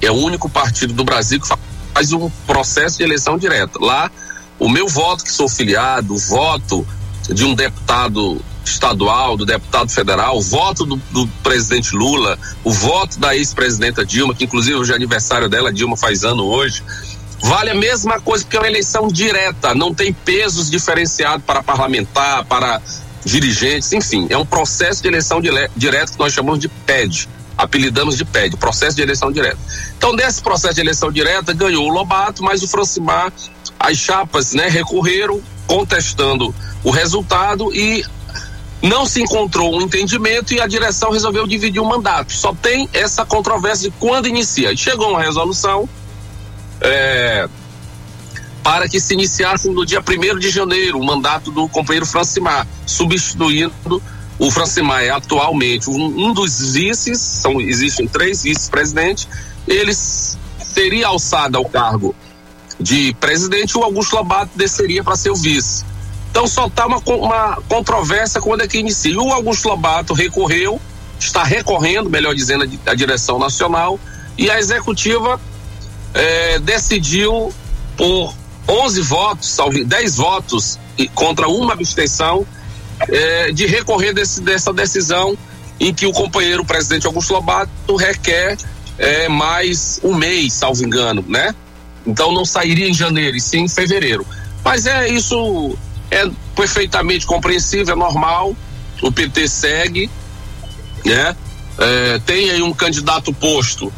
é 0.02 0.10
o 0.10 0.14
único 0.14 0.48
partido 0.48 0.94
do 0.94 1.04
Brasil 1.04 1.38
que 1.42 1.54
faz 1.94 2.14
um 2.14 2.30
processo 2.48 3.00
de 3.00 3.04
eleição 3.04 3.38
direta. 3.38 3.78
Lá, 3.78 4.10
o 4.58 4.70
meu 4.70 4.88
voto, 4.88 5.26
que 5.26 5.32
sou 5.32 5.50
filiado, 5.50 6.14
o 6.14 6.18
voto 6.18 6.88
de 7.30 7.44
um 7.44 7.54
deputado 7.54 8.42
estadual, 8.64 9.36
do 9.36 9.46
deputado 9.46 9.90
federal, 9.90 10.38
o 10.38 10.42
voto 10.42 10.86
do, 10.86 10.96
do 11.12 11.28
presidente 11.44 11.94
Lula, 11.94 12.40
o 12.64 12.72
voto 12.72 13.20
da 13.20 13.36
ex-presidenta 13.36 14.06
Dilma, 14.06 14.34
que 14.34 14.46
inclusive 14.46 14.76
hoje 14.78 14.94
é 14.94 14.96
aniversário 14.96 15.50
dela, 15.50 15.74
Dilma 15.74 15.98
faz 15.98 16.24
ano 16.24 16.46
hoje, 16.46 16.82
Vale 17.44 17.72
a 17.72 17.76
mesma 17.76 18.22
coisa 18.22 18.46
porque 18.46 18.56
é 18.56 18.60
uma 18.62 18.70
eleição 18.70 19.10
direta, 19.10 19.76
não 19.76 19.94
tem 19.94 20.14
pesos 20.14 20.72
diferenciados 20.72 21.46
para 21.46 21.62
parlamentar, 21.62 22.46
para 22.46 22.82
dirigentes, 23.26 23.92
enfim, 23.92 24.28
é 24.30 24.38
um 24.38 24.46
processo 24.46 25.02
de 25.02 25.10
eleição 25.10 25.42
direta 25.42 26.14
que 26.14 26.20
nós 26.20 26.32
chamamos 26.32 26.60
de 26.62 26.70
PED, 26.70 27.28
apelidamos 27.58 28.16
de 28.16 28.24
PED, 28.24 28.56
processo 28.56 28.96
de 28.96 29.02
eleição 29.02 29.30
direta. 29.30 29.58
Então, 29.98 30.16
desse 30.16 30.42
processo 30.42 30.76
de 30.76 30.82
eleição 30.82 31.12
direta, 31.12 31.52
ganhou 31.54 31.86
o 31.86 31.90
Lobato, 31.90 32.42
mas 32.42 32.64
o 32.64 32.68
Francimar, 32.68 33.32
as 33.78 33.98
chapas, 33.98 34.54
né, 34.54 34.70
recorreram 34.70 35.42
contestando 35.68 36.56
o 36.82 36.92
resultado 36.92 37.76
e 37.76 38.06
não 38.82 39.06
se 39.06 39.22
encontrou 39.22 39.76
um 39.76 39.82
entendimento 39.82 40.54
e 40.54 40.62
a 40.62 40.68
direção 40.68 41.12
resolveu 41.12 41.46
dividir 41.46 41.82
o 41.82 41.86
mandato. 41.86 42.32
Só 42.32 42.54
tem 42.54 42.88
essa 42.94 43.26
controvérsia 43.26 43.90
de 43.90 43.96
quando 44.00 44.30
inicia. 44.30 44.76
Chegou 44.78 45.10
uma 45.10 45.22
resolução 45.22 45.90
é, 46.84 47.48
para 48.62 48.88
que 48.88 49.00
se 49.00 49.14
iniciasse 49.14 49.70
no 49.70 49.86
dia 49.86 50.02
1 50.02 50.38
de 50.38 50.50
janeiro 50.50 51.00
o 51.00 51.06
mandato 51.06 51.52
do 51.52 51.68
companheiro 51.70 52.06
Francimar, 52.06 52.68
substituindo 52.86 54.02
o 54.40 54.52
Francimar 54.52 55.04
é 55.04 55.10
atualmente 55.10 55.90
um, 55.90 56.28
um 56.28 56.34
dos 56.34 56.74
vices, 56.74 57.20
são, 57.20 57.62
existem 57.62 58.08
três 58.08 58.44
vice-presidentes, 58.44 59.28
eles 59.68 60.38
seria 60.74 61.08
alçado 61.08 61.58
ao 61.58 61.66
cargo 61.66 62.16
de 62.80 63.14
presidente, 63.20 63.78
o 63.78 63.84
Augusto 63.84 64.16
Lobato 64.16 64.52
desceria 64.56 65.04
para 65.04 65.16
ser 65.16 65.30
o 65.30 65.36
vice. 65.36 65.86
Então 66.32 66.48
só 66.48 66.66
está 66.66 66.88
uma, 66.88 66.98
uma 66.98 67.62
controvérsia 67.70 68.42
quando 68.42 68.62
é 68.62 68.68
que 68.68 68.80
inicia. 68.80 69.18
O 69.22 69.32
Augusto 69.32 69.70
Lobato 69.70 70.14
recorreu, 70.14 70.82
está 71.20 71.44
recorrendo, 71.44 72.10
melhor 72.10 72.34
dizendo, 72.34 72.68
a 72.86 72.96
direção 72.96 73.38
nacional, 73.38 74.00
e 74.36 74.50
a 74.50 74.60
executiva 74.60 75.40
é, 76.14 76.60
decidiu 76.60 77.54
por 77.98 78.34
11 78.68 79.02
votos, 79.02 79.58
10 79.86 80.16
votos 80.16 80.80
e 80.98 81.08
contra 81.08 81.48
uma 81.48 81.74
abstenção, 81.74 82.46
é, 83.10 83.52
de 83.52 83.66
recorrer 83.66 84.14
desse, 84.14 84.42
dessa 84.42 84.72
decisão 84.72 85.38
em 85.80 85.94
que 85.94 86.06
o 86.06 86.12
companheiro 86.12 86.64
presidente 86.64 87.06
Augusto 87.06 87.34
Lobato 87.34 87.96
requer 87.96 88.58
é, 88.98 89.28
mais 89.28 90.00
um 90.04 90.14
mês, 90.14 90.54
salvo 90.54 90.84
engano, 90.84 91.24
né? 91.28 91.54
Então 92.06 92.32
não 92.34 92.46
sairia 92.46 92.88
em 92.88 92.94
janeiro, 92.94 93.36
e 93.36 93.42
sim 93.42 93.62
em 93.62 93.68
fevereiro. 93.68 94.26
Mas 94.64 94.86
é 94.86 95.10
isso 95.10 95.76
é 96.12 96.30
perfeitamente 96.56 97.26
compreensível, 97.26 97.94
é 97.94 97.98
normal. 97.98 98.56
O 99.02 99.12
PT 99.12 99.48
segue, 99.48 100.10
né? 101.04 101.36
É, 101.78 102.20
tem 102.20 102.52
aí 102.52 102.62
um 102.62 102.74
candidato 102.74 103.34
posto 103.34 103.92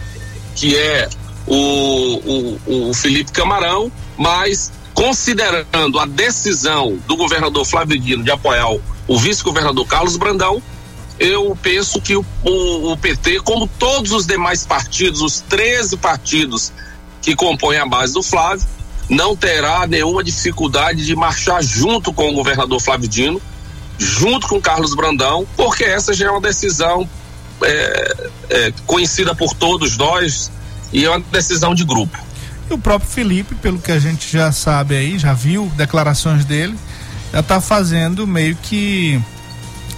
que 0.55 0.78
é 0.78 1.09
o, 1.48 2.58
o, 2.66 2.89
o 2.89 2.93
Felipe 2.93 3.32
Camarão, 3.32 3.91
mas 4.18 4.72
considerando 4.93 6.00
a 6.00 6.06
decisão 6.06 6.98
do 7.08 7.18
governador 7.18 7.66
Flávio 7.66 8.00
Dino 8.00 8.24
de 8.24 8.32
apoiar 8.32 8.70
o, 9.08 9.20
vice-governador 9.20 9.86
Carlos 9.86 10.18
Brandão, 10.18 10.62
eu 11.20 11.58
penso 11.62 12.02
que 12.02 12.16
o, 12.16 12.26
o, 12.43 12.91
o, 12.91 12.98
PT, 12.98 13.41
como 13.41 13.68
todos 13.68 14.12
os 14.12 14.26
demais 14.26 14.66
partidos, 14.66 15.22
os 15.22 15.41
13 15.41 15.98
partidos 15.98 16.72
que 17.22 17.36
compõem 17.36 17.78
a 17.78 17.86
base 17.86 18.14
do 18.14 18.24
Flávio, 18.24 18.66
não 19.10 19.36
terá 19.36 19.86
nenhuma 19.86 20.24
dificuldade 20.24 21.06
de 21.06 21.16
marchar 21.16 21.62
junto 21.62 22.12
com 22.12 22.30
o 22.30 22.34
governador 22.34 22.82
Flávio 22.82 23.08
Dino, 23.08 23.41
junto 23.98 24.48
com 24.48 24.62
Carlos 24.62 24.96
Brandão, 24.96 25.46
porque 25.56 25.84
essa 25.84 26.14
já 26.14 26.28
é 26.28 26.32
uma 26.32 26.41
decisão 26.41 27.08
é, 27.62 28.30
é, 28.50 28.74
conhecida 28.86 29.34
por 29.34 29.54
todos 29.54 29.98
nós, 29.98 30.52
e 30.96 31.04
é 31.04 31.10
uma 31.10 31.20
decisão 31.20 31.76
de 31.76 31.84
grupo. 31.84 32.18
E 32.70 32.74
o 32.74 32.78
próprio 32.78 33.12
Felipe, 33.12 33.54
pelo 33.56 33.78
que 33.78 33.91
a 33.91 34.00
gente 34.00 34.32
já 34.32 34.50
sabe 34.54 34.96
aí, 34.96 35.20
já 35.20 35.34
viu 35.34 35.70
declarações 35.76 36.46
dele, 36.46 36.74
já 37.34 37.41
está 37.41 37.60
fazendo 37.60 38.26
meio 38.26 38.56
que 38.56 39.22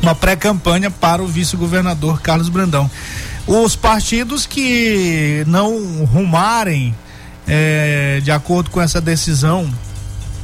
uma 0.01 0.15
pré-campanha 0.15 0.89
para 0.89 1.21
o 1.21 1.27
vice-governador 1.27 2.19
Carlos 2.19 2.49
Brandão. 2.49 2.89
Os 3.45 3.75
partidos 3.75 4.47
que 4.47 5.43
não 5.45 6.03
rumarem 6.05 6.95
é, 7.47 8.19
de 8.23 8.31
acordo 8.31 8.71
com 8.71 8.81
essa 8.81 8.99
decisão 8.99 9.71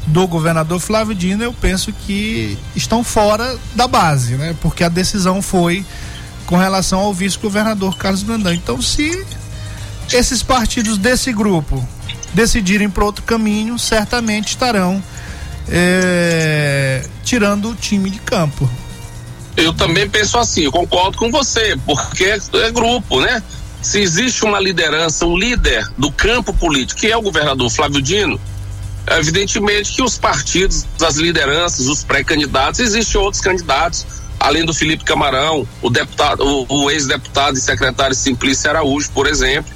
do 0.05 0.27
governador 0.27 0.79
Flávio 0.79 1.15
Dino, 1.15 1.43
eu 1.43 1.53
penso 1.53 1.91
que 1.91 2.59
estão 2.75 3.03
fora 3.03 3.57
da 3.73 3.87
base, 3.87 4.35
né? 4.35 4.55
Porque 4.61 4.83
a 4.83 4.89
decisão 4.89 5.41
foi 5.41 5.83
com 6.45 6.57
relação 6.57 6.99
ao 6.99 7.13
vice-governador 7.13 7.97
Carlos 7.97 8.21
Brandão. 8.21 8.53
Então, 8.53 8.79
se 8.81 9.25
esses 10.11 10.43
partidos 10.43 10.97
desse 10.97 11.31
grupo 11.31 11.87
decidirem 12.33 12.89
por 12.89 13.03
outro 13.03 13.23
caminho, 13.23 13.77
certamente 13.77 14.49
estarão 14.49 15.01
é, 15.69 17.05
tirando 17.23 17.69
o 17.69 17.75
time 17.75 18.09
de 18.09 18.19
campo. 18.19 18.69
Eu 19.55 19.71
também 19.73 20.09
penso 20.09 20.37
assim, 20.37 20.61
eu 20.61 20.71
concordo 20.71 21.17
com 21.17 21.29
você, 21.29 21.77
porque 21.85 22.25
é, 22.25 22.39
é 22.65 22.71
grupo, 22.71 23.21
né? 23.21 23.41
Se 23.81 23.99
existe 23.99 24.43
uma 24.43 24.59
liderança, 24.59 25.25
um 25.25 25.37
líder 25.37 25.87
do 25.97 26.11
campo 26.11 26.53
político, 26.53 27.01
que 27.01 27.07
é 27.07 27.17
o 27.17 27.21
governador 27.21 27.69
Flávio 27.69 28.01
Dino, 28.01 28.39
evidentemente 29.11 29.93
que 29.93 30.01
os 30.01 30.17
partidos, 30.17 30.85
as 31.05 31.15
lideranças, 31.15 31.87
os 31.87 32.03
pré-candidatos, 32.03 32.79
existem 32.79 33.21
outros 33.21 33.41
candidatos, 33.41 34.07
além 34.39 34.65
do 34.65 34.73
Felipe 34.73 35.03
Camarão, 35.03 35.67
o 35.81 35.89
deputado, 35.89 36.41
o, 36.41 36.85
o 36.85 36.91
ex-deputado 36.91 37.57
e 37.57 37.61
secretário 37.61 38.15
Simplício 38.15 38.69
Araújo, 38.69 39.11
por 39.11 39.27
exemplo, 39.27 39.71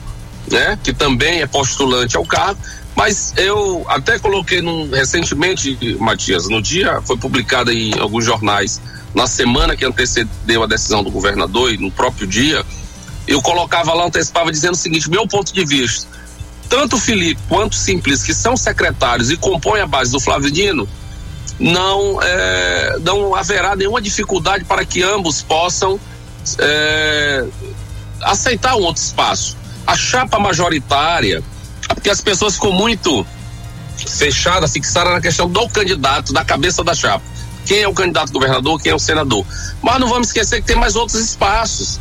né, 0.52 0.78
que 0.84 0.94
também 0.94 1.42
é 1.42 1.48
postulante 1.48 2.18
ao 2.18 2.26
cargo. 2.26 2.60
Mas 2.96 3.34
eu 3.38 3.86
até 3.88 4.18
coloquei 4.18 4.62
num, 4.62 4.90
recentemente, 4.90 5.78
Matias, 6.00 6.50
no 6.50 6.62
dia, 6.62 7.00
foi 7.04 7.16
publicado 7.16 7.72
em 7.72 7.98
alguns 8.00 8.26
jornais, 8.26 8.82
na 9.14 9.28
semana 9.28 9.76
que 9.76 9.86
antecedeu 9.86 10.64
a 10.64 10.68
decisão 10.68 11.04
do 11.04 11.12
governador 11.12 11.72
e 11.72 11.78
no 11.78 11.92
próprio 11.92 12.26
dia, 12.26 12.66
eu 13.28 13.42
colocava 13.42 13.94
lá, 13.94 14.06
antecipava 14.06 14.52
dizendo 14.52 14.74
o 14.74 14.78
seguinte: 14.78 15.10
meu 15.10 15.28
ponto 15.28 15.54
de 15.54 15.64
vista, 15.66 16.08
tanto 16.70 16.98
Felipe 16.98 17.40
quanto 17.48 17.76
Simples, 17.76 18.24
que 18.24 18.34
são 18.34 18.58
secretários 18.58 19.30
e 19.30 19.38
compõem 19.38 19.82
a 19.82 19.88
base 19.88 20.12
do 20.12 20.20
Flávio 20.20 20.50
Dino, 20.50 20.88
não, 21.60 22.22
é, 22.22 22.98
não 23.02 23.36
haverá 23.36 23.76
nenhuma 23.76 24.02
dificuldade 24.02 24.64
para 24.66 24.86
que 24.86 25.02
ambos 25.02 25.42
possam 25.42 26.00
é, 26.60 27.46
aceitar 28.22 28.76
um 28.76 28.82
outro 28.82 29.02
espaço. 29.02 29.58
A 29.88 29.96
chapa 29.96 30.38
majoritária, 30.38 31.44
porque 31.88 32.10
as 32.10 32.22
pessoas 32.22 32.56
ficam 32.56 32.72
muito 32.72 33.26
fechadas, 33.98 34.74
fixadas 34.74 35.14
na 35.14 35.22
questão 35.22 35.50
do 35.50 35.68
candidato, 35.70 36.34
da 36.34 36.46
cabeça 36.46 36.84
da 36.84 36.94
chapa. 36.94 37.24
Quem 37.66 37.82
é 37.82 37.88
o 37.88 37.94
candidato 37.94 38.32
governador, 38.32 38.80
quem 38.82 38.92
é 38.92 38.96
o 38.96 39.00
senador. 39.00 39.46
Mas 39.82 40.00
não 40.00 40.08
vamos 40.08 40.28
esquecer 40.28 40.62
que 40.62 40.68
tem 40.68 40.76
mais 40.76 40.96
outros 40.96 41.20
espaços. 41.20 42.00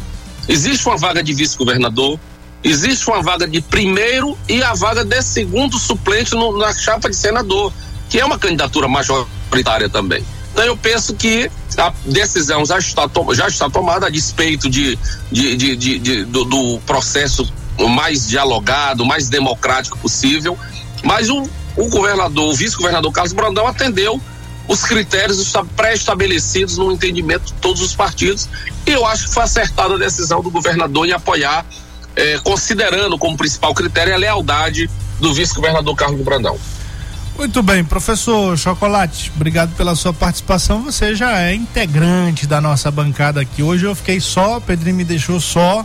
Existe 0.48 0.86
uma 0.86 0.96
vaga 0.96 1.22
de 1.22 1.32
vice-governador, 1.32 2.20
existe 2.62 3.08
uma 3.08 3.22
vaga 3.22 3.48
de 3.48 3.60
primeiro 3.60 4.36
e 4.48 4.62
a 4.62 4.74
vaga 4.74 5.04
de 5.04 5.22
segundo 5.22 5.78
suplente 5.78 6.34
no, 6.34 6.56
na 6.58 6.72
chapa 6.72 7.08
de 7.08 7.16
senador, 7.16 7.72
que 8.08 8.20
é 8.20 8.24
uma 8.24 8.38
candidatura 8.38 8.86
majoritária 8.86 9.88
também. 9.88 10.24
Então 10.52 10.64
eu 10.64 10.76
penso 10.76 11.14
que 11.14 11.50
a 11.76 11.92
decisão 12.06 12.64
já 12.64 12.78
está, 12.78 13.08
já 13.34 13.46
está 13.46 13.68
tomada 13.68 14.06
a 14.06 14.10
despeito 14.10 14.70
de, 14.70 14.98
de, 15.30 15.56
de, 15.56 15.76
de, 15.76 15.98
de 15.98 16.24
do, 16.24 16.44
do, 16.44 16.78
processo 16.86 17.52
mais 17.88 18.26
dialogado, 18.26 19.04
mais 19.04 19.28
democrático 19.28 19.98
possível, 19.98 20.58
mas 21.02 21.28
o, 21.28 21.48
o 21.76 21.88
governador, 21.88 22.52
o 22.52 22.54
vice-governador 22.54 23.12
Carlos 23.12 23.32
Brandão 23.32 23.66
atendeu 23.66 24.20
os 24.68 24.82
critérios 24.82 25.52
pré-estabelecidos 25.76 26.76
no 26.76 26.90
entendimento 26.90 27.46
de 27.46 27.52
todos 27.54 27.80
os 27.82 27.94
partidos. 27.94 28.48
E 28.86 28.90
eu 28.90 29.06
acho 29.06 29.28
que 29.28 29.34
foi 29.34 29.44
acertada 29.44 29.94
a 29.94 29.98
decisão 29.98 30.42
do 30.42 30.50
governador 30.50 31.06
em 31.06 31.12
apoiar, 31.12 31.64
eh, 32.16 32.38
considerando 32.42 33.16
como 33.18 33.36
principal 33.36 33.72
critério 33.74 34.14
a 34.14 34.16
lealdade 34.16 34.90
do 35.20 35.32
vice-governador 35.32 35.94
Carlos 35.94 36.20
Brandão. 36.22 36.58
Muito 37.38 37.62
bem, 37.62 37.84
professor 37.84 38.56
Chocolate, 38.56 39.30
obrigado 39.36 39.76
pela 39.76 39.94
sua 39.94 40.12
participação. 40.12 40.82
Você 40.82 41.14
já 41.14 41.38
é 41.42 41.54
integrante 41.54 42.46
da 42.46 42.62
nossa 42.62 42.90
bancada 42.90 43.42
aqui. 43.42 43.62
Hoje 43.62 43.84
eu 43.84 43.94
fiquei 43.94 44.20
só, 44.20 44.58
Pedrinho 44.58 44.96
me 44.96 45.04
deixou 45.04 45.38
só. 45.38 45.84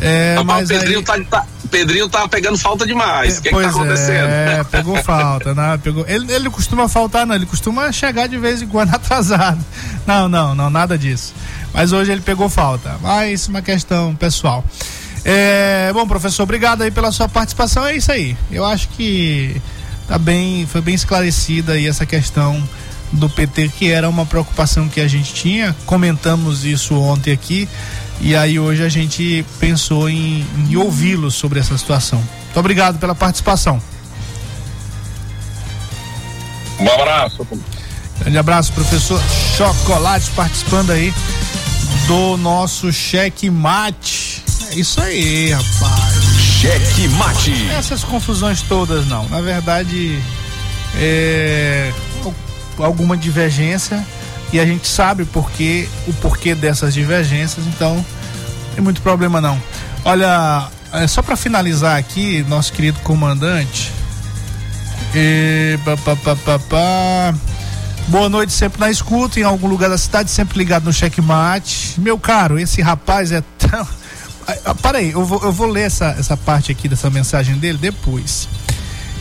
É, 0.00 0.42
mas 0.44 0.64
o 0.64 0.72
Pedrinho, 0.72 0.98
aí... 0.98 1.04
tá, 1.04 1.18
tá, 1.30 1.46
Pedrinho 1.70 2.08
tá 2.08 2.26
pegando 2.26 2.58
falta 2.58 2.86
demais. 2.86 3.38
O 3.38 3.42
que, 3.42 3.50
que 3.50 3.60
tá 3.60 3.68
acontecendo? 3.68 4.28
É, 4.28 4.64
pegou 4.64 4.96
falta, 5.02 5.54
né? 5.54 5.78
Pegou... 5.82 6.04
Ele, 6.08 6.32
ele 6.32 6.50
costuma 6.50 6.88
faltar, 6.88 7.26
não, 7.26 7.34
ele 7.34 7.46
costuma 7.46 7.92
chegar 7.92 8.26
de 8.26 8.38
vez 8.38 8.62
em 8.62 8.66
quando 8.66 8.92
atrasado. 8.94 9.64
Não, 10.06 10.28
não, 10.28 10.54
não, 10.54 10.70
nada 10.70 10.96
disso. 10.96 11.34
Mas 11.72 11.92
hoje 11.92 12.10
ele 12.12 12.22
pegou 12.22 12.48
falta. 12.48 12.96
Mas 13.02 13.46
uma 13.48 13.62
questão 13.62 14.14
pessoal. 14.14 14.64
É, 15.24 15.90
bom, 15.92 16.06
professor, 16.06 16.42
obrigado 16.44 16.82
aí 16.82 16.90
pela 16.90 17.12
sua 17.12 17.28
participação. 17.28 17.86
É 17.86 17.94
isso 17.94 18.10
aí. 18.10 18.36
Eu 18.50 18.64
acho 18.64 18.88
que 18.88 19.60
tá 20.08 20.18
bem, 20.18 20.66
foi 20.66 20.80
bem 20.80 20.94
esclarecida 20.94 21.74
aí 21.74 21.86
essa 21.86 22.06
questão 22.06 22.62
do 23.12 23.28
PT, 23.28 23.68
que 23.76 23.90
era 23.90 24.08
uma 24.08 24.24
preocupação 24.24 24.88
que 24.88 25.00
a 25.00 25.08
gente 25.08 25.34
tinha. 25.34 25.76
Comentamos 25.84 26.64
isso 26.64 26.94
ontem 26.98 27.32
aqui. 27.32 27.68
E 28.20 28.36
aí 28.36 28.58
hoje 28.58 28.82
a 28.82 28.88
gente 28.88 29.44
pensou 29.58 30.08
em, 30.08 30.46
em 30.68 30.76
ouvi-lo 30.76 31.30
sobre 31.30 31.58
essa 31.58 31.76
situação. 31.76 32.18
Muito 32.18 32.60
obrigado 32.60 32.98
pela 32.98 33.14
participação. 33.14 33.80
Um 36.78 36.88
abraço. 36.88 37.46
Grande 38.20 38.38
abraço, 38.38 38.72
professor 38.72 39.20
Chocolate, 39.56 40.30
participando 40.32 40.90
aí 40.90 41.12
do 42.06 42.36
nosso 42.36 42.92
cheque 42.92 43.48
mate. 43.48 44.42
É 44.70 44.74
isso 44.74 45.00
aí, 45.00 45.52
rapaz. 45.52 46.14
Cheque 46.60 47.08
mate. 47.08 47.70
Essas 47.70 48.04
confusões 48.04 48.60
todas 48.62 49.06
não. 49.06 49.26
Na 49.28 49.40
verdade, 49.40 50.20
é 50.96 51.92
alguma 52.78 53.16
divergência 53.16 54.06
e 54.52 54.58
a 54.58 54.66
gente 54.66 54.86
sabe 54.86 55.24
porque, 55.24 55.88
o 56.08 56.12
porquê 56.14 56.54
dessas 56.54 56.92
divergências, 56.92 57.64
então 57.66 57.94
não 57.96 58.04
tem 58.74 58.82
muito 58.82 59.00
problema 59.02 59.40
não. 59.40 59.60
Olha, 60.04 60.68
é, 60.92 61.06
só 61.06 61.22
para 61.22 61.36
finalizar 61.36 61.96
aqui, 61.96 62.44
nosso 62.48 62.72
querido 62.72 62.98
comandante. 63.00 63.92
E, 65.14 65.78
pá, 65.84 65.96
pá, 65.96 66.36
pá, 66.36 66.58
pá, 66.58 67.34
Boa 68.08 68.28
noite, 68.28 68.52
sempre 68.52 68.80
na 68.80 68.90
escuta, 68.90 69.38
em 69.38 69.44
algum 69.44 69.68
lugar 69.68 69.88
da 69.88 69.96
cidade, 69.96 70.30
sempre 70.30 70.58
ligado 70.58 70.84
no 70.84 70.92
checkmate. 70.92 72.00
Meu 72.00 72.18
caro, 72.18 72.58
esse 72.58 72.82
rapaz 72.82 73.30
é 73.30 73.42
tão. 73.56 73.86
Ah, 74.64 74.74
para 74.74 74.98
aí, 74.98 75.12
eu 75.12 75.24
vou, 75.24 75.40
eu 75.44 75.52
vou 75.52 75.68
ler 75.68 75.82
essa, 75.82 76.06
essa 76.18 76.36
parte 76.36 76.72
aqui 76.72 76.88
dessa 76.88 77.08
mensagem 77.08 77.56
dele 77.56 77.78
depois. 77.78 78.48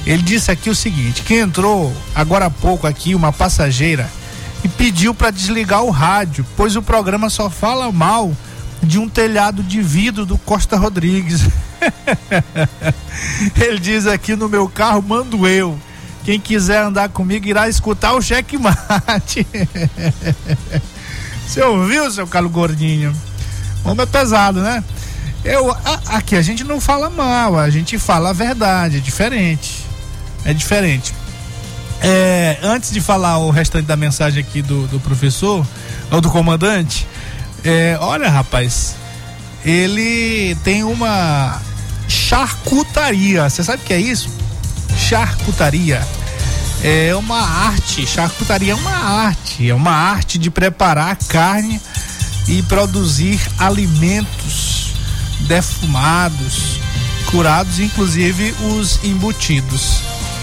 Ele 0.08 0.24
disse 0.24 0.50
aqui 0.50 0.72
o 0.72 0.76
seguinte: 0.76 1.22
que 1.22 1.36
entrou 1.36 1.94
agora 2.16 2.46
há 2.46 2.50
pouco 2.50 2.88
aqui 2.88 3.14
uma 3.14 3.32
passageira 3.32 4.10
e 4.64 4.68
pediu 4.68 5.14
para 5.14 5.32
desligar 5.32 5.84
o 5.84 5.90
rádio, 5.90 6.46
pois 6.56 6.76
o 6.76 6.82
programa 6.82 7.30
só 7.30 7.50
fala 7.50 7.92
mal 7.92 8.36
de 8.82 8.98
um 8.98 9.08
telhado 9.10 9.62
de 9.64 9.82
vidro 9.82 10.26
do 10.26 10.38
Costa 10.38 10.78
Rodrigues. 10.78 11.42
Ele 13.56 13.80
diz 13.80 14.08
aqui 14.08 14.36
no 14.36 14.50
meu 14.50 14.68
carro, 14.68 15.02
mando 15.02 15.48
eu. 15.48 15.80
Quem 16.24 16.40
quiser 16.40 16.84
andar 16.84 17.10
comigo 17.10 17.48
irá 17.48 17.68
escutar 17.70 18.14
o 18.14 18.22
checkmate. 18.22 19.48
Você 21.48 21.62
ouviu, 21.64 22.12
seu 22.12 22.28
calo 22.28 22.50
gordinho? 22.50 23.14
O 23.84 23.90
homem 23.90 24.04
é 24.04 24.06
pesado, 24.06 24.62
né? 24.62 24.84
Eu, 25.44 25.72
a, 25.72 26.18
aqui 26.18 26.36
a 26.36 26.42
gente 26.42 26.64
não 26.64 26.80
fala 26.80 27.10
mal, 27.10 27.58
a 27.58 27.70
gente 27.70 27.98
fala 27.98 28.30
a 28.30 28.34
verdade, 28.34 28.98
é 28.98 29.00
diferente. 29.00 29.86
É 30.46 30.54
diferente. 30.54 31.14
É, 32.50 32.58
antes 32.64 32.90
de 32.90 33.00
falar 33.00 33.38
o 33.38 33.52
restante 33.52 33.86
da 33.86 33.96
mensagem 33.96 34.42
aqui 34.42 34.64
do, 34.64 34.88
do 34.88 35.00
professor, 35.00 35.64
ou 36.10 36.20
do 36.20 36.32
comandante, 36.32 37.06
é, 37.64 37.96
olha, 38.02 38.28
rapaz, 38.28 38.96
ele 39.64 40.56
tem 40.64 40.84
uma 40.84 41.62
charcutaria. 42.08 43.48
Você 43.48 43.64
sabe 43.64 43.84
o 43.84 43.86
que 43.86 43.94
é 43.94 44.00
isso? 44.00 44.32
Charcutaria. 44.98 46.02
É 46.84 47.14
uma 47.16 47.40
arte, 47.40 48.08
charcutaria 48.08 48.72
é 48.72 48.76
uma 48.76 48.98
arte, 48.98 49.70
é 49.70 49.76
uma 49.76 49.92
arte 49.92 50.40
de 50.40 50.50
preparar 50.50 51.18
carne 51.28 51.80
e 52.48 52.64
produzir 52.64 53.40
alimentos 53.60 54.94
defumados, 55.42 56.80
curados, 57.30 57.80
inclusive 57.80 58.56
os 58.72 59.04
embutidos. 59.04 60.02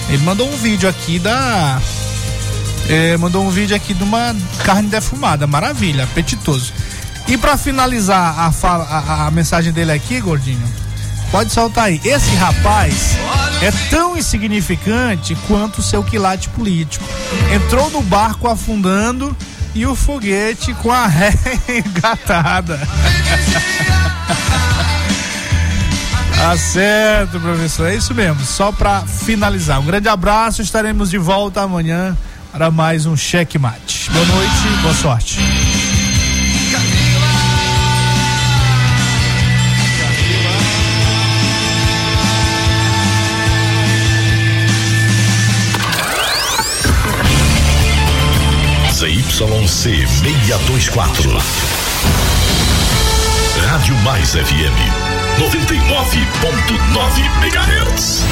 Ele 0.09 0.23
mandou 0.23 0.49
um 0.49 0.57
vídeo 0.57 0.89
aqui 0.89 1.19
da. 1.19 1.81
É, 2.89 3.17
mandou 3.17 3.45
um 3.45 3.51
vídeo 3.51 3.75
aqui 3.75 3.93
de 3.93 4.03
uma 4.03 4.35
carne 4.65 4.89
defumada, 4.89 5.47
maravilha, 5.47 6.05
apetitoso. 6.05 6.73
E 7.29 7.37
para 7.37 7.57
finalizar 7.57 8.39
a, 8.39 8.53
a, 8.67 9.27
a, 9.27 9.31
mensagem 9.33 9.73
dele 9.73 9.91
aqui, 9.91 10.21
gordinho, 10.21 10.63
pode 11.33 11.53
soltar 11.53 11.87
aí. 11.87 12.01
Esse 12.05 12.35
rapaz 12.37 13.17
é 13.61 13.73
tão 13.91 14.17
insignificante 14.17 15.35
quanto 15.49 15.79
o 15.79 15.83
seu 15.83 16.05
quilate 16.05 16.49
político. 16.51 17.05
Entrou 17.53 17.91
no 17.91 18.01
barco 18.03 18.49
afundando 18.49 19.37
e 19.75 19.85
o 19.85 19.97
foguete 19.97 20.73
com 20.75 20.93
a 20.93 21.07
ré 21.09 21.33
engatada. 21.69 22.79
Tá 26.37 26.57
certo, 26.57 27.41
professor. 27.41 27.89
É 27.89 27.97
isso 27.97 28.15
mesmo. 28.15 28.45
Só 28.45 28.71
para 28.71 29.01
finalizar. 29.03 29.81
Um 29.81 29.87
grande 29.87 30.09
abraço. 30.09 30.63
Estaremos 30.63 31.11
de 31.11 31.19
volta 31.19 31.63
amanhã 31.63 32.17
para 32.57 32.71
mais 32.71 33.05
um 33.05 33.15
cheque 33.15 33.59
mate. 33.59 34.11
Boa 34.11 34.25
noite, 34.25 34.51
boa 34.81 34.95
sorte. 34.95 35.39
ZYC 48.91 50.07
624. 50.07 51.37
Rádio 53.67 53.95
Mais 53.97 54.31
FM 54.31 54.73
99.9 55.39 57.21
MHz. 57.43 58.23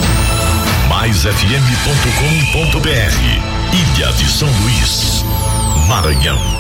MaisFM.com.br 0.89 3.54
Ilha 3.75 4.13
de 4.13 4.31
São 4.31 4.49
Luís, 4.63 5.25
Maranhão. 5.89 6.55